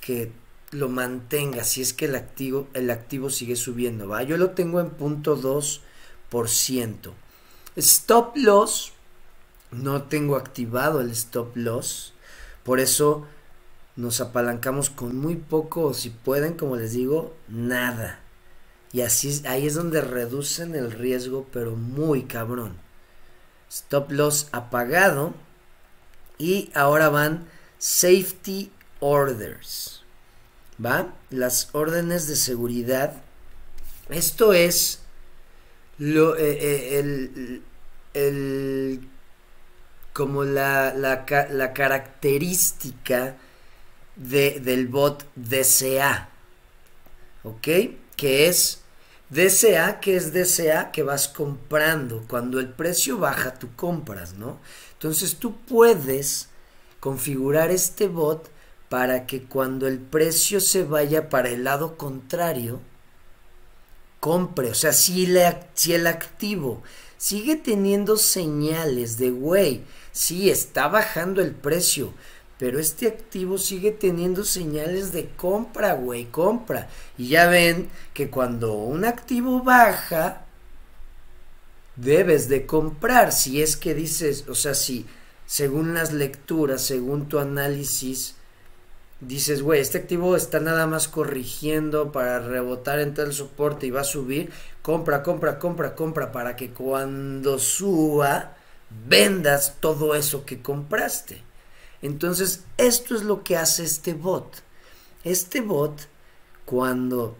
que 0.00 0.32
lo 0.70 0.88
mantenga 0.88 1.64
si 1.64 1.82
es 1.82 1.92
que 1.92 2.06
el 2.06 2.14
activo, 2.14 2.68
el 2.72 2.90
activo 2.90 3.28
sigue 3.28 3.56
subiendo, 3.56 4.08
¿va? 4.08 4.22
Yo 4.22 4.38
lo 4.38 4.50
tengo 4.50 4.80
en 4.80 4.90
punto 4.90 5.36
2%. 5.36 5.80
Stop 7.76 8.36
loss, 8.36 8.92
no 9.70 10.04
tengo 10.04 10.36
activado 10.36 11.00
el 11.00 11.10
stop 11.10 11.56
loss, 11.56 12.12
por 12.64 12.80
eso 12.80 13.26
nos 13.96 14.20
apalancamos 14.20 14.90
con 14.90 15.16
muy 15.16 15.36
poco 15.36 15.82
o 15.82 15.94
si 15.94 16.10
pueden, 16.10 16.54
como 16.54 16.76
les 16.76 16.92
digo, 16.92 17.34
nada. 17.48 18.20
Y 18.92 19.02
así 19.02 19.42
ahí 19.46 19.66
es 19.66 19.74
donde 19.74 20.00
reducen 20.00 20.74
el 20.74 20.90
riesgo, 20.90 21.46
pero 21.52 21.76
muy 21.76 22.24
cabrón. 22.24 22.76
Stop 23.70 24.10
loss 24.10 24.48
apagado. 24.52 25.34
Y 26.38 26.70
ahora 26.74 27.08
van 27.08 27.46
safety 27.78 28.72
orders. 28.98 30.02
¿Va? 30.84 31.14
Las 31.30 31.68
órdenes 31.72 32.26
de 32.26 32.36
seguridad. 32.36 33.22
Esto 34.08 34.54
es 34.54 35.02
lo, 35.98 36.36
eh, 36.36 36.52
eh, 36.52 36.98
el, 36.98 37.62
el, 38.14 39.09
como 40.20 40.44
la, 40.44 40.92
la, 40.92 41.24
la 41.50 41.72
característica 41.72 43.36
del 44.16 44.86
bot 44.86 45.24
DCA. 45.34 46.28
¿Ok? 47.42 47.68
Que 48.16 48.46
es 48.46 48.82
DCA, 49.30 49.98
que 49.98 50.16
es 50.16 50.34
DCA 50.34 50.92
que 50.92 51.02
vas 51.02 51.26
comprando. 51.26 52.26
Cuando 52.28 52.60
el 52.60 52.68
precio 52.68 53.16
baja, 53.16 53.54
tú 53.54 53.70
compras, 53.76 54.34
¿no? 54.34 54.58
Entonces 54.92 55.36
tú 55.36 55.56
puedes 55.56 56.50
configurar 57.00 57.70
este 57.70 58.06
bot 58.06 58.50
para 58.90 59.26
que 59.26 59.44
cuando 59.44 59.88
el 59.88 60.00
precio 60.00 60.60
se 60.60 60.84
vaya 60.84 61.30
para 61.30 61.48
el 61.48 61.64
lado 61.64 61.96
contrario, 61.96 62.82
compre. 64.20 64.68
O 64.68 64.74
sea, 64.74 64.92
si, 64.92 65.26
si 65.72 65.94
el 65.94 66.06
activo 66.06 66.82
sigue 67.16 67.56
teniendo 67.56 68.16
señales 68.16 69.18
de, 69.18 69.30
güey, 69.30 69.82
Sí, 70.12 70.50
está 70.50 70.88
bajando 70.88 71.40
el 71.40 71.52
precio, 71.52 72.12
pero 72.58 72.78
este 72.78 73.06
activo 73.06 73.58
sigue 73.58 73.92
teniendo 73.92 74.44
señales 74.44 75.12
de 75.12 75.28
compra, 75.28 75.94
güey, 75.94 76.26
compra. 76.26 76.88
Y 77.16 77.28
ya 77.28 77.48
ven 77.48 77.88
que 78.12 78.28
cuando 78.28 78.74
un 78.74 79.04
activo 79.04 79.62
baja, 79.62 80.44
debes 81.96 82.48
de 82.48 82.66
comprar. 82.66 83.32
Si 83.32 83.62
es 83.62 83.76
que 83.76 83.94
dices, 83.94 84.46
o 84.48 84.54
sea, 84.54 84.74
si 84.74 85.06
según 85.46 85.94
las 85.94 86.12
lecturas, 86.12 86.82
según 86.82 87.28
tu 87.28 87.38
análisis, 87.38 88.36
dices, 89.20 89.62
güey, 89.62 89.80
este 89.80 89.98
activo 89.98 90.36
está 90.36 90.60
nada 90.60 90.86
más 90.86 91.08
corrigiendo 91.08 92.12
para 92.12 92.40
rebotar 92.40 93.00
en 93.00 93.14
el 93.16 93.32
soporte 93.32 93.86
y 93.86 93.90
va 93.90 94.02
a 94.02 94.04
subir, 94.04 94.50
compra, 94.82 95.22
compra, 95.22 95.58
compra, 95.58 95.94
compra 95.94 96.32
para 96.32 96.56
que 96.56 96.70
cuando 96.70 97.58
suba 97.58 98.56
vendas 99.06 99.76
todo 99.80 100.14
eso 100.14 100.44
que 100.44 100.62
compraste. 100.62 101.42
Entonces, 102.02 102.64
esto 102.76 103.14
es 103.14 103.22
lo 103.22 103.44
que 103.44 103.56
hace 103.56 103.84
este 103.84 104.14
bot. 104.14 104.62
Este 105.24 105.60
bot, 105.60 106.08
cuando 106.64 107.36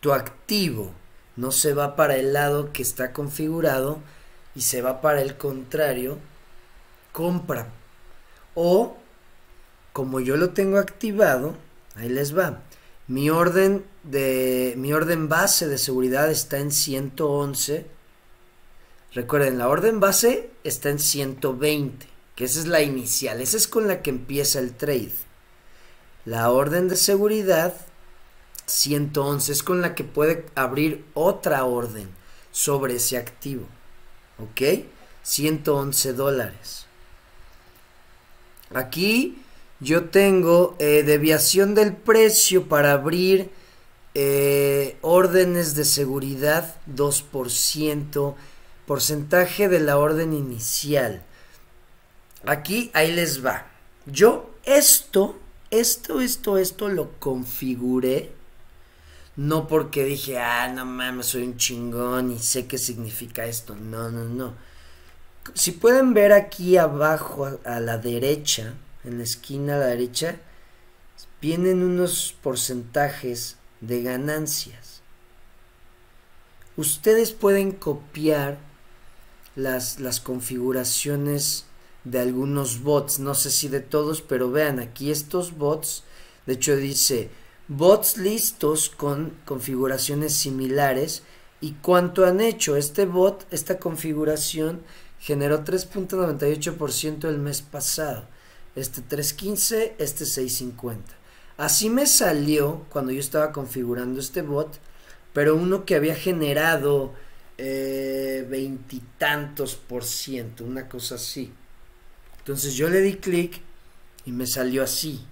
tu 0.00 0.12
activo 0.12 0.92
no 1.36 1.50
se 1.50 1.74
va 1.74 1.96
para 1.96 2.16
el 2.16 2.32
lado 2.32 2.72
que 2.72 2.82
está 2.82 3.12
configurado 3.12 4.00
y 4.54 4.62
se 4.62 4.82
va 4.82 5.00
para 5.00 5.22
el 5.22 5.36
contrario, 5.36 6.18
compra. 7.12 7.68
O 8.54 8.96
como 9.92 10.20
yo 10.20 10.36
lo 10.36 10.50
tengo 10.50 10.78
activado, 10.78 11.54
ahí 11.96 12.08
les 12.08 12.36
va. 12.36 12.62
Mi 13.08 13.30
orden 13.30 13.84
de 14.04 14.74
mi 14.76 14.92
orden 14.92 15.28
base 15.28 15.68
de 15.68 15.78
seguridad 15.78 16.30
está 16.30 16.58
en 16.58 16.70
111. 16.70 17.86
Recuerden, 19.14 19.58
la 19.58 19.68
orden 19.68 20.00
base 20.00 20.50
está 20.64 20.88
en 20.88 20.98
120, 20.98 22.06
que 22.34 22.44
esa 22.44 22.60
es 22.60 22.66
la 22.66 22.82
inicial, 22.82 23.40
esa 23.40 23.56
es 23.58 23.68
con 23.68 23.86
la 23.86 24.00
que 24.00 24.10
empieza 24.10 24.58
el 24.58 24.74
trade. 24.74 25.12
La 26.24 26.50
orden 26.50 26.88
de 26.88 26.96
seguridad 26.96 27.74
111 28.66 29.52
es 29.52 29.62
con 29.62 29.82
la 29.82 29.94
que 29.94 30.04
puede 30.04 30.46
abrir 30.54 31.04
otra 31.14 31.64
orden 31.64 32.08
sobre 32.52 32.96
ese 32.96 33.18
activo. 33.18 33.66
¿Ok? 34.38 34.86
111 35.22 36.12
dólares. 36.14 36.86
Aquí 38.74 39.42
yo 39.80 40.04
tengo 40.04 40.74
eh, 40.78 41.02
deviación 41.02 41.74
del 41.74 41.94
precio 41.94 42.68
para 42.68 42.92
abrir 42.92 43.50
eh, 44.14 44.96
órdenes 45.00 45.74
de 45.74 45.84
seguridad 45.84 46.76
2%, 46.94 48.34
porcentaje 48.92 49.70
de 49.70 49.80
la 49.80 49.96
orden 49.96 50.34
inicial. 50.34 51.22
Aquí, 52.44 52.90
ahí 52.92 53.10
les 53.10 53.42
va. 53.42 53.66
Yo 54.04 54.50
esto, 54.64 55.40
esto, 55.70 56.20
esto, 56.20 56.58
esto 56.58 56.90
lo 56.90 57.12
configuré. 57.18 58.32
No 59.34 59.66
porque 59.66 60.04
dije, 60.04 60.38
ah, 60.38 60.68
no 60.68 60.84
mames, 60.84 61.24
soy 61.24 61.44
un 61.44 61.56
chingón 61.56 62.32
y 62.32 62.38
sé 62.38 62.66
qué 62.66 62.76
significa 62.76 63.46
esto. 63.46 63.74
No, 63.74 64.10
no, 64.10 64.26
no. 64.26 64.52
Si 65.54 65.72
pueden 65.72 66.12
ver 66.12 66.34
aquí 66.34 66.76
abajo 66.76 67.60
a 67.64 67.80
la 67.80 67.96
derecha, 67.96 68.74
en 69.04 69.16
la 69.16 69.24
esquina 69.24 69.76
a 69.76 69.78
la 69.78 69.86
derecha, 69.86 70.36
vienen 71.40 71.82
unos 71.82 72.36
porcentajes 72.42 73.56
de 73.80 74.02
ganancias. 74.02 75.00
Ustedes 76.76 77.32
pueden 77.32 77.72
copiar 77.72 78.58
las, 79.56 80.00
las 80.00 80.20
configuraciones 80.20 81.66
de 82.04 82.20
algunos 82.20 82.82
bots, 82.82 83.18
no 83.18 83.34
sé 83.34 83.50
si 83.50 83.68
de 83.68 83.80
todos, 83.80 84.22
pero 84.22 84.50
vean 84.50 84.78
aquí 84.80 85.10
estos 85.10 85.56
bots, 85.56 86.04
de 86.46 86.54
hecho 86.54 86.76
dice 86.76 87.30
bots 87.68 88.16
listos 88.16 88.88
con 88.90 89.32
configuraciones 89.44 90.34
similares 90.34 91.22
y 91.60 91.72
cuánto 91.80 92.26
han 92.26 92.40
hecho. 92.40 92.76
Este 92.76 93.06
bot, 93.06 93.46
esta 93.52 93.78
configuración 93.78 94.82
generó 95.20 95.64
3.98% 95.64 97.28
el 97.28 97.38
mes 97.38 97.62
pasado 97.62 98.26
este 98.74 99.02
315, 99.02 99.96
este 99.98 100.24
650. 100.24 101.14
Así 101.56 101.90
me 101.90 102.06
salió 102.06 102.84
cuando 102.90 103.12
yo 103.12 103.20
estaba 103.20 103.52
configurando 103.52 104.20
este 104.20 104.42
bot, 104.42 104.78
pero 105.32 105.54
uno 105.54 105.84
que 105.84 105.94
había 105.94 106.14
generado 106.14 107.12
eh, 107.58 108.46
veintitantos 108.48 109.76
por 109.76 110.04
ciento, 110.04 110.64
una 110.64 110.88
cosa 110.88 111.16
así. 111.16 111.52
Entonces 112.38 112.74
yo 112.74 112.88
le 112.88 113.00
di 113.00 113.16
clic 113.16 113.60
y 114.24 114.32
me 114.32 114.46
salió 114.46 114.82
así. 114.82 115.24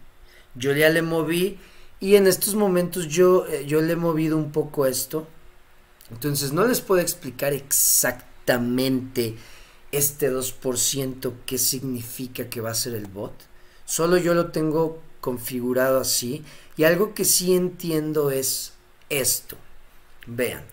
Yo 0.54 0.72
ya 0.72 0.88
le 0.90 1.02
moví 1.02 1.58
y 2.00 2.16
en 2.16 2.26
estos 2.26 2.54
momentos 2.54 3.08
yo, 3.08 3.46
eh, 3.46 3.66
yo 3.66 3.80
le 3.82 3.92
he 3.92 3.96
movido 3.96 4.36
un 4.36 4.52
poco 4.52 4.86
esto. 4.86 5.26
Entonces 6.10 6.52
no 6.52 6.66
les 6.66 6.80
puedo 6.80 7.00
explicar 7.00 7.52
exactamente 7.52 9.36
este 9.92 10.32
2% 10.32 11.32
qué 11.46 11.58
significa 11.58 12.48
que 12.48 12.60
va 12.60 12.70
a 12.70 12.74
ser 12.74 12.94
el 12.94 13.06
bot. 13.06 13.34
Solo 13.84 14.16
yo 14.16 14.34
lo 14.34 14.50
tengo 14.50 15.02
configurado 15.20 16.00
así. 16.00 16.44
Y 16.76 16.84
algo 16.84 17.14
que 17.14 17.24
sí 17.24 17.54
entiendo 17.54 18.30
es 18.30 18.72
esto. 19.08 19.56
Vean. 20.26 20.64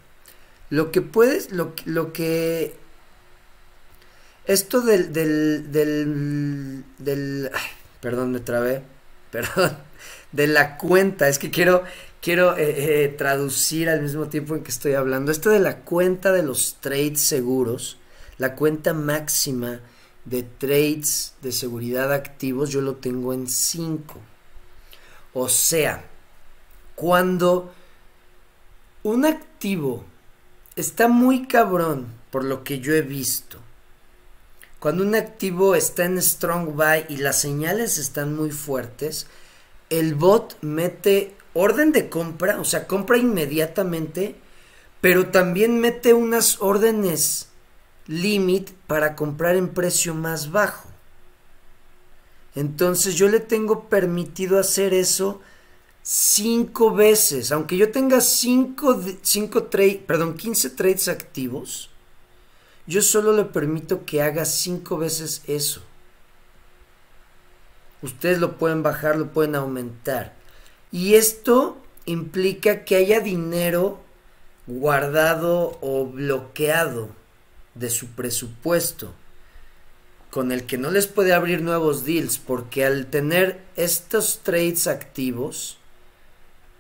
Lo 0.70 0.91
que 0.91 1.01
puedes, 1.01 1.51
lo, 1.51 1.74
lo 1.86 2.13
que... 2.13 2.76
Esto 4.45 4.82
del, 4.82 5.11
del, 5.11 5.72
del, 6.97 7.51
perdón, 7.99 8.32
me 8.32 8.39
trabé, 8.39 8.82
perdón, 9.32 9.78
de 10.32 10.47
la 10.47 10.78
cuenta, 10.78 11.28
es 11.28 11.38
que 11.38 11.51
quiero, 11.51 11.84
quiero 12.22 12.57
eh, 12.57 13.03
eh, 13.03 13.07
traducir 13.09 13.89
al 13.89 14.01
mismo 14.01 14.28
tiempo 14.28 14.55
en 14.55 14.63
que 14.63 14.72
estoy 14.72 14.93
hablando. 14.93 15.32
Esto 15.32 15.49
de 15.49 15.59
la 15.59 15.80
cuenta 15.80 16.32
de 16.32 16.43
los 16.43 16.78
trades 16.80 17.22
seguros, 17.22 17.97
la 18.38 18.55
cuenta 18.55 18.93
máxima 18.93 19.82
de 20.24 20.43
trades 20.43 21.34
de 21.41 21.51
seguridad 21.51 22.11
activos 22.11 22.70
yo 22.70 22.82
lo 22.82 22.95
tengo 22.95 23.34
en 23.34 23.47
5. 23.47 24.20
O 25.34 25.49
sea, 25.49 26.05
cuando 26.95 27.74
un 29.03 29.26
activo 29.26 30.03
está 30.78 31.07
muy 31.07 31.47
cabrón, 31.47 32.05
por 32.32 32.43
lo 32.43 32.63
que 32.63 32.80
yo 32.80 32.93
he 32.93 33.01
visto, 33.01 33.59
cuando 34.80 35.03
un 35.03 35.15
activo 35.15 35.73
está 35.73 36.05
en 36.05 36.21
strong 36.21 36.75
buy 36.75 37.05
y 37.09 37.17
las 37.17 37.41
señales 37.41 37.97
están 37.97 38.36
muy 38.36 38.51
fuertes, 38.51 39.25
el 39.89 40.13
bot 40.13 40.55
mete 40.61 41.36
orden 41.53 41.91
de 41.91 42.09
compra, 42.09 42.59
o 42.59 42.63
sea, 42.63 42.86
compra 42.86 43.17
inmediatamente, 43.17 44.36
pero 45.01 45.30
también 45.30 45.80
mete 45.80 46.13
unas 46.13 46.61
órdenes 46.61 47.47
limit 48.05 48.71
para 48.86 49.15
comprar 49.15 49.55
en 49.55 49.69
precio 49.69 50.13
más 50.13 50.51
bajo. 50.51 50.88
Entonces 52.53 53.15
yo 53.15 53.30
le 53.30 53.39
tengo 53.39 53.89
permitido 53.89 54.59
hacer 54.59 54.93
eso 54.93 55.41
cinco 56.09 56.93
veces. 56.93 57.51
Aunque 57.51 57.75
yo 57.75 57.91
tenga 57.91 58.21
cinco, 58.21 58.97
cinco 59.21 59.63
trade, 59.63 60.05
perdón, 60.07 60.37
15 60.37 60.69
trades 60.69 61.09
activos, 61.09 61.89
yo 62.85 63.01
solo 63.01 63.33
le 63.33 63.43
permito 63.43 64.05
que 64.05 64.21
haga 64.21 64.45
cinco 64.45 64.97
veces 64.97 65.41
eso. 65.47 65.81
Ustedes 68.01 68.39
lo 68.39 68.57
pueden 68.57 68.83
bajar, 68.83 69.17
lo 69.17 69.33
pueden 69.33 69.55
aumentar. 69.55 70.33
Y 70.93 71.15
esto 71.15 71.77
implica 72.05 72.85
que 72.85 72.95
haya 72.95 73.19
dinero 73.19 73.99
guardado 74.65 75.77
o 75.81 76.05
bloqueado 76.05 77.09
de 77.75 77.89
su 77.89 78.07
presupuesto 78.11 79.13
con 80.31 80.53
el 80.53 80.65
que 80.65 80.77
no 80.77 80.89
les 80.89 81.07
puede 81.07 81.33
abrir 81.33 81.61
nuevos 81.61 82.05
deals 82.05 82.37
porque 82.37 82.85
al 82.85 83.07
tener 83.07 83.61
estos 83.75 84.39
trades 84.43 84.87
activos 84.87 85.76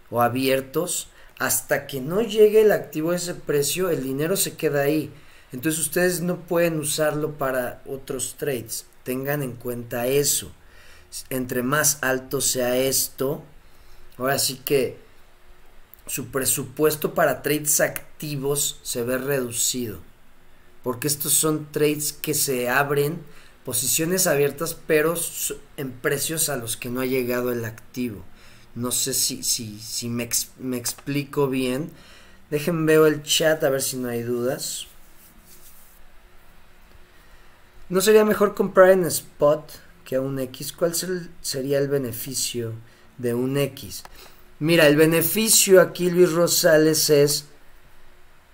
o 0.09 0.21
abiertos 0.21 1.09
hasta 1.39 1.87
que 1.87 2.01
no 2.01 2.21
llegue 2.21 2.61
el 2.61 2.71
activo 2.71 3.11
a 3.11 3.15
ese 3.15 3.35
precio 3.35 3.89
el 3.89 4.03
dinero 4.03 4.35
se 4.35 4.55
queda 4.55 4.81
ahí. 4.81 5.11
Entonces 5.51 5.79
ustedes 5.81 6.21
no 6.21 6.41
pueden 6.41 6.79
usarlo 6.79 7.33
para 7.33 7.81
otros 7.85 8.35
trades. 8.37 8.85
Tengan 9.03 9.43
en 9.43 9.53
cuenta 9.53 10.07
eso. 10.07 10.51
Entre 11.29 11.63
más 11.63 11.99
alto 12.01 12.41
sea 12.41 12.77
esto 12.77 13.43
ahora 14.17 14.39
sí 14.39 14.61
que 14.63 14.97
su 16.07 16.27
presupuesto 16.27 17.13
para 17.13 17.41
trades 17.41 17.79
activos 17.81 18.79
se 18.83 19.03
ve 19.03 19.17
reducido. 19.17 19.99
Porque 20.83 21.07
estos 21.07 21.33
son 21.33 21.71
trades 21.71 22.13
que 22.13 22.33
se 22.33 22.69
abren, 22.69 23.21
posiciones 23.65 24.25
abiertas, 24.25 24.77
pero 24.87 25.15
en 25.75 25.91
precios 25.91 26.49
a 26.49 26.55
los 26.55 26.77
que 26.77 26.89
no 26.89 27.01
ha 27.01 27.05
llegado 27.05 27.51
el 27.51 27.65
activo. 27.65 28.23
No 28.77 28.91
sé 28.91 29.15
si, 29.15 29.41
si, 29.41 29.79
si 29.79 30.07
me, 30.07 30.29
me 30.59 30.77
explico 30.77 31.47
bien. 31.47 31.89
Déjenme 32.51 32.99
ver 32.99 33.11
el 33.11 33.23
chat 33.23 33.63
a 33.63 33.71
ver 33.71 33.81
si 33.81 33.97
no 33.97 34.07
hay 34.07 34.21
dudas. 34.21 34.85
¿No 37.89 38.01
sería 38.01 38.23
mejor 38.23 38.53
comprar 38.53 38.91
en 38.91 39.05
spot 39.05 39.71
que 40.05 40.17
a 40.17 40.21
un 40.21 40.37
X? 40.37 40.73
¿Cuál 40.73 40.93
sería 40.93 41.79
el 41.79 41.87
beneficio 41.87 42.73
de 43.17 43.33
un 43.33 43.57
X? 43.57 44.03
Mira, 44.59 44.85
el 44.85 44.95
beneficio 44.95 45.81
aquí, 45.81 46.11
Luis 46.11 46.31
Rosales, 46.31 47.09
es 47.09 47.45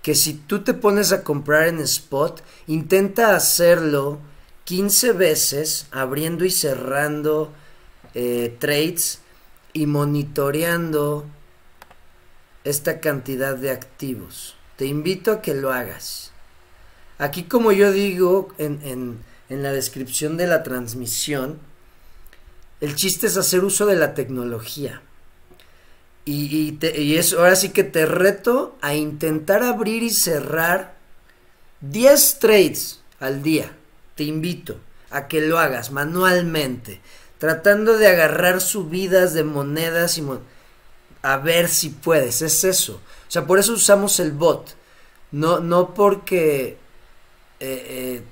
que 0.00 0.14
si 0.14 0.32
tú 0.32 0.64
te 0.64 0.72
pones 0.72 1.12
a 1.12 1.22
comprar 1.22 1.68
en 1.68 1.80
spot, 1.80 2.42
intenta 2.66 3.36
hacerlo 3.36 4.20
15 4.64 5.12
veces, 5.12 5.86
abriendo 5.90 6.46
y 6.46 6.50
cerrando 6.50 7.52
eh, 8.14 8.56
trades 8.58 9.20
y 9.74 9.86
monitoreando 9.86 11.26
esta 12.62 13.00
cantidad 13.00 13.56
de 13.56 13.70
activos. 13.70 14.56
Te 14.76 14.86
invito 14.86 15.32
a 15.32 15.42
que 15.42 15.52
lo 15.52 15.72
hagas. 15.72 16.32
Aquí 17.18 17.42
como 17.44 17.72
yo 17.72 17.92
digo 17.92 18.48
en, 18.58 19.22
la 19.48 19.72
descripción 19.72 20.36
de 20.36 20.46
la 20.46 20.62
transmisión, 20.62 21.58
el 22.80 22.94
chiste 22.96 23.26
es 23.26 23.36
hacer 23.36 23.62
uso 23.64 23.84
de 23.86 23.96
la 23.96 24.14
tecnología. 24.14 25.02
Y, 26.24 26.78
y, 26.80 27.16
eso, 27.16 27.40
ahora 27.40 27.54
sí 27.54 27.68
que 27.68 27.84
te 27.84 28.06
reto 28.06 28.78
a 28.80 28.94
intentar 28.94 29.62
abrir 29.62 30.02
y 30.02 30.10
cerrar 30.10 30.96
10 31.82 32.38
trades 32.38 33.02
al 33.20 33.42
día. 33.42 33.76
Te 34.14 34.24
invito 34.24 34.78
a 35.10 35.28
que 35.28 35.42
lo 35.42 35.58
hagas 35.58 35.92
manualmente, 35.92 37.00
tratando 37.44 37.98
de 37.98 38.06
agarrar 38.06 38.62
subidas 38.62 39.34
de 39.34 39.44
monedas 39.44 40.16
y 40.16 40.24
a 41.20 41.36
ver 41.36 41.68
si 41.68 41.90
puedes. 41.90 42.40
Es 42.40 42.64
eso. 42.64 42.94
O 42.94 43.30
sea, 43.30 43.46
por 43.46 43.58
eso 43.58 43.74
usamos 43.74 44.18
el 44.18 44.32
bot. 44.32 44.74
No, 45.30 45.60
no 45.60 45.92
porque 45.92 46.78
eh, 47.60 47.86
eh, 47.86 48.22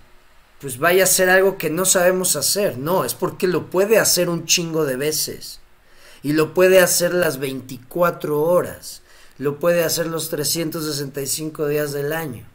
pues 0.63 0.79
vaya 0.79 1.05
a 1.05 1.07
ser 1.07 1.29
algo 1.29 1.59
que 1.59 1.69
no 1.69 1.85
sabemos 1.85 2.37
hacer. 2.37 2.79
No, 2.79 3.05
es 3.05 3.13
porque 3.13 3.49
lo 3.49 3.69
puede 3.69 3.99
hacer 3.99 4.31
un 4.31 4.47
chingo 4.47 4.87
de 4.87 4.97
veces. 4.97 5.61
Y 6.23 6.33
lo 6.33 6.55
puede 6.55 6.81
hacer 6.81 7.13
las 7.13 7.37
24 7.37 8.41
horas. 8.41 9.03
Lo 9.37 9.59
puede 9.59 9.85
hacer 9.85 10.07
los 10.07 10.31
365 10.31 11.69
días 11.69 11.93
del 11.93 12.15
año. 12.15 12.47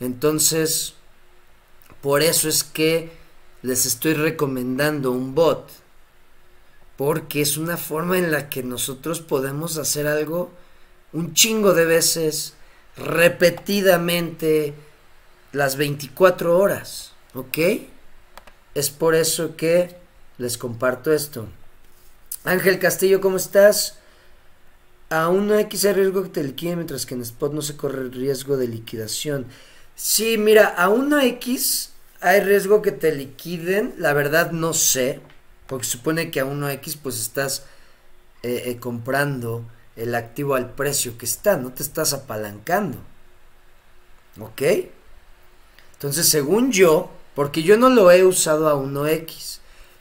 Entonces, 0.00 0.94
por 2.00 2.22
eso 2.22 2.48
es 2.48 2.64
que 2.64 3.23
les 3.64 3.86
estoy 3.86 4.12
recomendando 4.12 5.10
un 5.10 5.34
bot. 5.34 5.70
Porque 6.98 7.40
es 7.40 7.56
una 7.56 7.78
forma 7.78 8.18
en 8.18 8.30
la 8.30 8.50
que 8.50 8.62
nosotros 8.62 9.20
podemos 9.20 9.78
hacer 9.78 10.06
algo 10.06 10.52
un 11.14 11.32
chingo 11.32 11.72
de 11.72 11.86
veces, 11.86 12.52
repetidamente, 12.96 14.74
las 15.52 15.76
24 15.76 16.58
horas, 16.58 17.12
¿ok? 17.32 17.58
Es 18.74 18.90
por 18.90 19.14
eso 19.14 19.56
que 19.56 19.96
les 20.36 20.58
comparto 20.58 21.10
esto. 21.10 21.48
Ángel 22.44 22.78
Castillo, 22.78 23.22
¿cómo 23.22 23.38
estás? 23.38 23.96
Aún 25.08 25.46
no 25.48 25.54
hay 25.54 25.64
riesgo 25.64 26.22
que 26.22 26.28
te 26.28 26.44
liquiden, 26.44 26.76
mientras 26.76 27.06
que 27.06 27.14
en 27.14 27.22
Spot 27.22 27.52
no 27.52 27.62
se 27.62 27.78
corre 27.78 28.02
el 28.02 28.12
riesgo 28.12 28.58
de 28.58 28.68
liquidación. 28.68 29.46
Sí, 29.94 30.36
mira, 30.36 30.74
a 30.76 30.90
1X 30.90 31.93
hay 32.24 32.40
riesgo 32.40 32.80
que 32.80 32.90
te 32.90 33.14
liquiden. 33.14 33.94
La 33.98 34.14
verdad 34.14 34.50
no 34.50 34.72
sé, 34.72 35.20
porque 35.66 35.84
supone 35.84 36.30
que 36.30 36.40
a 36.40 36.46
1X 36.46 36.98
pues 37.02 37.20
estás 37.20 37.66
eh, 38.42 38.62
eh, 38.66 38.78
comprando 38.78 39.64
el 39.94 40.14
activo 40.14 40.54
al 40.54 40.70
precio 40.70 41.18
que 41.18 41.26
está, 41.26 41.58
no 41.58 41.72
te 41.72 41.82
estás 41.82 42.14
apalancando. 42.14 42.96
¿Ok? 44.40 44.62
Entonces, 45.92 46.26
según 46.26 46.72
yo, 46.72 47.10
porque 47.34 47.62
yo 47.62 47.76
no 47.76 47.90
lo 47.90 48.10
he 48.10 48.24
usado 48.24 48.68
a 48.70 48.74
1X, 48.74 49.58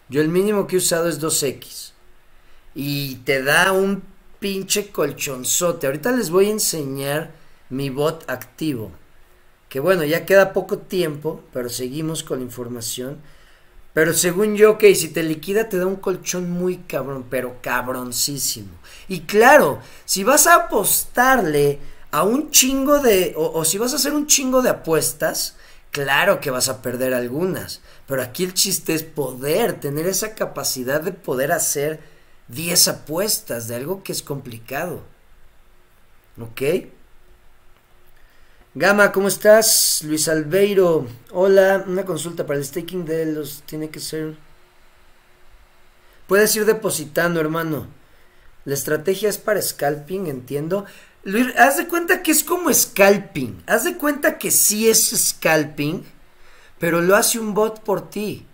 yo 0.08 0.22
el 0.22 0.30
mínimo 0.30 0.66
que 0.66 0.78
he 0.78 0.80
usado 0.80 1.10
es 1.10 1.22
2X. 1.22 1.92
Y 2.74 3.16
te 3.18 3.44
da 3.44 3.74
un 3.74 4.02
pinche 4.40 4.92
colchonzote. 4.92 5.88
Ahorita 5.88 6.12
les 6.12 6.30
voy 6.30 6.48
a 6.48 6.52
enseñar 6.52 7.32
mi 7.70 7.90
bot 7.90 8.24
activo. 8.30 8.92
Que 9.74 9.80
bueno, 9.80 10.04
ya 10.04 10.24
queda 10.28 10.54
poco 10.54 10.78
tiempo, 10.78 11.42
pero 11.52 11.68
seguimos 11.68 12.22
con 12.22 12.38
la 12.38 12.46
información. 12.46 13.18
Pero 13.94 14.14
según 14.14 14.56
yo, 14.56 14.74
ok, 14.74 14.84
si 14.94 15.08
te 15.08 15.24
liquida 15.24 15.68
te 15.68 15.80
da 15.80 15.88
un 15.88 15.96
colchón 15.96 16.52
muy 16.52 16.78
cabrón, 16.78 17.26
pero 17.28 17.58
cabroncísimo. 17.60 18.70
Y 19.08 19.22
claro, 19.22 19.80
si 20.06 20.24
vas 20.24 20.46
a 20.46 20.54
apostarle 20.54 21.80
a 22.12 22.22
un 22.22 22.52
chingo 22.52 23.00
de, 23.00 23.34
o, 23.36 23.52
o 23.52 23.66
si 23.66 23.80
vas 23.80 23.94
a 23.94 23.96
hacer 23.96 24.14
un 24.14 24.28
chingo 24.28 24.62
de 24.62 24.70
apuestas, 24.70 25.56
Claro 25.94 26.40
que 26.40 26.50
vas 26.50 26.70
a 26.70 26.82
perder 26.82 27.14
algunas, 27.14 27.82
pero 28.08 28.24
aquí 28.24 28.44
el 28.44 28.56
chiste 28.56 28.96
es 28.96 29.04
poder, 29.04 29.80
tener 29.80 30.08
esa 30.08 30.34
capacidad 30.34 31.00
de 31.02 31.12
poder 31.12 31.52
hacer 31.52 32.00
10 32.48 32.88
apuestas 32.88 33.68
de 33.68 33.76
algo 33.76 34.02
que 34.02 34.12
es 34.12 34.24
complicado. 34.24 35.04
¿Ok? 36.42 36.62
Gama, 38.76 39.12
¿cómo 39.12 39.28
estás? 39.28 40.02
Luis 40.04 40.28
Albeiro, 40.28 41.06
hola, 41.30 41.84
una 41.86 42.06
consulta 42.06 42.48
para 42.48 42.58
el 42.58 42.66
staking 42.66 43.06
de 43.06 43.28
los 43.28 43.62
tiene 43.68 43.92
que 43.92 44.00
ser... 44.00 44.36
Puedes 46.26 46.56
ir 46.56 46.66
depositando, 46.66 47.40
hermano. 47.40 47.86
La 48.66 48.74
estrategia 48.74 49.30
es 49.30 49.38
para 49.38 49.62
scalping, 49.62 50.26
entiendo. 50.26 50.86
Luis, 51.24 51.56
haz 51.56 51.78
de 51.78 51.88
cuenta 51.88 52.24
que 52.24 52.32
es 52.32 52.44
como 52.44 52.74
scalping. 52.74 53.62
Haz 53.68 53.84
de 53.84 53.96
cuenta 53.96 54.40
que 54.40 54.50
sí 54.50 54.90
es 54.90 55.08
scalping, 55.08 56.04
pero 56.80 57.00
lo 57.00 57.16
hace 57.16 57.38
un 57.38 57.54
bot 57.54 57.84
por 57.84 58.10
ti. 58.10 58.48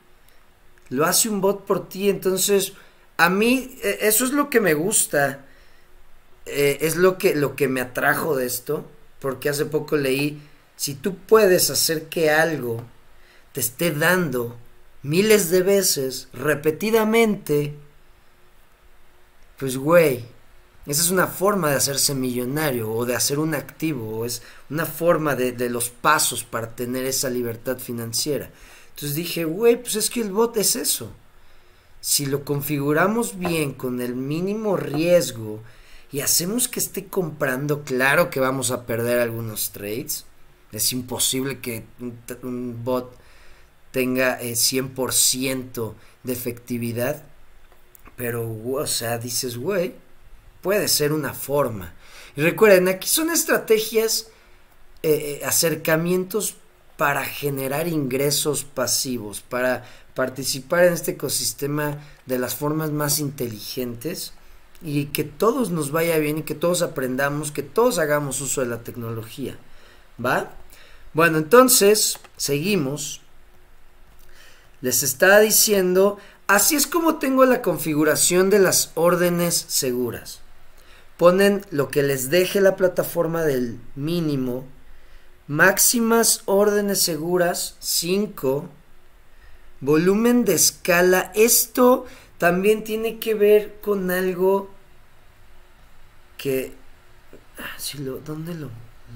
Lo 0.90 1.06
hace 1.06 1.30
un 1.30 1.40
bot 1.40 1.64
por 1.64 1.88
ti. 1.88 2.10
Entonces, 2.10 2.74
a 3.16 3.30
mí, 3.30 3.78
e, 3.84 4.00
eso 4.02 4.26
es 4.26 4.34
lo 4.34 4.50
que 4.50 4.60
me 4.60 4.74
gusta. 4.74 5.46
Eh, 6.46 6.80
es 6.82 6.98
lo 6.98 7.18
que, 7.18 7.36
lo 7.36 7.56
que 7.56 7.70
me 7.70 7.80
atrajo 7.80 8.36
de 8.36 8.48
esto. 8.48 8.86
Porque 9.20 9.50
hace 9.50 9.66
poco 9.66 9.98
leí, 9.98 10.42
si 10.76 10.96
tú 10.96 11.16
puedes 11.16 11.70
hacer 11.70 12.08
que 12.08 12.30
algo 12.32 12.84
te 13.52 13.60
esté 13.60 13.92
dando 13.92 14.58
miles 15.04 15.50
de 15.50 15.62
veces, 15.62 16.30
repetidamente, 16.34 17.74
pues 19.58 19.78
güey, 19.78 20.26
esa 20.86 21.02
es 21.02 21.12
una 21.12 21.28
forma 21.28 21.70
de 21.70 21.76
hacerse 21.76 22.16
millonario 22.16 22.92
o 22.92 23.06
de 23.06 23.16
hacer 23.16 23.38
un 23.38 23.54
activo, 23.54 24.20
o 24.20 24.26
es 24.26 24.42
una 24.70 24.86
forma 24.86 25.36
de, 25.36 25.70
los 25.70 25.90
pasos 25.90 26.44
para 26.44 26.76
tener 26.76 27.06
esa 27.06 27.30
libertad 27.30 27.78
financiera. 27.78 28.50
Entonces 28.90 29.16
dije, 29.16 29.46
güey, 29.46 29.82
pues 29.82 29.96
es 29.96 30.10
que 30.10 30.22
el 30.22 30.32
bot 30.32 30.58
es 30.58 30.76
eso. 30.76 31.12
Si 32.02 32.26
lo 32.26 32.44
configuramos 32.44 33.38
bien 33.38 33.74
con 33.74 34.02
el 34.02 34.16
mínimo 34.16 34.78
riesgo 34.78 35.60
y 36.12 36.22
hacemos 36.22 36.68
que 36.68 36.80
esté 36.80 37.06
comprando, 37.06 37.84
claro 37.84 38.30
que 38.30 38.40
vamos 38.40 38.72
a 38.72 38.86
perder 38.86 39.20
algunos 39.20 39.72
trades. 39.72 40.26
Es 40.72 40.92
imposible 40.92 41.60
que 41.60 41.84
un, 42.42 42.84
bot 42.84 43.16
tenga 43.92 44.40
100% 44.40 45.92
eh, 45.92 45.96
de 46.24 46.34
efectividad. 46.34 47.24
Pero, 48.16 48.52
o 48.52 48.88
sea, 48.88 49.18
dices, 49.20 49.58
güey, 49.58 49.94
puede 50.62 50.88
ser 50.88 51.14
una 51.14 51.34
forma. 51.34 51.94
Y 52.36 52.42
recuerden, 52.42 52.88
aquí 52.88 53.08
son 53.08 53.30
estrategias, 53.30 54.28
eh, 55.04 55.40
eh, 55.42 55.46
acercamientos 55.46 56.56
para 56.98 57.24
generar 57.24 57.88
ingresos 57.88 58.64
pasivos, 58.64 59.42
para 59.42 59.86
participar 60.16 60.86
en 60.86 60.94
este 60.94 61.12
ecosistema 61.12 62.00
de 62.26 62.40
las 62.40 62.56
formas 62.56 62.92
más 62.92 63.20
inteligentes 63.20 64.34
y 64.82 65.06
que 65.08 65.24
todos 65.24 65.72
nos 65.72 65.92
vaya 65.92 66.18
bien 66.18 66.40
y 66.40 66.44
que 66.44 66.56
todos 66.56 66.82
aprendamos, 66.82 67.52
que 67.52 67.64
todos 67.64 67.98
hagamos 68.00 68.42
uso 68.42 68.62
de 68.62 68.68
la 68.68 68.84
tecnología. 68.84 69.58
¿Va? 70.24 70.52
Bueno, 71.14 71.38
entonces, 71.38 72.20
seguimos. 72.38 73.22
Les 74.82 75.04
estaba 75.04 75.40
diciendo, 75.40 76.18
así 76.48 76.76
es 76.76 76.88
como 76.88 77.16
tengo 77.16 77.46
la 77.46 77.62
configuración 77.62 78.50
de 78.50 78.60
las 78.60 78.92
órdenes 78.96 79.56
seguras 79.68 80.42
ponen 81.20 81.66
lo 81.70 81.90
que 81.90 82.02
les 82.02 82.30
deje 82.30 82.62
la 82.62 82.78
plataforma 82.78 83.44
del 83.44 83.78
mínimo, 83.94 84.66
máximas 85.48 86.44
órdenes 86.46 87.02
seguras 87.02 87.76
5, 87.80 88.70
volumen 89.82 90.46
de 90.46 90.54
escala, 90.54 91.34
esto 91.36 92.06
también 92.40 92.84
tiene 92.84 93.20
que 93.20 93.36
ver 93.36 93.80
con 93.82 94.10
algo 94.10 94.72
que, 96.38 96.74
ah, 97.60 97.78
si 97.78 98.00
lo, 98.00 98.18
¿dónde 98.20 98.56
lo 98.56 98.72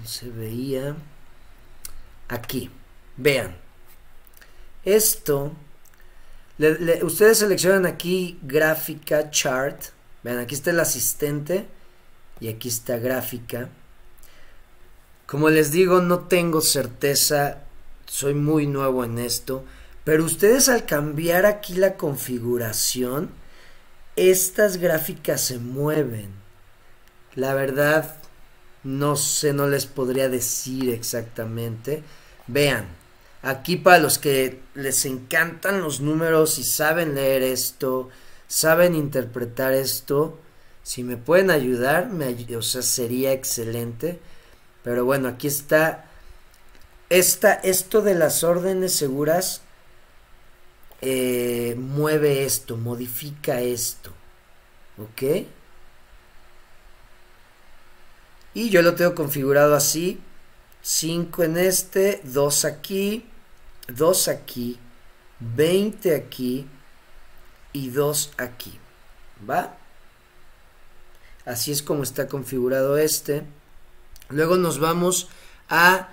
se 0.05 0.29
veía? 0.29 0.95
Aquí, 2.27 2.69
vean, 3.17 3.55
esto, 4.85 5.53
ustedes 7.01 7.39
seleccionan 7.39 7.87
aquí 7.87 8.39
gráfica, 8.43 9.31
chart, 9.31 9.81
vean, 10.21 10.37
aquí 10.37 10.53
está 10.53 10.69
el 10.69 10.79
asistente, 10.79 11.65
y 12.39 12.49
aquí 12.49 12.67
está 12.67 12.97
gráfica. 12.97 13.69
Como 15.25 15.49
les 15.49 15.71
digo, 15.71 16.01
no 16.01 16.19
tengo 16.27 16.61
certeza 16.61 17.63
soy 18.13 18.35
muy 18.35 18.67
nuevo 18.67 19.03
en 19.03 19.17
esto, 19.17 19.65
pero 20.03 20.25
ustedes 20.25 20.69
al 20.69 20.85
cambiar 20.85 21.45
aquí 21.45 21.75
la 21.75 21.95
configuración, 21.95 23.29
estas 24.15 24.77
gráficas 24.77 25.41
se 25.41 25.59
mueven. 25.59 26.31
La 27.35 27.53
verdad, 27.53 28.17
no 28.83 29.15
sé, 29.15 29.53
no 29.53 29.67
les 29.67 29.85
podría 29.85 30.29
decir 30.29 30.89
exactamente. 30.89 32.03
Vean, 32.47 32.87
aquí 33.41 33.77
para 33.77 33.99
los 33.99 34.19
que 34.19 34.59
les 34.75 35.05
encantan 35.05 35.81
los 35.81 36.01
números 36.01 36.59
y 36.59 36.63
saben 36.63 37.15
leer 37.15 37.41
esto, 37.41 38.09
saben 38.47 38.95
interpretar 38.95 39.73
esto, 39.73 40.37
si 40.83 41.01
me 41.01 41.15
pueden 41.15 41.49
ayudar, 41.49 42.09
me, 42.09 42.35
o 42.55 42.61
sea, 42.61 42.81
sería 42.81 43.31
excelente. 43.31 44.19
Pero 44.83 45.05
bueno, 45.05 45.29
aquí 45.29 45.47
está 45.47 46.05
esta, 47.09 47.53
esto 47.53 48.01
de 48.01 48.15
las 48.15 48.43
órdenes 48.43 48.93
seguras 48.93 49.62
eh, 51.05 51.75
mueve 51.77 52.45
esto, 52.45 52.77
modifica 52.77 53.59
esto. 53.59 54.11
¿Ok? 54.97 55.45
Y 58.53 58.69
yo 58.69 58.81
lo 58.81 58.95
tengo 58.95 59.13
configurado 59.13 59.75
así. 59.75 60.21
5 60.81 61.43
en 61.43 61.57
este, 61.57 62.21
2 62.23 62.65
aquí, 62.65 63.25
2 63.87 64.27
aquí, 64.29 64.79
20 65.39 66.15
aquí 66.15 66.67
y 67.73 67.89
2 67.89 68.31
aquí. 68.37 68.79
¿Va? 69.49 69.75
Así 71.45 71.73
es 71.73 71.83
como 71.83 72.03
está 72.03 72.29
configurado 72.29 72.97
este. 72.97 73.43
Luego 74.29 74.55
nos 74.55 74.79
vamos 74.79 75.27
a 75.67 76.07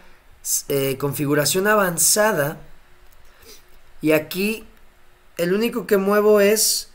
eh, 0.69 0.97
configuración 0.99 1.69
avanzada. 1.69 2.59
Y 4.03 4.13
aquí 4.13 4.67
el 5.43 5.55
único 5.55 5.87
que 5.87 5.97
muevo 5.97 6.41
es, 6.41 6.91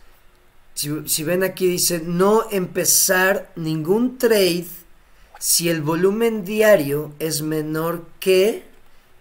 si, 0.75 1.23
ven 1.23 1.43
aquí 1.43 1.67
dice, 1.67 2.01
no 2.03 2.49
empezar 2.51 3.51
ningún 3.55 4.17
trade 4.17 4.67
si 5.39 5.69
el 5.69 5.81
volumen 5.81 6.45
diario 6.45 7.13
es 7.19 7.41
menor 7.41 8.05
que, 8.19 8.63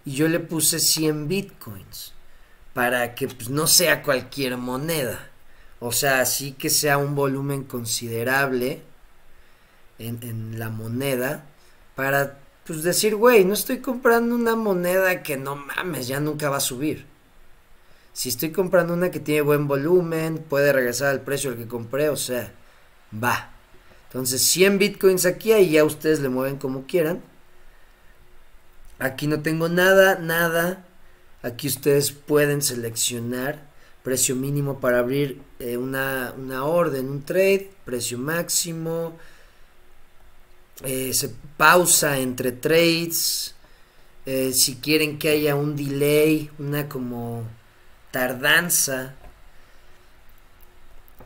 y 0.05 0.13
yo 0.13 0.27
le 0.27 0.39
puse 0.39 0.79
100 0.79 1.27
bitcoins, 1.27 2.13
para 2.73 3.15
que 3.15 3.27
pues, 3.27 3.49
no 3.49 3.67
sea 3.67 4.03
cualquier 4.03 4.57
moneda. 4.57 5.29
O 5.79 5.91
sea, 5.91 6.21
así 6.21 6.51
que 6.51 6.69
sea 6.69 6.97
un 6.97 7.15
volumen 7.15 7.63
considerable 7.63 8.81
en, 9.97 10.19
en 10.21 10.59
la 10.59 10.69
moneda 10.69 11.45
para 11.95 12.39
pues 12.65 12.83
decir, 12.83 13.15
güey, 13.15 13.45
no 13.45 13.53
estoy 13.53 13.79
comprando 13.79 14.35
una 14.35 14.55
moneda 14.55 15.23
que 15.23 15.37
no 15.37 15.55
mames, 15.55 16.07
ya 16.07 16.19
nunca 16.19 16.49
va 16.49 16.57
a 16.57 16.61
subir. 16.61 17.14
Si 18.15 18.29
estoy 18.29 18.53
comprando 18.53 18.93
una 18.93 19.11
que 19.11 19.19
tiene 19.19 19.41
buen 19.41 19.67
volumen, 19.67 20.37
puede 20.37 20.71
regresar 20.71 21.09
al 21.09 21.19
precio 21.19 21.49
al 21.49 21.57
que 21.57 21.67
compré, 21.67 22.07
o 22.07 22.15
sea, 22.15 22.53
va. 23.13 23.51
Entonces 24.07 24.41
100 24.41 24.79
bitcoins 24.79 25.25
aquí, 25.25 25.51
ahí 25.51 25.71
ya 25.71 25.83
ustedes 25.83 26.21
le 26.21 26.29
mueven 26.29 26.55
como 26.55 26.85
quieran. 26.87 27.21
Aquí 28.99 29.27
no 29.27 29.41
tengo 29.41 29.67
nada, 29.67 30.17
nada. 30.17 30.85
Aquí 31.43 31.67
ustedes 31.67 32.13
pueden 32.13 32.61
seleccionar 32.61 33.67
precio 34.01 34.33
mínimo 34.37 34.79
para 34.79 34.99
abrir 34.99 35.41
eh, 35.59 35.75
una, 35.75 36.33
una 36.37 36.63
orden, 36.63 37.09
un 37.09 37.23
trade, 37.23 37.69
precio 37.83 38.17
máximo, 38.17 39.17
eh, 40.85 41.13
se 41.13 41.31
pausa 41.57 42.17
entre 42.19 42.53
trades, 42.53 43.55
eh, 44.25 44.53
si 44.53 44.75
quieren 44.75 45.19
que 45.19 45.27
haya 45.27 45.55
un 45.55 45.75
delay, 45.75 46.49
una 46.59 46.87
como 46.87 47.43
tardanza. 48.15 49.13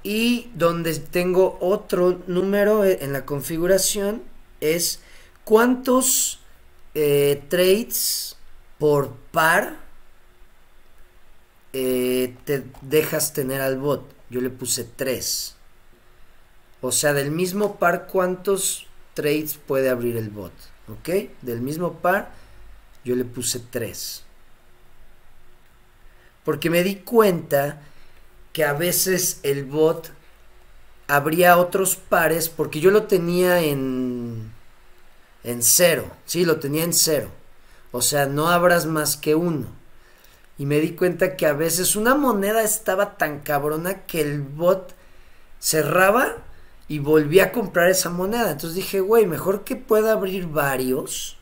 Y 0.01 0.49
donde 0.55 0.97
tengo 0.97 1.59
otro 1.61 2.23
número 2.25 2.83
eh, 2.83 2.97
en 3.01 3.13
la 3.13 3.27
configuración 3.27 4.23
es 4.59 4.99
cuántos 5.43 6.39
trades 7.49 8.35
por 8.79 9.13
par 9.31 9.77
te 11.71 12.63
dejas 12.81 13.33
tener 13.33 13.61
al 13.61 13.77
bot. 13.77 14.03
Yo 14.31 14.41
le 14.41 14.49
puse 14.49 14.83
3. 14.83 15.55
O 16.81 16.91
sea, 16.91 17.13
del 17.13 17.29
mismo 17.29 17.75
par, 17.75 18.07
¿cuántos 18.07 18.87
trades 19.19 19.59
puede 19.67 19.89
abrir 19.89 20.15
el 20.17 20.29
bot. 20.29 20.53
¿Ok? 20.87 21.09
Del 21.41 21.61
mismo 21.61 21.93
par, 21.99 22.31
yo 23.03 23.15
le 23.15 23.25
puse 23.25 23.59
3. 23.59 24.23
Porque 26.49 26.71
me 26.71 26.81
di 26.81 26.95
cuenta 26.95 27.79
que 28.53 28.63
a 28.65 28.73
veces 28.73 29.39
el 29.43 29.65
bot 29.65 30.09
abría 31.07 31.59
otros 31.59 31.95
pares 31.95 32.49
porque 32.49 32.79
yo 32.79 32.89
lo 32.89 33.03
tenía 33.03 33.61
en 33.61 34.51
en 35.43 35.61
cero, 35.61 36.09
sí, 36.25 36.45
lo 36.45 36.57
tenía 36.57 36.83
en 36.85 36.93
cero. 36.93 37.29
O 37.91 38.01
sea, 38.01 38.25
no 38.25 38.49
abras 38.49 38.87
más 38.87 39.15
que 39.15 39.35
uno. 39.35 39.67
Y 40.57 40.65
me 40.65 40.79
di 40.79 40.93
cuenta 40.93 41.37
que 41.37 41.45
a 41.45 41.53
veces 41.53 41.95
una 41.95 42.15
moneda 42.15 42.63
estaba 42.63 43.15
tan 43.15 43.41
cabrona 43.41 44.07
que 44.07 44.19
el 44.19 44.41
bot 44.41 44.95
cerraba 45.59 46.37
y 46.87 46.97
volví 46.97 47.41
a 47.41 47.51
comprar 47.51 47.91
esa 47.91 48.09
moneda. 48.09 48.49
Entonces 48.49 48.73
dije, 48.73 49.01
güey, 49.01 49.27
mejor 49.27 49.63
que 49.63 49.75
pueda 49.75 50.13
abrir 50.13 50.47
varios, 50.47 51.37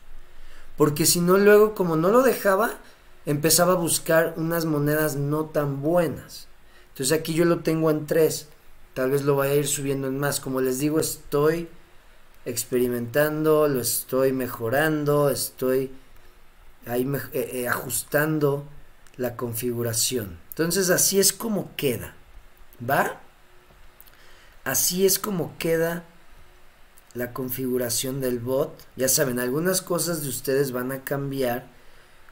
porque 0.76 1.06
si 1.06 1.22
no 1.22 1.38
luego 1.38 1.74
como 1.74 1.96
no 1.96 2.10
lo 2.10 2.20
dejaba, 2.20 2.72
empezaba 3.28 3.74
a 3.74 3.76
buscar 3.76 4.32
unas 4.38 4.64
monedas 4.64 5.16
no 5.16 5.44
tan 5.44 5.82
buenas. 5.82 6.48
Entonces 6.88 7.16
aquí 7.16 7.34
yo 7.34 7.44
lo 7.44 7.58
tengo 7.58 7.90
en 7.90 8.06
tres, 8.06 8.48
tal 8.94 9.10
vez 9.10 9.22
lo 9.22 9.36
vaya 9.36 9.52
a 9.52 9.56
ir 9.56 9.66
subiendo 9.66 10.08
en 10.08 10.18
más. 10.18 10.40
Como 10.40 10.62
les 10.62 10.78
digo, 10.78 10.98
estoy 10.98 11.68
experimentando, 12.46 13.68
lo 13.68 13.82
estoy 13.82 14.32
mejorando, 14.32 15.28
estoy 15.28 15.92
ahí 16.86 17.06
eh, 17.34 17.50
eh, 17.52 17.68
ajustando 17.68 18.64
la 19.18 19.36
configuración. 19.36 20.38
Entonces 20.48 20.88
así 20.88 21.20
es 21.20 21.34
como 21.34 21.76
queda. 21.76 22.14
¿Va? 22.88 23.20
Así 24.64 25.04
es 25.04 25.18
como 25.18 25.54
queda 25.58 26.02
la 27.12 27.34
configuración 27.34 28.22
del 28.22 28.38
bot. 28.38 28.72
Ya 28.96 29.08
saben, 29.08 29.38
algunas 29.38 29.82
cosas 29.82 30.22
de 30.22 30.30
ustedes 30.30 30.72
van 30.72 30.92
a 30.92 31.04
cambiar 31.04 31.76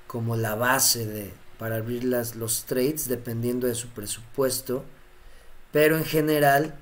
como 0.07 0.37
la 0.37 0.55
base 0.55 1.07
de 1.07 1.33
para 1.59 1.77
abrir 1.77 2.05
las, 2.05 2.37
los 2.37 2.65
trades 2.65 3.09
dependiendo 3.09 3.67
de 3.67 3.75
su 3.75 3.89
presupuesto. 3.89 4.85
Pero 5.73 5.97
en 5.97 6.05
general 6.05 6.75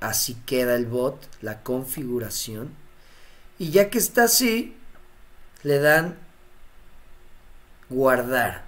así 0.00 0.36
queda 0.46 0.74
el 0.74 0.86
bot, 0.86 1.18
la 1.40 1.62
configuración. 1.62 2.70
Y 3.58 3.70
ya 3.70 3.90
que 3.90 3.98
está 3.98 4.24
así, 4.24 4.76
le 5.62 5.78
dan 5.78 6.16
guardar. 7.90 8.64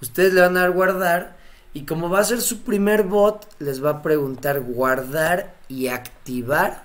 Ustedes 0.00 0.32
le 0.32 0.40
van 0.40 0.56
a 0.56 0.60
dar 0.60 0.70
guardar 0.70 1.36
y 1.74 1.84
como 1.84 2.08
va 2.08 2.20
a 2.20 2.24
ser 2.24 2.40
su 2.40 2.62
primer 2.62 3.02
bot, 3.02 3.46
les 3.58 3.84
va 3.84 3.90
a 3.90 4.02
preguntar 4.02 4.60
guardar 4.60 5.54
y 5.68 5.88
activar. 5.88 6.84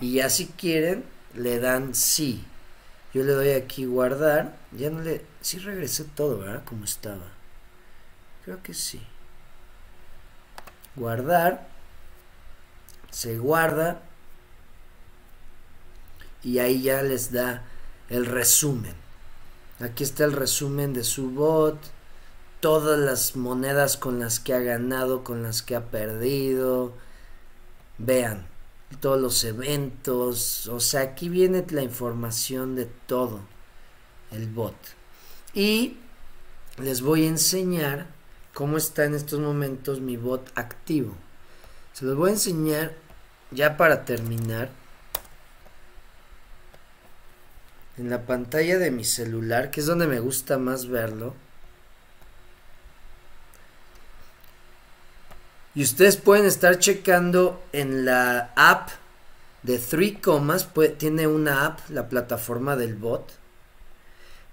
Y 0.00 0.14
ya 0.14 0.30
si 0.30 0.46
quieren, 0.46 1.04
le 1.34 1.58
dan 1.58 1.94
sí. 1.94 2.44
Yo 3.12 3.24
le 3.24 3.32
doy 3.32 3.50
aquí 3.50 3.86
guardar. 3.86 4.56
Ya 4.72 4.90
no 4.90 5.00
le... 5.00 5.24
Sí 5.40 5.58
regresé 5.58 6.04
todo, 6.04 6.38
¿verdad? 6.38 6.64
Como 6.64 6.84
estaba. 6.84 7.24
Creo 8.44 8.62
que 8.62 8.74
sí. 8.74 9.00
Guardar. 10.96 11.68
Se 13.10 13.38
guarda. 13.38 14.02
Y 16.42 16.58
ahí 16.58 16.82
ya 16.82 17.02
les 17.02 17.32
da 17.32 17.64
el 18.08 18.26
resumen. 18.26 18.94
Aquí 19.80 20.04
está 20.04 20.24
el 20.24 20.32
resumen 20.32 20.92
de 20.92 21.04
su 21.04 21.30
bot 21.30 21.78
todas 22.60 22.98
las 22.98 23.36
monedas 23.36 23.96
con 23.96 24.18
las 24.18 24.40
que 24.40 24.52
ha 24.52 24.58
ganado, 24.58 25.22
con 25.22 25.42
las 25.42 25.62
que 25.62 25.76
ha 25.76 25.86
perdido. 25.86 26.92
Vean, 27.98 28.46
todos 29.00 29.20
los 29.20 29.44
eventos. 29.44 30.66
O 30.68 30.80
sea, 30.80 31.02
aquí 31.02 31.28
viene 31.28 31.64
la 31.70 31.82
información 31.82 32.74
de 32.74 32.86
todo 32.86 33.40
el 34.30 34.46
bot. 34.46 34.76
Y 35.54 35.96
les 36.78 37.00
voy 37.00 37.24
a 37.24 37.28
enseñar 37.28 38.06
cómo 38.54 38.76
está 38.76 39.04
en 39.04 39.14
estos 39.14 39.40
momentos 39.40 40.00
mi 40.00 40.16
bot 40.16 40.50
activo. 40.54 41.14
Se 41.92 42.04
los 42.04 42.16
voy 42.16 42.30
a 42.30 42.34
enseñar 42.34 42.92
ya 43.50 43.76
para 43.76 44.04
terminar. 44.04 44.70
En 47.96 48.10
la 48.10 48.26
pantalla 48.26 48.78
de 48.78 48.92
mi 48.92 49.04
celular, 49.04 49.70
que 49.70 49.80
es 49.80 49.86
donde 49.86 50.06
me 50.06 50.20
gusta 50.20 50.58
más 50.58 50.86
verlo. 50.86 51.34
Y 55.74 55.82
ustedes 55.82 56.16
pueden 56.16 56.46
estar 56.46 56.78
checando 56.78 57.62
en 57.72 58.04
la 58.04 58.52
app 58.56 58.90
de 59.62 59.78
Three 59.78 60.20
Comas, 60.20 60.68
tiene 60.98 61.26
una 61.26 61.66
app, 61.66 61.80
la 61.90 62.08
plataforma 62.08 62.76
del 62.76 62.94
bot, 62.94 63.32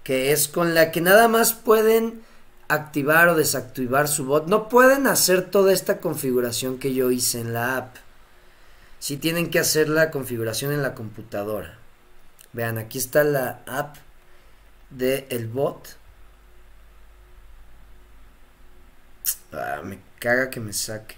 que 0.06 0.30
es 0.30 0.46
con 0.46 0.76
la 0.76 0.92
que 0.92 1.00
nada 1.00 1.26
más 1.26 1.52
pueden 1.52 2.22
activar 2.68 3.26
o 3.26 3.34
desactivar 3.34 4.06
su 4.06 4.24
bot. 4.24 4.46
No 4.46 4.68
pueden 4.68 5.08
hacer 5.08 5.50
toda 5.50 5.72
esta 5.72 5.98
configuración 5.98 6.78
que 6.78 6.94
yo 6.94 7.10
hice 7.10 7.40
en 7.40 7.52
la 7.52 7.76
app. 7.76 7.96
Si 9.00 9.16
tienen 9.16 9.50
que 9.50 9.58
hacer 9.58 9.88
la 9.88 10.12
configuración 10.12 10.70
en 10.70 10.82
la 10.82 10.94
computadora. 10.94 11.76
Vean, 12.52 12.78
aquí 12.78 12.98
está 12.98 13.24
la 13.24 13.64
app 13.66 13.96
de 14.90 15.26
el 15.30 15.48
bot. 15.48 15.96
Ah, 19.50 19.82
me 19.82 19.98
caga 20.20 20.50
que 20.50 20.60
me 20.60 20.72
saque. 20.72 21.16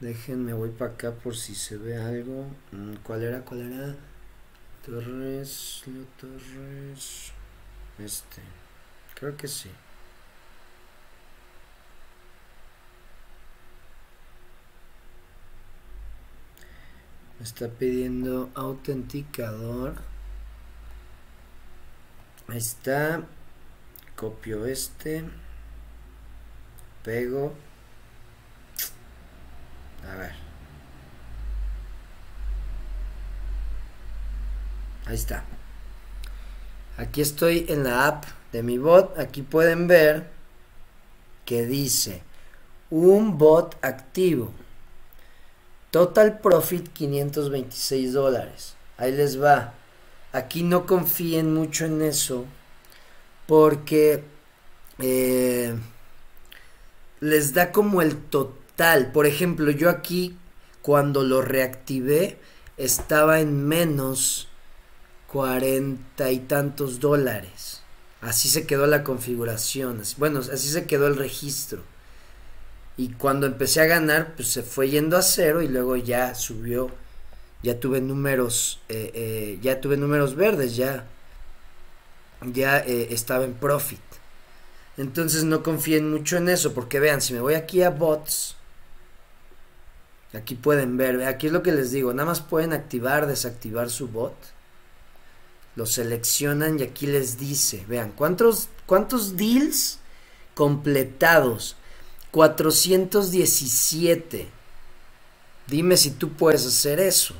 Déjenme, 0.00 0.52
voy 0.52 0.68
para 0.68 0.92
acá 0.92 1.12
por 1.12 1.34
si 1.34 1.54
se 1.54 1.78
ve 1.78 1.96
algo. 1.96 2.48
Mm, 2.72 2.96
¿Cuál 3.02 3.22
era? 3.22 3.40
¿Cuál 3.40 3.72
era? 3.72 4.09
Torres, 4.84 5.82
Leo 5.86 6.06
Torres. 6.18 7.32
Este. 7.98 8.42
Creo 9.14 9.36
que 9.36 9.46
sí. 9.46 9.70
Me 17.38 17.44
está 17.44 17.68
pidiendo 17.68 18.50
autenticador. 18.54 19.94
Ahí 22.48 22.58
está. 22.58 23.22
Copio 24.16 24.66
este. 24.66 25.24
Pego. 27.02 27.54
A 30.06 30.14
ver. 30.16 30.49
Ahí 35.06 35.14
está. 35.14 35.44
Aquí 36.96 37.20
estoy 37.20 37.66
en 37.68 37.84
la 37.84 38.06
app 38.06 38.24
de 38.52 38.62
mi 38.62 38.78
bot. 38.78 39.18
Aquí 39.18 39.42
pueden 39.42 39.86
ver 39.86 40.28
que 41.44 41.66
dice 41.66 42.22
un 42.90 43.38
bot 43.38 43.76
activo. 43.82 44.52
Total 45.90 46.38
profit 46.38 46.92
526 46.92 48.12
dólares. 48.12 48.74
Ahí 48.98 49.12
les 49.12 49.40
va. 49.42 49.74
Aquí 50.32 50.62
no 50.62 50.86
confíen 50.86 51.52
mucho 51.54 51.86
en 51.86 52.02
eso 52.02 52.44
porque 53.46 54.22
eh, 55.00 55.74
les 57.20 57.54
da 57.54 57.72
como 57.72 58.02
el 58.02 58.16
total. 58.16 59.10
Por 59.10 59.26
ejemplo, 59.26 59.70
yo 59.70 59.90
aquí 59.90 60.36
cuando 60.82 61.24
lo 61.24 61.42
reactivé 61.42 62.38
estaba 62.76 63.40
en 63.40 63.66
menos 63.66 64.49
cuarenta 65.30 66.30
y 66.30 66.40
tantos 66.40 66.98
dólares. 66.98 67.82
Así 68.20 68.48
se 68.48 68.66
quedó 68.66 68.86
la 68.86 69.04
configuración. 69.04 70.02
Bueno, 70.18 70.40
así 70.40 70.68
se 70.68 70.86
quedó 70.86 71.06
el 71.06 71.16
registro. 71.16 71.82
Y 72.96 73.10
cuando 73.10 73.46
empecé 73.46 73.80
a 73.80 73.86
ganar, 73.86 74.34
pues 74.34 74.48
se 74.48 74.62
fue 74.62 74.90
yendo 74.90 75.16
a 75.16 75.22
cero 75.22 75.62
y 75.62 75.68
luego 75.68 75.96
ya 75.96 76.34
subió, 76.34 76.90
ya 77.62 77.78
tuve 77.78 78.00
números, 78.00 78.80
eh, 78.88 79.10
eh, 79.14 79.58
ya 79.62 79.80
tuve 79.80 79.96
números 79.96 80.34
verdes, 80.34 80.76
ya, 80.76 81.06
ya 82.52 82.78
eh, 82.80 83.08
estaba 83.10 83.44
en 83.44 83.54
profit. 83.54 84.00
Entonces 84.98 85.44
no 85.44 85.62
confíen 85.62 86.10
mucho 86.10 86.36
en 86.36 86.48
eso, 86.50 86.74
porque 86.74 87.00
vean, 87.00 87.22
si 87.22 87.32
me 87.32 87.40
voy 87.40 87.54
aquí 87.54 87.82
a 87.82 87.90
bots, 87.90 88.56
aquí 90.34 90.56
pueden 90.56 90.98
ver, 90.98 91.22
aquí 91.22 91.46
es 91.46 91.52
lo 91.52 91.62
que 91.62 91.72
les 91.72 91.92
digo, 91.92 92.12
nada 92.12 92.26
más 92.26 92.40
pueden 92.40 92.74
activar, 92.74 93.26
desactivar 93.26 93.88
su 93.88 94.08
bot. 94.08 94.34
Lo 95.76 95.86
seleccionan 95.86 96.78
y 96.78 96.82
aquí 96.82 97.06
les 97.06 97.38
dice, 97.38 97.84
vean, 97.88 98.12
¿cuántos, 98.12 98.68
cuántos 98.86 99.36
deals 99.36 99.98
completados? 100.54 101.76
417. 102.32 104.48
Dime 105.66 105.96
si 105.96 106.10
tú 106.10 106.32
puedes 106.32 106.66
hacer 106.66 107.00
eso. 107.00 107.34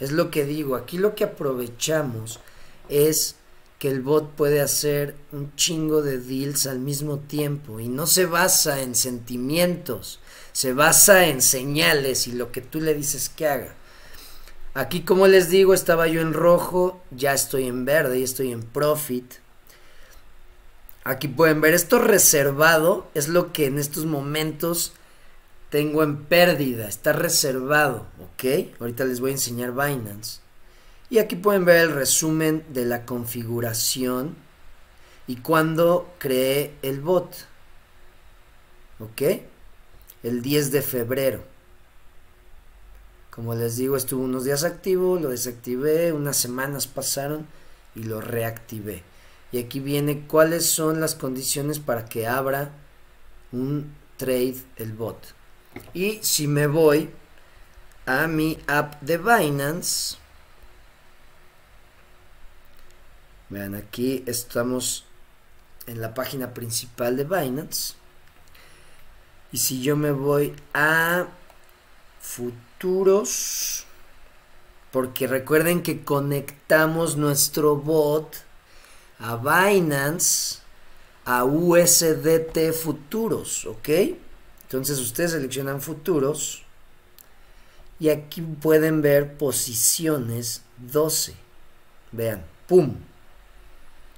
Es 0.00 0.12
lo 0.12 0.30
que 0.30 0.44
digo. 0.44 0.76
Aquí 0.76 0.98
lo 0.98 1.14
que 1.14 1.24
aprovechamos 1.24 2.40
es 2.88 3.36
que 3.78 3.90
el 3.90 4.00
bot 4.00 4.30
puede 4.30 4.60
hacer 4.60 5.14
un 5.32 5.54
chingo 5.56 6.02
de 6.02 6.18
deals 6.18 6.66
al 6.66 6.78
mismo 6.78 7.18
tiempo 7.18 7.80
y 7.80 7.88
no 7.88 8.06
se 8.06 8.26
basa 8.26 8.80
en 8.80 8.94
sentimientos, 8.94 10.20
se 10.52 10.72
basa 10.72 11.26
en 11.26 11.42
señales 11.42 12.26
y 12.26 12.32
lo 12.32 12.50
que 12.50 12.60
tú 12.60 12.80
le 12.80 12.94
dices 12.94 13.28
que 13.28 13.46
haga. 13.46 13.74
Aquí 14.74 15.02
como 15.02 15.28
les 15.28 15.50
digo 15.50 15.72
estaba 15.72 16.08
yo 16.08 16.20
en 16.20 16.32
rojo, 16.32 17.00
ya 17.12 17.32
estoy 17.32 17.68
en 17.68 17.84
verde 17.84 18.18
y 18.18 18.24
estoy 18.24 18.50
en 18.50 18.62
profit. 18.62 19.34
Aquí 21.04 21.28
pueden 21.28 21.60
ver 21.60 21.74
esto 21.74 22.00
reservado, 22.00 23.06
es 23.14 23.28
lo 23.28 23.52
que 23.52 23.66
en 23.66 23.78
estos 23.78 24.04
momentos 24.04 24.94
tengo 25.70 26.02
en 26.02 26.24
pérdida, 26.24 26.88
está 26.88 27.12
reservado, 27.12 28.06
¿ok? 28.18 28.72
Ahorita 28.80 29.04
les 29.04 29.20
voy 29.20 29.30
a 29.30 29.34
enseñar 29.34 29.72
Binance. 29.72 30.40
Y 31.08 31.18
aquí 31.18 31.36
pueden 31.36 31.64
ver 31.64 31.76
el 31.76 31.92
resumen 31.92 32.64
de 32.70 32.84
la 32.84 33.06
configuración 33.06 34.34
y 35.28 35.36
cuando 35.36 36.12
creé 36.18 36.74
el 36.82 37.00
bot, 37.00 37.46
¿ok? 38.98 39.22
El 40.24 40.42
10 40.42 40.72
de 40.72 40.82
febrero. 40.82 41.53
Como 43.34 43.56
les 43.56 43.76
digo, 43.76 43.96
estuvo 43.96 44.22
unos 44.22 44.44
días 44.44 44.62
activo, 44.62 45.18
lo 45.18 45.30
desactivé, 45.30 46.12
unas 46.12 46.36
semanas 46.36 46.86
pasaron 46.86 47.48
y 47.96 48.04
lo 48.04 48.20
reactivé. 48.20 49.02
Y 49.50 49.58
aquí 49.58 49.80
viene 49.80 50.28
cuáles 50.28 50.70
son 50.70 51.00
las 51.00 51.16
condiciones 51.16 51.80
para 51.80 52.04
que 52.04 52.28
abra 52.28 52.70
un 53.50 53.92
trade 54.18 54.58
el 54.76 54.92
bot. 54.92 55.18
Y 55.94 56.20
si 56.22 56.46
me 56.46 56.68
voy 56.68 57.10
a 58.06 58.28
mi 58.28 58.56
app 58.68 59.02
de 59.02 59.18
Binance, 59.18 60.16
vean 63.48 63.74
aquí 63.74 64.22
estamos 64.26 65.06
en 65.88 66.00
la 66.00 66.14
página 66.14 66.54
principal 66.54 67.16
de 67.16 67.24
Binance. 67.24 67.94
Y 69.50 69.58
si 69.58 69.82
yo 69.82 69.96
me 69.96 70.12
voy 70.12 70.54
a 70.72 71.26
porque 74.90 75.26
recuerden 75.26 75.82
que 75.82 76.04
conectamos 76.04 77.16
nuestro 77.16 77.76
bot 77.76 78.36
a 79.18 79.36
Binance 79.36 80.58
a 81.24 81.44
USDT 81.44 82.72
futuros, 82.72 83.64
¿ok? 83.64 83.88
Entonces 84.64 85.00
ustedes 85.00 85.30
seleccionan 85.30 85.80
futuros 85.80 86.62
y 87.98 88.10
aquí 88.10 88.42
pueden 88.42 89.00
ver 89.00 89.38
posiciones 89.38 90.62
12. 90.76 91.34
Vean, 92.12 92.44
¡pum! 92.66 92.96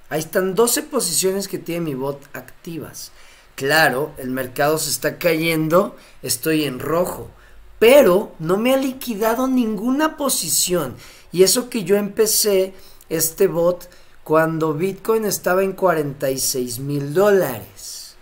Ahí 0.09 0.19
están 0.19 0.55
12 0.55 0.83
posiciones 0.83 1.47
que 1.47 1.57
tiene 1.57 1.85
mi 1.85 1.93
bot 1.93 2.21
activas. 2.33 3.11
Claro, 3.55 4.13
el 4.17 4.29
mercado 4.29 4.77
se 4.77 4.89
está 4.89 5.17
cayendo, 5.17 5.95
estoy 6.21 6.65
en 6.65 6.79
rojo, 6.79 7.31
pero 7.79 8.33
no 8.39 8.57
me 8.57 8.73
ha 8.73 8.77
liquidado 8.77 9.47
ninguna 9.47 10.17
posición. 10.17 10.95
Y 11.31 11.43
eso 11.43 11.69
que 11.69 11.83
yo 11.83 11.95
empecé 11.95 12.73
este 13.09 13.47
bot 13.47 13.89
cuando 14.23 14.73
Bitcoin 14.73 15.25
estaba 15.25 15.63
en 15.63 15.73
46 15.73 16.79
mil 16.79 17.13
dólares. 17.13 18.15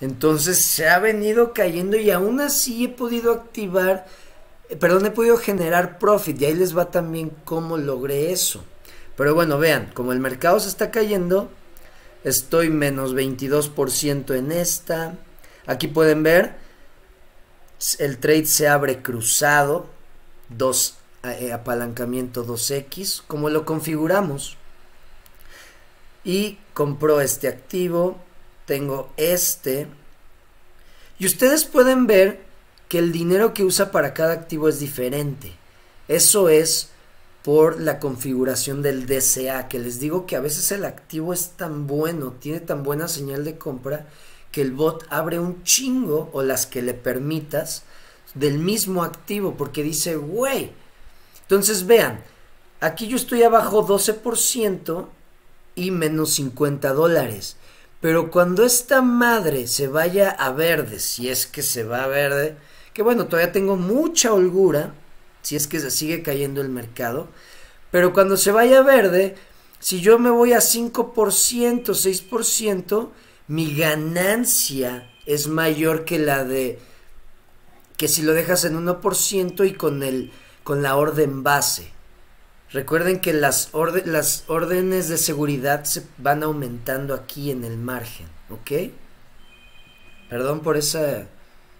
Entonces 0.00 0.64
se 0.64 0.88
ha 0.88 0.98
venido 0.98 1.52
cayendo 1.52 1.96
y 1.96 2.10
aún 2.10 2.40
así 2.40 2.84
he 2.84 2.88
podido 2.88 3.32
activar, 3.32 4.06
eh, 4.68 4.76
perdón, 4.76 5.06
he 5.06 5.10
podido 5.10 5.36
generar 5.36 5.98
profit 5.98 6.40
y 6.40 6.46
ahí 6.46 6.54
les 6.54 6.76
va 6.76 6.90
también 6.90 7.32
cómo 7.44 7.76
logré 7.78 8.32
eso. 8.32 8.62
Pero 9.16 9.34
bueno, 9.34 9.58
vean, 9.58 9.90
como 9.94 10.12
el 10.12 10.20
mercado 10.20 10.60
se 10.60 10.68
está 10.68 10.90
cayendo, 10.90 11.50
estoy 12.24 12.68
menos 12.68 13.14
22% 13.14 14.34
en 14.34 14.52
esta. 14.52 15.14
Aquí 15.66 15.88
pueden 15.88 16.22
ver, 16.22 16.56
el 17.98 18.18
trade 18.18 18.46
se 18.46 18.68
abre 18.68 19.02
cruzado, 19.02 19.86
dos, 20.48 20.96
eh, 21.24 21.52
apalancamiento 21.52 22.46
2X, 22.46 23.22
como 23.26 23.50
lo 23.50 23.64
configuramos 23.64 24.56
y 26.24 26.58
compro 26.74 27.20
este 27.20 27.48
activo, 27.48 28.18
tengo 28.66 29.10
este. 29.16 29.86
Y 31.18 31.26
ustedes 31.26 31.64
pueden 31.64 32.06
ver 32.06 32.40
que 32.88 32.98
el 32.98 33.12
dinero 33.12 33.54
que 33.54 33.64
usa 33.64 33.92
para 33.92 34.12
cada 34.12 34.32
activo 34.32 34.68
es 34.68 34.80
diferente. 34.80 35.52
Eso 36.08 36.48
es 36.48 36.90
por 37.42 37.80
la 37.80 38.00
configuración 38.00 38.82
del 38.82 39.06
DCA, 39.06 39.68
que 39.68 39.78
les 39.78 40.00
digo 40.00 40.26
que 40.26 40.34
a 40.34 40.40
veces 40.40 40.72
el 40.72 40.84
activo 40.84 41.32
es 41.32 41.50
tan 41.50 41.86
bueno, 41.86 42.32
tiene 42.32 42.58
tan 42.58 42.82
buena 42.82 43.06
señal 43.06 43.44
de 43.44 43.56
compra, 43.56 44.06
que 44.52 44.62
el 44.62 44.72
bot 44.72 45.06
abre 45.10 45.38
un 45.38 45.62
chingo 45.64 46.30
o 46.32 46.42
las 46.42 46.66
que 46.66 46.82
le 46.82 46.94
permitas 46.94 47.82
del 48.34 48.58
mismo 48.58 49.04
activo, 49.04 49.54
porque 49.56 49.82
dice, 49.82 50.16
güey. 50.16 50.72
Entonces 51.42 51.86
vean, 51.86 52.22
aquí 52.80 53.06
yo 53.06 53.16
estoy 53.16 53.42
abajo 53.42 53.86
12%, 53.86 55.06
y 55.76 55.92
menos 55.92 56.34
50 56.34 56.92
dólares. 56.92 57.56
Pero 58.00 58.30
cuando 58.30 58.64
esta 58.64 59.02
madre 59.02 59.68
se 59.68 59.86
vaya 59.86 60.30
a 60.30 60.50
verde, 60.50 60.98
si 60.98 61.28
es 61.28 61.46
que 61.46 61.62
se 61.62 61.84
va 61.84 62.02
a 62.02 62.08
verde, 62.08 62.56
que 62.92 63.02
bueno, 63.02 63.26
todavía 63.26 63.52
tengo 63.52 63.76
mucha 63.76 64.32
holgura, 64.32 64.94
si 65.42 65.54
es 65.54 65.68
que 65.68 65.78
se 65.78 65.90
sigue 65.90 66.22
cayendo 66.22 66.60
el 66.60 66.68
mercado, 66.68 67.28
pero 67.90 68.12
cuando 68.12 68.36
se 68.36 68.50
vaya 68.50 68.80
a 68.80 68.82
verde, 68.82 69.36
si 69.78 70.00
yo 70.00 70.18
me 70.18 70.30
voy 70.30 70.52
a 70.54 70.58
5%, 70.58 71.04
6%, 71.84 73.08
mi 73.48 73.74
ganancia 73.74 75.10
es 75.26 75.48
mayor 75.48 76.04
que 76.04 76.18
la 76.18 76.44
de 76.44 76.78
que 77.96 78.08
si 78.08 78.22
lo 78.22 78.32
dejas 78.32 78.64
en 78.64 78.76
1% 78.84 79.66
y 79.66 79.72
con 79.72 80.02
el 80.02 80.32
con 80.66 80.82
la 80.82 80.96
orden 80.96 81.44
base. 81.44 81.92
Recuerden 82.72 83.20
que 83.20 83.32
las, 83.32 83.70
las 84.04 84.42
órdenes 84.48 85.08
de 85.08 85.16
seguridad 85.16 85.84
se 85.84 86.04
van 86.18 86.42
aumentando 86.42 87.14
aquí 87.14 87.52
en 87.52 87.62
el 87.62 87.76
margen, 87.76 88.26
¿ok? 88.50 88.92
Perdón 90.28 90.60
por 90.60 90.76
esa, 90.76 91.28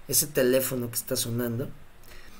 ese 0.07 0.29
teléfono 0.29 0.89
que 0.89 0.95
está 0.95 1.17
sonando. 1.17 1.69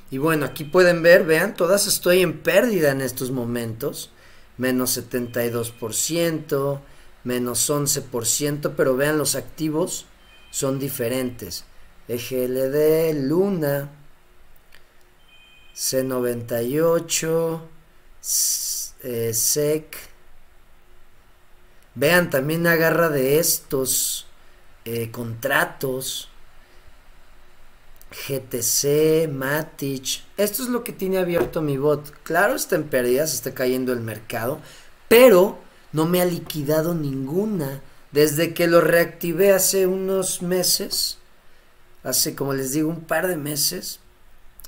Y 0.09 0.19
bueno, 0.19 0.47
aquí 0.47 0.63
pueden 0.63 1.03
ver, 1.03 1.25
vean, 1.25 1.57
todas 1.57 1.89
estoy 1.89 2.23
en 2.23 2.39
pérdida 2.39 2.93
en 2.93 3.01
estos 3.01 3.33
momentos. 3.33 4.13
Menos 4.57 4.97
72%, 4.97 6.81
menos 7.27 7.69
11%, 7.69 8.75
pero 8.77 8.97
vean 8.97 9.19
los 9.19 9.35
activos 9.35 10.07
son 10.51 10.79
diferentes. 10.79 11.65
EGLD, 12.09 13.27
Luna, 13.29 13.91
C98, 15.75 17.61
eh, 19.03 19.35
SEC. 19.35 19.97
Vean, 21.97 22.31
también 22.31 22.67
agarra 22.67 23.09
de 23.09 23.41
estos 23.41 24.29
eh, 24.85 25.11
contratos. 25.11 26.31
GTC, 28.13 29.29
Matic. 29.29 30.23
Esto 30.37 30.63
es 30.63 30.69
lo 30.69 30.85
que 30.85 30.93
tiene 30.93 31.19
abierto 31.19 31.61
mi 31.61 31.77
bot. 31.77 32.09
Claro, 32.23 32.55
está 32.55 32.77
en 32.77 32.85
pérdidas, 32.85 33.35
está 33.35 33.53
cayendo 33.53 33.93
el 33.93 34.01
mercado, 34.01 34.61
pero 35.09 35.66
no 35.93 36.07
me 36.07 36.21
ha 36.21 36.25
liquidado 36.25 36.95
ninguna. 36.95 37.81
Desde 38.13 38.55
que 38.55 38.67
lo 38.67 38.81
reactivé 38.81 39.53
hace 39.53 39.87
unos 39.87 40.43
meses, 40.43 41.19
hace 42.03 42.35
como 42.35 42.55
les 42.55 42.73
digo 42.73 42.89
un 42.89 43.03
par 43.03 43.27
de 43.27 43.37
meses, 43.37 44.01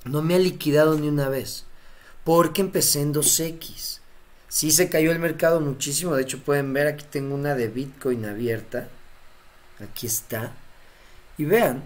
no 0.05 0.23
me 0.23 0.35
ha 0.35 0.39
liquidado 0.39 0.99
ni 0.99 1.09
una 1.09 1.29
vez. 1.29 1.65
Porque 2.25 2.61
empecé 2.61 3.01
en 3.01 3.15
2X. 3.15 4.01
Sí 4.49 4.71
se 4.71 4.89
cayó 4.89 5.13
el 5.13 5.19
mercado 5.19 5.61
muchísimo. 5.61 6.15
De 6.15 6.23
hecho 6.23 6.41
pueden 6.41 6.73
ver 6.73 6.87
aquí 6.87 7.05
tengo 7.09 7.35
una 7.35 7.55
de 7.55 7.69
Bitcoin 7.69 8.25
abierta. 8.25 8.89
Aquí 9.81 10.07
está. 10.07 10.53
Y 11.37 11.45
vean, 11.45 11.83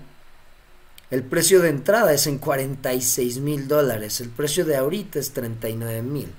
el 1.11 1.23
precio 1.23 1.61
de 1.61 1.69
entrada 1.69 2.13
es 2.13 2.27
en 2.27 2.39
46 2.39 3.39
mil 3.41 3.69
dólares. 3.69 4.21
El 4.21 4.31
precio 4.31 4.65
de 4.65 4.77
ahorita 4.77 5.19
es 5.19 5.33
39 5.33 6.03
mil. 6.03 6.33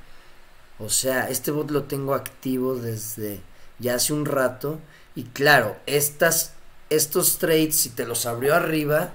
O 0.84 0.90
sea, 0.90 1.30
este 1.30 1.52
bot 1.52 1.72
lo 1.72 1.84
tengo 1.84 2.14
activo 2.14 2.76
desde 2.76 3.40
ya 3.80 3.96
hace 3.96 4.12
un 4.14 4.26
rato. 4.26 4.80
Y 5.16 5.24
claro, 5.24 5.78
estas, 5.86 6.54
estos 6.90 7.38
trades, 7.38 7.76
si 7.76 7.90
te 7.90 8.06
los 8.06 8.26
abrió 8.26 8.56
arriba, 8.56 9.12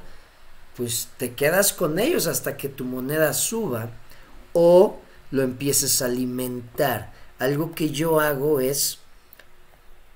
pues 0.76 1.08
te 1.18 1.34
quedas 1.34 1.72
con 1.72 1.98
ellos 1.98 2.26
hasta 2.26 2.56
que 2.56 2.68
tu 2.68 2.84
moneda 2.84 3.34
suba 3.34 3.90
o 4.52 4.98
lo 5.30 5.42
empieces 5.42 6.00
a 6.00 6.06
alimentar. 6.06 7.12
Algo 7.38 7.74
que 7.74 7.90
yo 7.90 8.20
hago 8.20 8.60
es, 8.60 9.00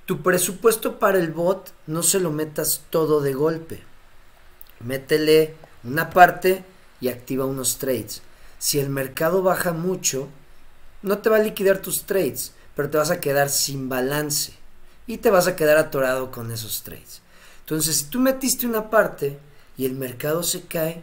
tu 0.07 0.22
presupuesto 0.22 0.98
para 0.98 1.18
el 1.18 1.32
bot 1.32 1.72
no 1.86 2.03
se 2.03 2.18
lo 2.18 2.30
metas 2.30 2.82
todo 2.88 3.20
de 3.20 3.34
golpe. 3.34 3.82
Métele 4.80 5.55
una 5.84 6.11
parte 6.11 6.64
y 7.00 7.09
activa 7.09 7.44
unos 7.44 7.76
trades. 7.76 8.22
Si 8.59 8.78
el 8.78 8.88
mercado 8.88 9.42
baja 9.42 9.72
mucho, 9.72 10.28
no 11.03 11.18
te 11.18 11.30
va 11.30 11.36
a 11.36 11.42
liquidar 11.42 11.78
tus 11.78 12.05
trades, 12.05 12.53
pero 12.74 12.90
te 12.90 12.98
vas 12.98 13.11
a 13.11 13.20
quedar 13.20 13.50
sin 13.50 13.88
balance 13.88 14.53
y 15.07 15.18
te 15.18 15.30
vas 15.30 15.46
a 15.46 15.57
quedar 15.57 15.76
atorado 15.76 16.30
con 16.30 16.50
esos 16.50 16.82
trades. 16.82 17.22
Entonces, 17.61 17.96
si 17.96 18.05
tú 18.07 18.20
metiste 18.20 18.66
una 18.66 18.90
parte, 18.90 19.38
y 19.76 19.86
el 19.86 19.94
mercado 19.94 20.42
se 20.42 20.62
cae, 20.62 21.03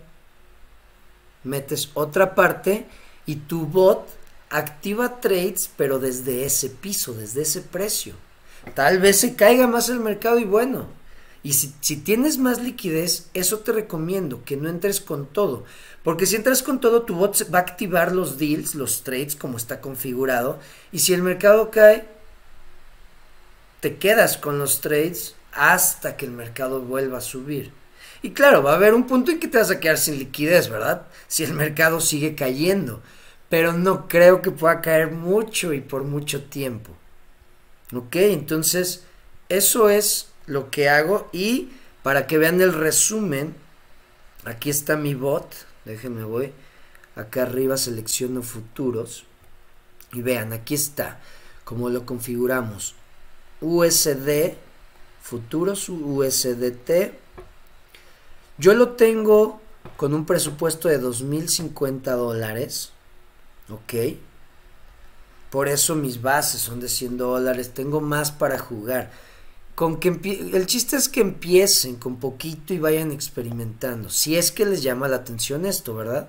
metes 1.43 1.89
otra 1.93 2.35
parte 2.35 2.85
y 3.25 3.35
tu 3.35 3.65
bot 3.65 4.07
activa 4.49 5.19
trades, 5.19 5.69
pero 5.75 5.99
desde 5.99 6.45
ese 6.45 6.69
piso, 6.69 7.13
desde 7.13 7.41
ese 7.41 7.61
precio. 7.61 8.15
Tal 8.75 8.99
vez 8.99 9.19
se 9.19 9.35
caiga 9.35 9.67
más 9.67 9.89
el 9.89 9.99
mercado 9.99 10.39
y 10.39 10.45
bueno. 10.45 10.87
Y 11.41 11.53
si, 11.53 11.95
tienes 11.97 12.37
más 12.37 12.61
liquidez, 12.61 13.29
eso 13.33 13.59
te 13.59 13.71
recomiendo, 13.71 14.43
que 14.43 14.57
no 14.57 14.69
entres 14.69 14.99
con 14.99 15.25
todo. 15.25 15.63
Porque 16.03 16.25
si 16.25 16.35
entras 16.35 16.63
con 16.63 16.81
todo, 16.81 17.03
tu 17.03 17.15
bot 17.15 17.53
va 17.53 17.59
a 17.59 17.61
activar 17.61 18.13
los 18.13 18.37
deals, 18.37 18.75
los 18.75 19.03
trades, 19.03 19.35
como 19.35 19.57
está 19.57 19.79
configurado. 19.79 20.59
Y 20.91 20.99
si 20.99 21.13
el 21.13 21.23
mercado 21.23 21.71
cae, 21.71 22.05
te 23.79 23.97
quedas 23.97 24.37
con 24.37 24.59
los 24.59 24.81
trades 24.81 25.35
hasta 25.53 26.17
que 26.17 26.25
el 26.25 26.31
mercado 26.31 26.81
vuelva 26.81 27.19
a 27.19 27.21
subir. 27.21 27.71
Y 28.21 28.31
claro, 28.31 28.61
va 28.61 28.73
a 28.73 28.75
haber 28.75 28.93
un 28.93 29.07
punto 29.07 29.31
en 29.31 29.39
que 29.39 29.47
te 29.47 29.57
vas 29.57 29.71
a 29.71 29.79
quedar 29.79 29.97
sin 29.97 30.19
liquidez, 30.19 30.69
¿verdad? 30.69 31.07
Si 31.27 31.45
el 31.45 31.53
mercado 31.53 32.01
sigue 32.01 32.35
cayendo. 32.35 33.01
Pero 33.47 33.71
no 33.71 34.07
creo 34.07 34.41
que 34.41 34.51
pueda 34.51 34.81
caer 34.81 35.11
mucho 35.11 35.73
y 35.73 35.79
por 35.79 36.03
mucho 36.03 36.43
tiempo. 36.43 36.91
¿Ok? 37.93 38.15
Entonces, 38.17 39.05
eso 39.47 39.89
es 39.89 40.27
lo 40.49 40.69
que 40.69 40.89
hago. 40.89 41.29
Y 41.31 41.69
para 42.03 42.27
que 42.27 42.37
vean 42.37 42.59
el 42.59 42.73
resumen, 42.73 43.55
aquí 44.43 44.69
está 44.69 44.97
mi 44.97 45.13
bot. 45.13 45.53
Déjenme 45.85 46.23
voy. 46.23 46.51
Acá 47.15 47.43
arriba 47.43 47.77
selecciono 47.77 48.41
futuros. 48.41 49.25
Y 50.11 50.21
vean, 50.21 50.51
aquí 50.51 50.75
está. 50.75 51.19
Como 51.63 51.89
lo 51.89 52.05
configuramos. 52.05 52.95
USD, 53.61 54.55
futuros 55.21 55.87
USDT 55.87 57.13
yo 58.59 58.73
lo 58.73 58.89
tengo 58.89 59.61
con 59.95 60.13
un 60.13 60.25
presupuesto 60.25 60.89
de 60.89 61.01
2.050 61.01 62.01
dólares. 62.17 62.91
Ok. 63.69 64.17
Por 65.49 65.69
eso 65.69 65.95
mis 65.95 66.21
bases 66.21 66.59
son 66.59 66.81
de 66.81 66.89
100 66.89 67.17
dólares. 67.17 67.73
Tengo 67.73 68.01
más 68.01 68.31
para 68.31 68.59
jugar. 68.59 69.11
Con 69.79 69.97
que 69.97 70.09
el 70.09 70.65
chiste 70.65 70.97
es 70.97 71.07
que 71.07 71.21
empiecen 71.21 71.95
con 71.95 72.17
poquito 72.17 72.73
y 72.73 72.79
vayan 72.79 73.13
experimentando. 73.13 74.09
Si 74.09 74.35
es 74.35 74.51
que 74.51 74.65
les 74.65 74.83
llama 74.83 75.07
la 75.07 75.15
atención 75.15 75.65
esto, 75.65 75.95
¿verdad? 75.95 76.27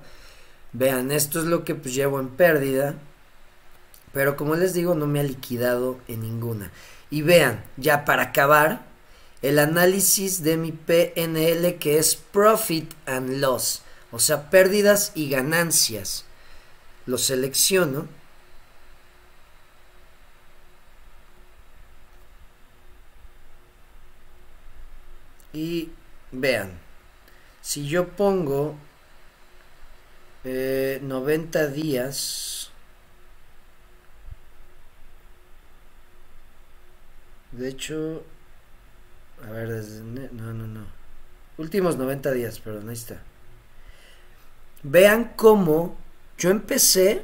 Vean, 0.72 1.10
esto 1.10 1.40
es 1.40 1.46
lo 1.46 1.64
que 1.64 1.74
pues 1.74 1.92
llevo 1.92 2.20
en 2.20 2.28
pérdida. 2.28 2.94
Pero 4.12 4.36
como 4.36 4.54
les 4.54 4.72
digo, 4.72 4.94
no 4.94 5.08
me 5.08 5.18
ha 5.18 5.24
liquidado 5.24 5.98
en 6.06 6.20
ninguna. 6.20 6.70
Y 7.10 7.22
vean, 7.22 7.64
ya 7.76 8.04
para 8.04 8.22
acabar, 8.22 8.86
el 9.42 9.58
análisis 9.58 10.44
de 10.44 10.56
mi 10.56 10.70
PNL 10.70 11.74
que 11.80 11.98
es 11.98 12.14
Profit 12.14 12.94
and 13.06 13.40
Loss, 13.40 13.82
o 14.12 14.20
sea, 14.20 14.48
pérdidas 14.48 15.10
y 15.16 15.28
ganancias. 15.28 16.24
Lo 17.04 17.18
selecciono. 17.18 18.06
Y 25.52 25.90
vean, 26.32 26.78
si 27.60 27.88
yo 27.88 28.08
pongo 28.08 28.76
90 30.44 31.62
eh, 31.62 31.68
días, 31.68 32.70
de 37.52 37.68
hecho, 37.68 38.22
a 39.46 39.50
ver, 39.50 39.68
desde... 39.68 40.00
No, 40.02 40.54
no, 40.54 40.66
no. 40.66 40.86
Últimos 41.58 41.96
90 41.96 42.32
días, 42.32 42.58
perdón, 42.60 42.88
ahí 42.88 42.94
está. 42.94 43.20
Vean 44.82 45.32
cómo 45.36 45.96
yo 46.38 46.48
empecé, 46.48 47.22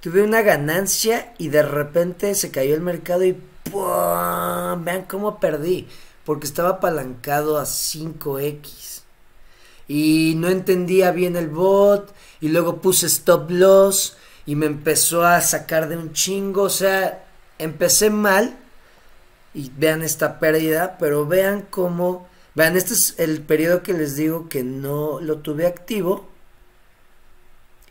tuve 0.00 0.22
una 0.22 0.42
ganancia 0.42 1.34
y 1.38 1.48
de 1.48 1.62
repente 1.64 2.36
se 2.36 2.52
cayó 2.52 2.76
el 2.76 2.82
mercado 2.82 3.24
y 3.24 3.32
¡pum! 3.32 4.84
vean 4.84 5.06
cómo 5.08 5.40
perdí, 5.40 5.88
porque 6.24 6.46
estaba 6.46 6.70
apalancado 6.70 7.58
a 7.58 7.64
5x. 7.64 9.02
Y 9.88 10.34
no 10.36 10.48
entendía 10.48 11.10
bien 11.10 11.36
el 11.36 11.48
bot 11.48 12.14
y 12.40 12.48
luego 12.48 12.80
puse 12.80 13.06
stop 13.06 13.50
loss 13.50 14.16
y 14.46 14.54
me 14.54 14.66
empezó 14.66 15.24
a 15.24 15.40
sacar 15.40 15.88
de 15.88 15.96
un 15.96 16.12
chingo, 16.12 16.62
o 16.62 16.70
sea, 16.70 17.24
empecé 17.58 18.10
mal 18.10 18.56
y 19.52 19.70
vean 19.76 20.02
esta 20.02 20.38
pérdida, 20.38 20.96
pero 20.98 21.26
vean 21.26 21.66
cómo, 21.70 22.28
vean, 22.54 22.76
este 22.76 22.94
es 22.94 23.14
el 23.18 23.42
periodo 23.42 23.82
que 23.82 23.92
les 23.92 24.16
digo 24.16 24.48
que 24.48 24.62
no 24.62 25.20
lo 25.20 25.38
tuve 25.38 25.66
activo 25.66 26.28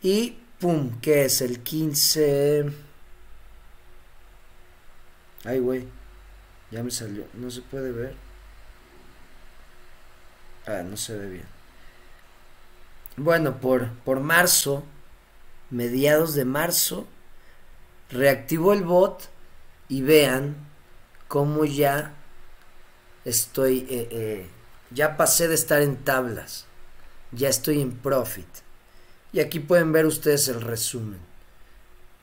y 0.01 0.37
pum, 0.59 0.99
que 1.01 1.25
es 1.25 1.41
el 1.41 1.59
15 1.59 2.71
Ay, 5.45 5.59
güey. 5.59 5.98
Ya 6.71 6.83
me 6.83 6.91
salió. 6.91 7.25
No 7.33 7.49
se 7.49 7.61
puede 7.61 7.91
ver. 7.91 8.15
Ah, 10.65 10.83
no 10.83 10.97
se 10.97 11.17
ve 11.17 11.29
bien. 11.29 11.45
Bueno, 13.17 13.59
por, 13.59 13.89
por 14.05 14.19
marzo, 14.19 14.83
mediados 15.71 16.35
de 16.35 16.45
marzo, 16.45 17.07
reactivó 18.09 18.73
el 18.73 18.83
bot 18.83 19.29
y 19.87 20.01
vean 20.01 20.55
cómo 21.27 21.65
ya 21.65 22.13
estoy, 23.25 23.79
eh, 23.89 24.07
eh, 24.11 24.49
ya 24.91 25.17
pasé 25.17 25.47
de 25.47 25.55
estar 25.55 25.81
en 25.81 25.97
tablas, 25.97 26.65
ya 27.31 27.49
estoy 27.49 27.81
en 27.81 27.91
profit. 27.91 28.47
Y 29.33 29.39
aquí 29.39 29.59
pueden 29.59 29.91
ver 29.91 30.05
ustedes 30.05 30.47
el 30.47 30.61
resumen. 30.61 31.19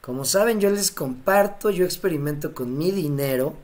Como 0.00 0.24
saben, 0.24 0.60
yo 0.60 0.70
les 0.70 0.90
comparto, 0.90 1.70
yo 1.70 1.84
experimento 1.84 2.54
con 2.54 2.78
mi 2.78 2.90
dinero 2.90 3.56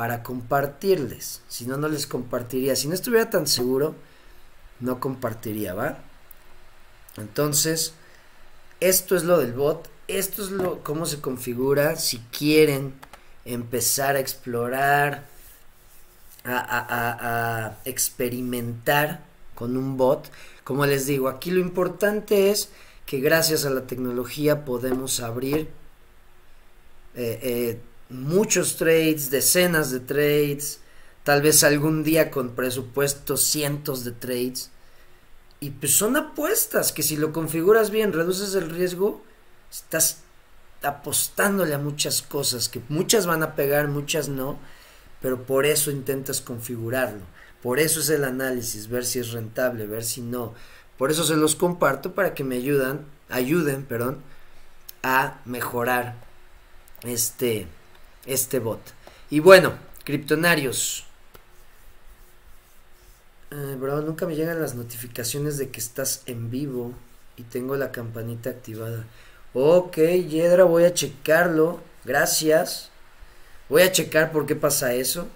para 0.00 0.22
compartirles. 0.22 1.42
Si 1.46 1.66
no, 1.66 1.76
no 1.76 1.86
les 1.86 2.06
compartiría. 2.06 2.74
Si 2.74 2.88
no 2.88 2.94
estuviera 2.94 3.28
tan 3.28 3.46
seguro, 3.46 3.94
no 4.80 4.98
compartiría, 4.98 5.74
¿va? 5.74 5.98
Entonces, 7.18 7.92
esto 8.80 9.14
es 9.14 9.24
lo 9.24 9.36
del 9.36 9.52
bot. 9.52 9.90
Esto 10.08 10.42
es 10.42 10.52
lo 10.52 10.82
cómo 10.82 11.04
se 11.04 11.20
configura. 11.20 11.96
Si 11.96 12.16
quieren 12.32 12.94
empezar 13.44 14.16
a 14.16 14.20
explorar, 14.20 15.26
a, 16.46 17.76
experimentar 17.84 19.22
con 19.54 19.76
un 19.76 19.98
bot. 19.98 20.30
Como 20.64 20.86
les 20.86 21.04
digo, 21.04 21.28
aquí 21.28 21.50
lo 21.50 21.60
importante 21.60 22.50
es 22.50 22.70
que 23.04 23.20
gracias 23.20 23.66
a 23.66 23.70
la 23.70 23.82
tecnología 23.82 24.64
podemos 24.64 25.20
abrir 25.20 25.68
eh, 27.14 27.38
eh, 27.42 27.80
muchos 28.10 28.76
trades, 28.76 29.30
decenas 29.30 29.90
de 29.90 30.00
trades, 30.00 30.80
tal 31.24 31.42
vez 31.42 31.64
algún 31.64 32.02
día 32.02 32.30
con 32.30 32.50
presupuesto 32.50 33.36
cientos 33.36 34.04
de 34.04 34.12
trades. 34.12 34.70
Y 35.60 35.70
pues 35.70 35.94
son 35.94 36.16
apuestas 36.16 36.92
que 36.92 37.02
si 37.02 37.16
lo 37.16 37.32
configuras 37.32 37.90
bien, 37.90 38.12
reduces 38.12 38.54
el 38.54 38.70
riesgo, 38.70 39.22
estás 39.70 40.18
apostándole 40.82 41.74
a 41.74 41.78
muchas 41.78 42.22
cosas, 42.22 42.68
que 42.68 42.80
muchas 42.88 43.26
van 43.26 43.42
a 43.42 43.54
pegar, 43.54 43.88
muchas 43.88 44.28
no, 44.28 44.58
pero 45.20 45.42
por 45.44 45.66
eso 45.66 45.90
intentas 45.90 46.40
configurarlo. 46.40 47.22
Por 47.62 47.78
eso 47.78 48.00
es 48.00 48.08
el 48.08 48.24
análisis, 48.24 48.88
ver 48.88 49.04
si 49.04 49.18
es 49.18 49.32
rentable, 49.32 49.86
ver 49.86 50.02
si 50.02 50.22
no. 50.22 50.54
Por 50.96 51.10
eso 51.10 51.24
se 51.24 51.36
los 51.36 51.56
comparto 51.56 52.14
para 52.14 52.32
que 52.32 52.42
me 52.42 52.56
ayudan, 52.56 53.04
ayuden, 53.28 53.84
perdón, 53.84 54.22
a 55.02 55.40
mejorar 55.44 56.14
este, 57.02 57.66
este 58.26 58.58
bot. 58.58 58.80
Y 59.30 59.40
bueno, 59.40 59.74
criptonarios. 60.04 61.06
Eh, 63.50 63.76
bro, 63.78 64.00
nunca 64.02 64.26
me 64.26 64.36
llegan 64.36 64.60
las 64.60 64.74
notificaciones 64.74 65.58
de 65.58 65.70
que 65.70 65.80
estás 65.80 66.22
en 66.26 66.50
vivo 66.50 66.92
y 67.36 67.42
tengo 67.42 67.76
la 67.76 67.92
campanita 67.92 68.50
activada. 68.50 69.04
Ok, 69.54 69.96
Yedra, 69.96 70.64
voy 70.64 70.84
a 70.84 70.94
checarlo. 70.94 71.80
Gracias. 72.04 72.90
Voy 73.68 73.82
a 73.82 73.92
checar 73.92 74.32
por 74.32 74.46
qué 74.46 74.56
pasa 74.56 74.94
eso. 74.94 75.28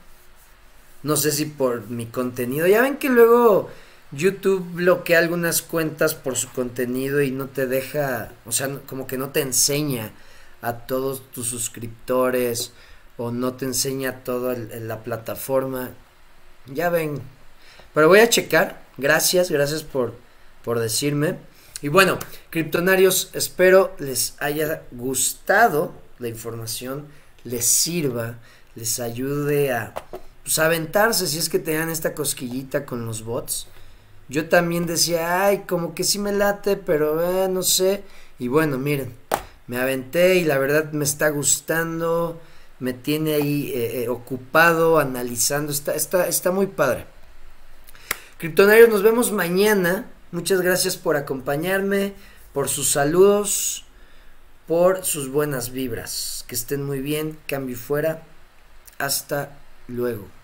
No 1.02 1.16
sé 1.16 1.32
si 1.32 1.46
por 1.46 1.88
mi 1.88 2.06
contenido. 2.06 2.66
Ya 2.66 2.82
ven 2.82 2.96
que 2.96 3.08
luego 3.08 3.70
YouTube 4.12 4.64
bloquea 4.72 5.18
algunas 5.18 5.62
cuentas 5.62 6.14
por 6.14 6.36
su 6.36 6.48
contenido 6.50 7.20
y 7.22 7.30
no 7.30 7.46
te 7.46 7.66
deja, 7.66 8.32
o 8.46 8.52
sea, 8.52 8.68
como 8.86 9.06
que 9.06 9.18
no 9.18 9.30
te 9.30 9.40
enseña 9.40 10.12
a 10.64 10.86
todos 10.86 11.30
tus 11.30 11.48
suscriptores 11.48 12.72
o 13.16 13.30
no 13.30 13.54
te 13.54 13.64
enseña 13.64 14.24
todo 14.24 14.54
la 14.54 15.02
plataforma. 15.02 15.90
Ya 16.66 16.88
ven. 16.90 17.20
Pero 17.92 18.08
voy 18.08 18.20
a 18.20 18.28
checar. 18.28 18.82
Gracias, 18.96 19.50
gracias 19.50 19.82
por, 19.82 20.14
por 20.62 20.80
decirme. 20.80 21.36
Y 21.82 21.88
bueno, 21.88 22.18
criptonarios, 22.50 23.30
espero 23.34 23.94
les 23.98 24.34
haya 24.40 24.82
gustado 24.92 25.92
la 26.18 26.28
información, 26.28 27.06
les 27.44 27.66
sirva, 27.66 28.38
les 28.74 29.00
ayude 29.00 29.72
a 29.72 29.92
pues, 30.42 30.58
aventarse 30.58 31.26
si 31.26 31.38
es 31.38 31.48
que 31.48 31.58
te 31.58 31.74
dan 31.74 31.90
esta 31.90 32.14
cosquillita 32.14 32.86
con 32.86 33.04
los 33.04 33.24
bots 33.24 33.66
yo 34.28 34.48
también 34.48 34.86
decía, 34.86 35.44
ay, 35.44 35.64
como 35.66 35.94
que 35.94 36.04
sí 36.04 36.18
me 36.18 36.32
late, 36.32 36.76
pero 36.76 37.44
eh, 37.44 37.48
no 37.48 37.62
sé. 37.62 38.02
Y 38.38 38.48
bueno, 38.48 38.78
miren, 38.78 39.14
me 39.66 39.78
aventé 39.78 40.36
y 40.36 40.44
la 40.44 40.58
verdad 40.58 40.92
me 40.92 41.04
está 41.04 41.30
gustando, 41.30 42.40
me 42.78 42.92
tiene 42.92 43.34
ahí 43.34 43.72
eh, 43.74 44.02
eh, 44.02 44.08
ocupado, 44.08 44.98
analizando, 44.98 45.72
está, 45.72 45.94
está, 45.94 46.28
está 46.28 46.50
muy 46.50 46.66
padre. 46.66 47.06
Criptonarios, 48.38 48.88
nos 48.88 49.02
vemos 49.02 49.32
mañana. 49.32 50.10
Muchas 50.32 50.60
gracias 50.60 50.96
por 50.96 51.16
acompañarme, 51.16 52.14
por 52.52 52.68
sus 52.68 52.90
saludos, 52.90 53.84
por 54.66 55.04
sus 55.04 55.30
buenas 55.30 55.70
vibras. 55.70 56.44
Que 56.48 56.54
estén 56.54 56.84
muy 56.84 57.00
bien, 57.00 57.38
cambio 57.46 57.76
fuera. 57.76 58.22
Hasta 58.98 59.56
luego. 59.88 60.43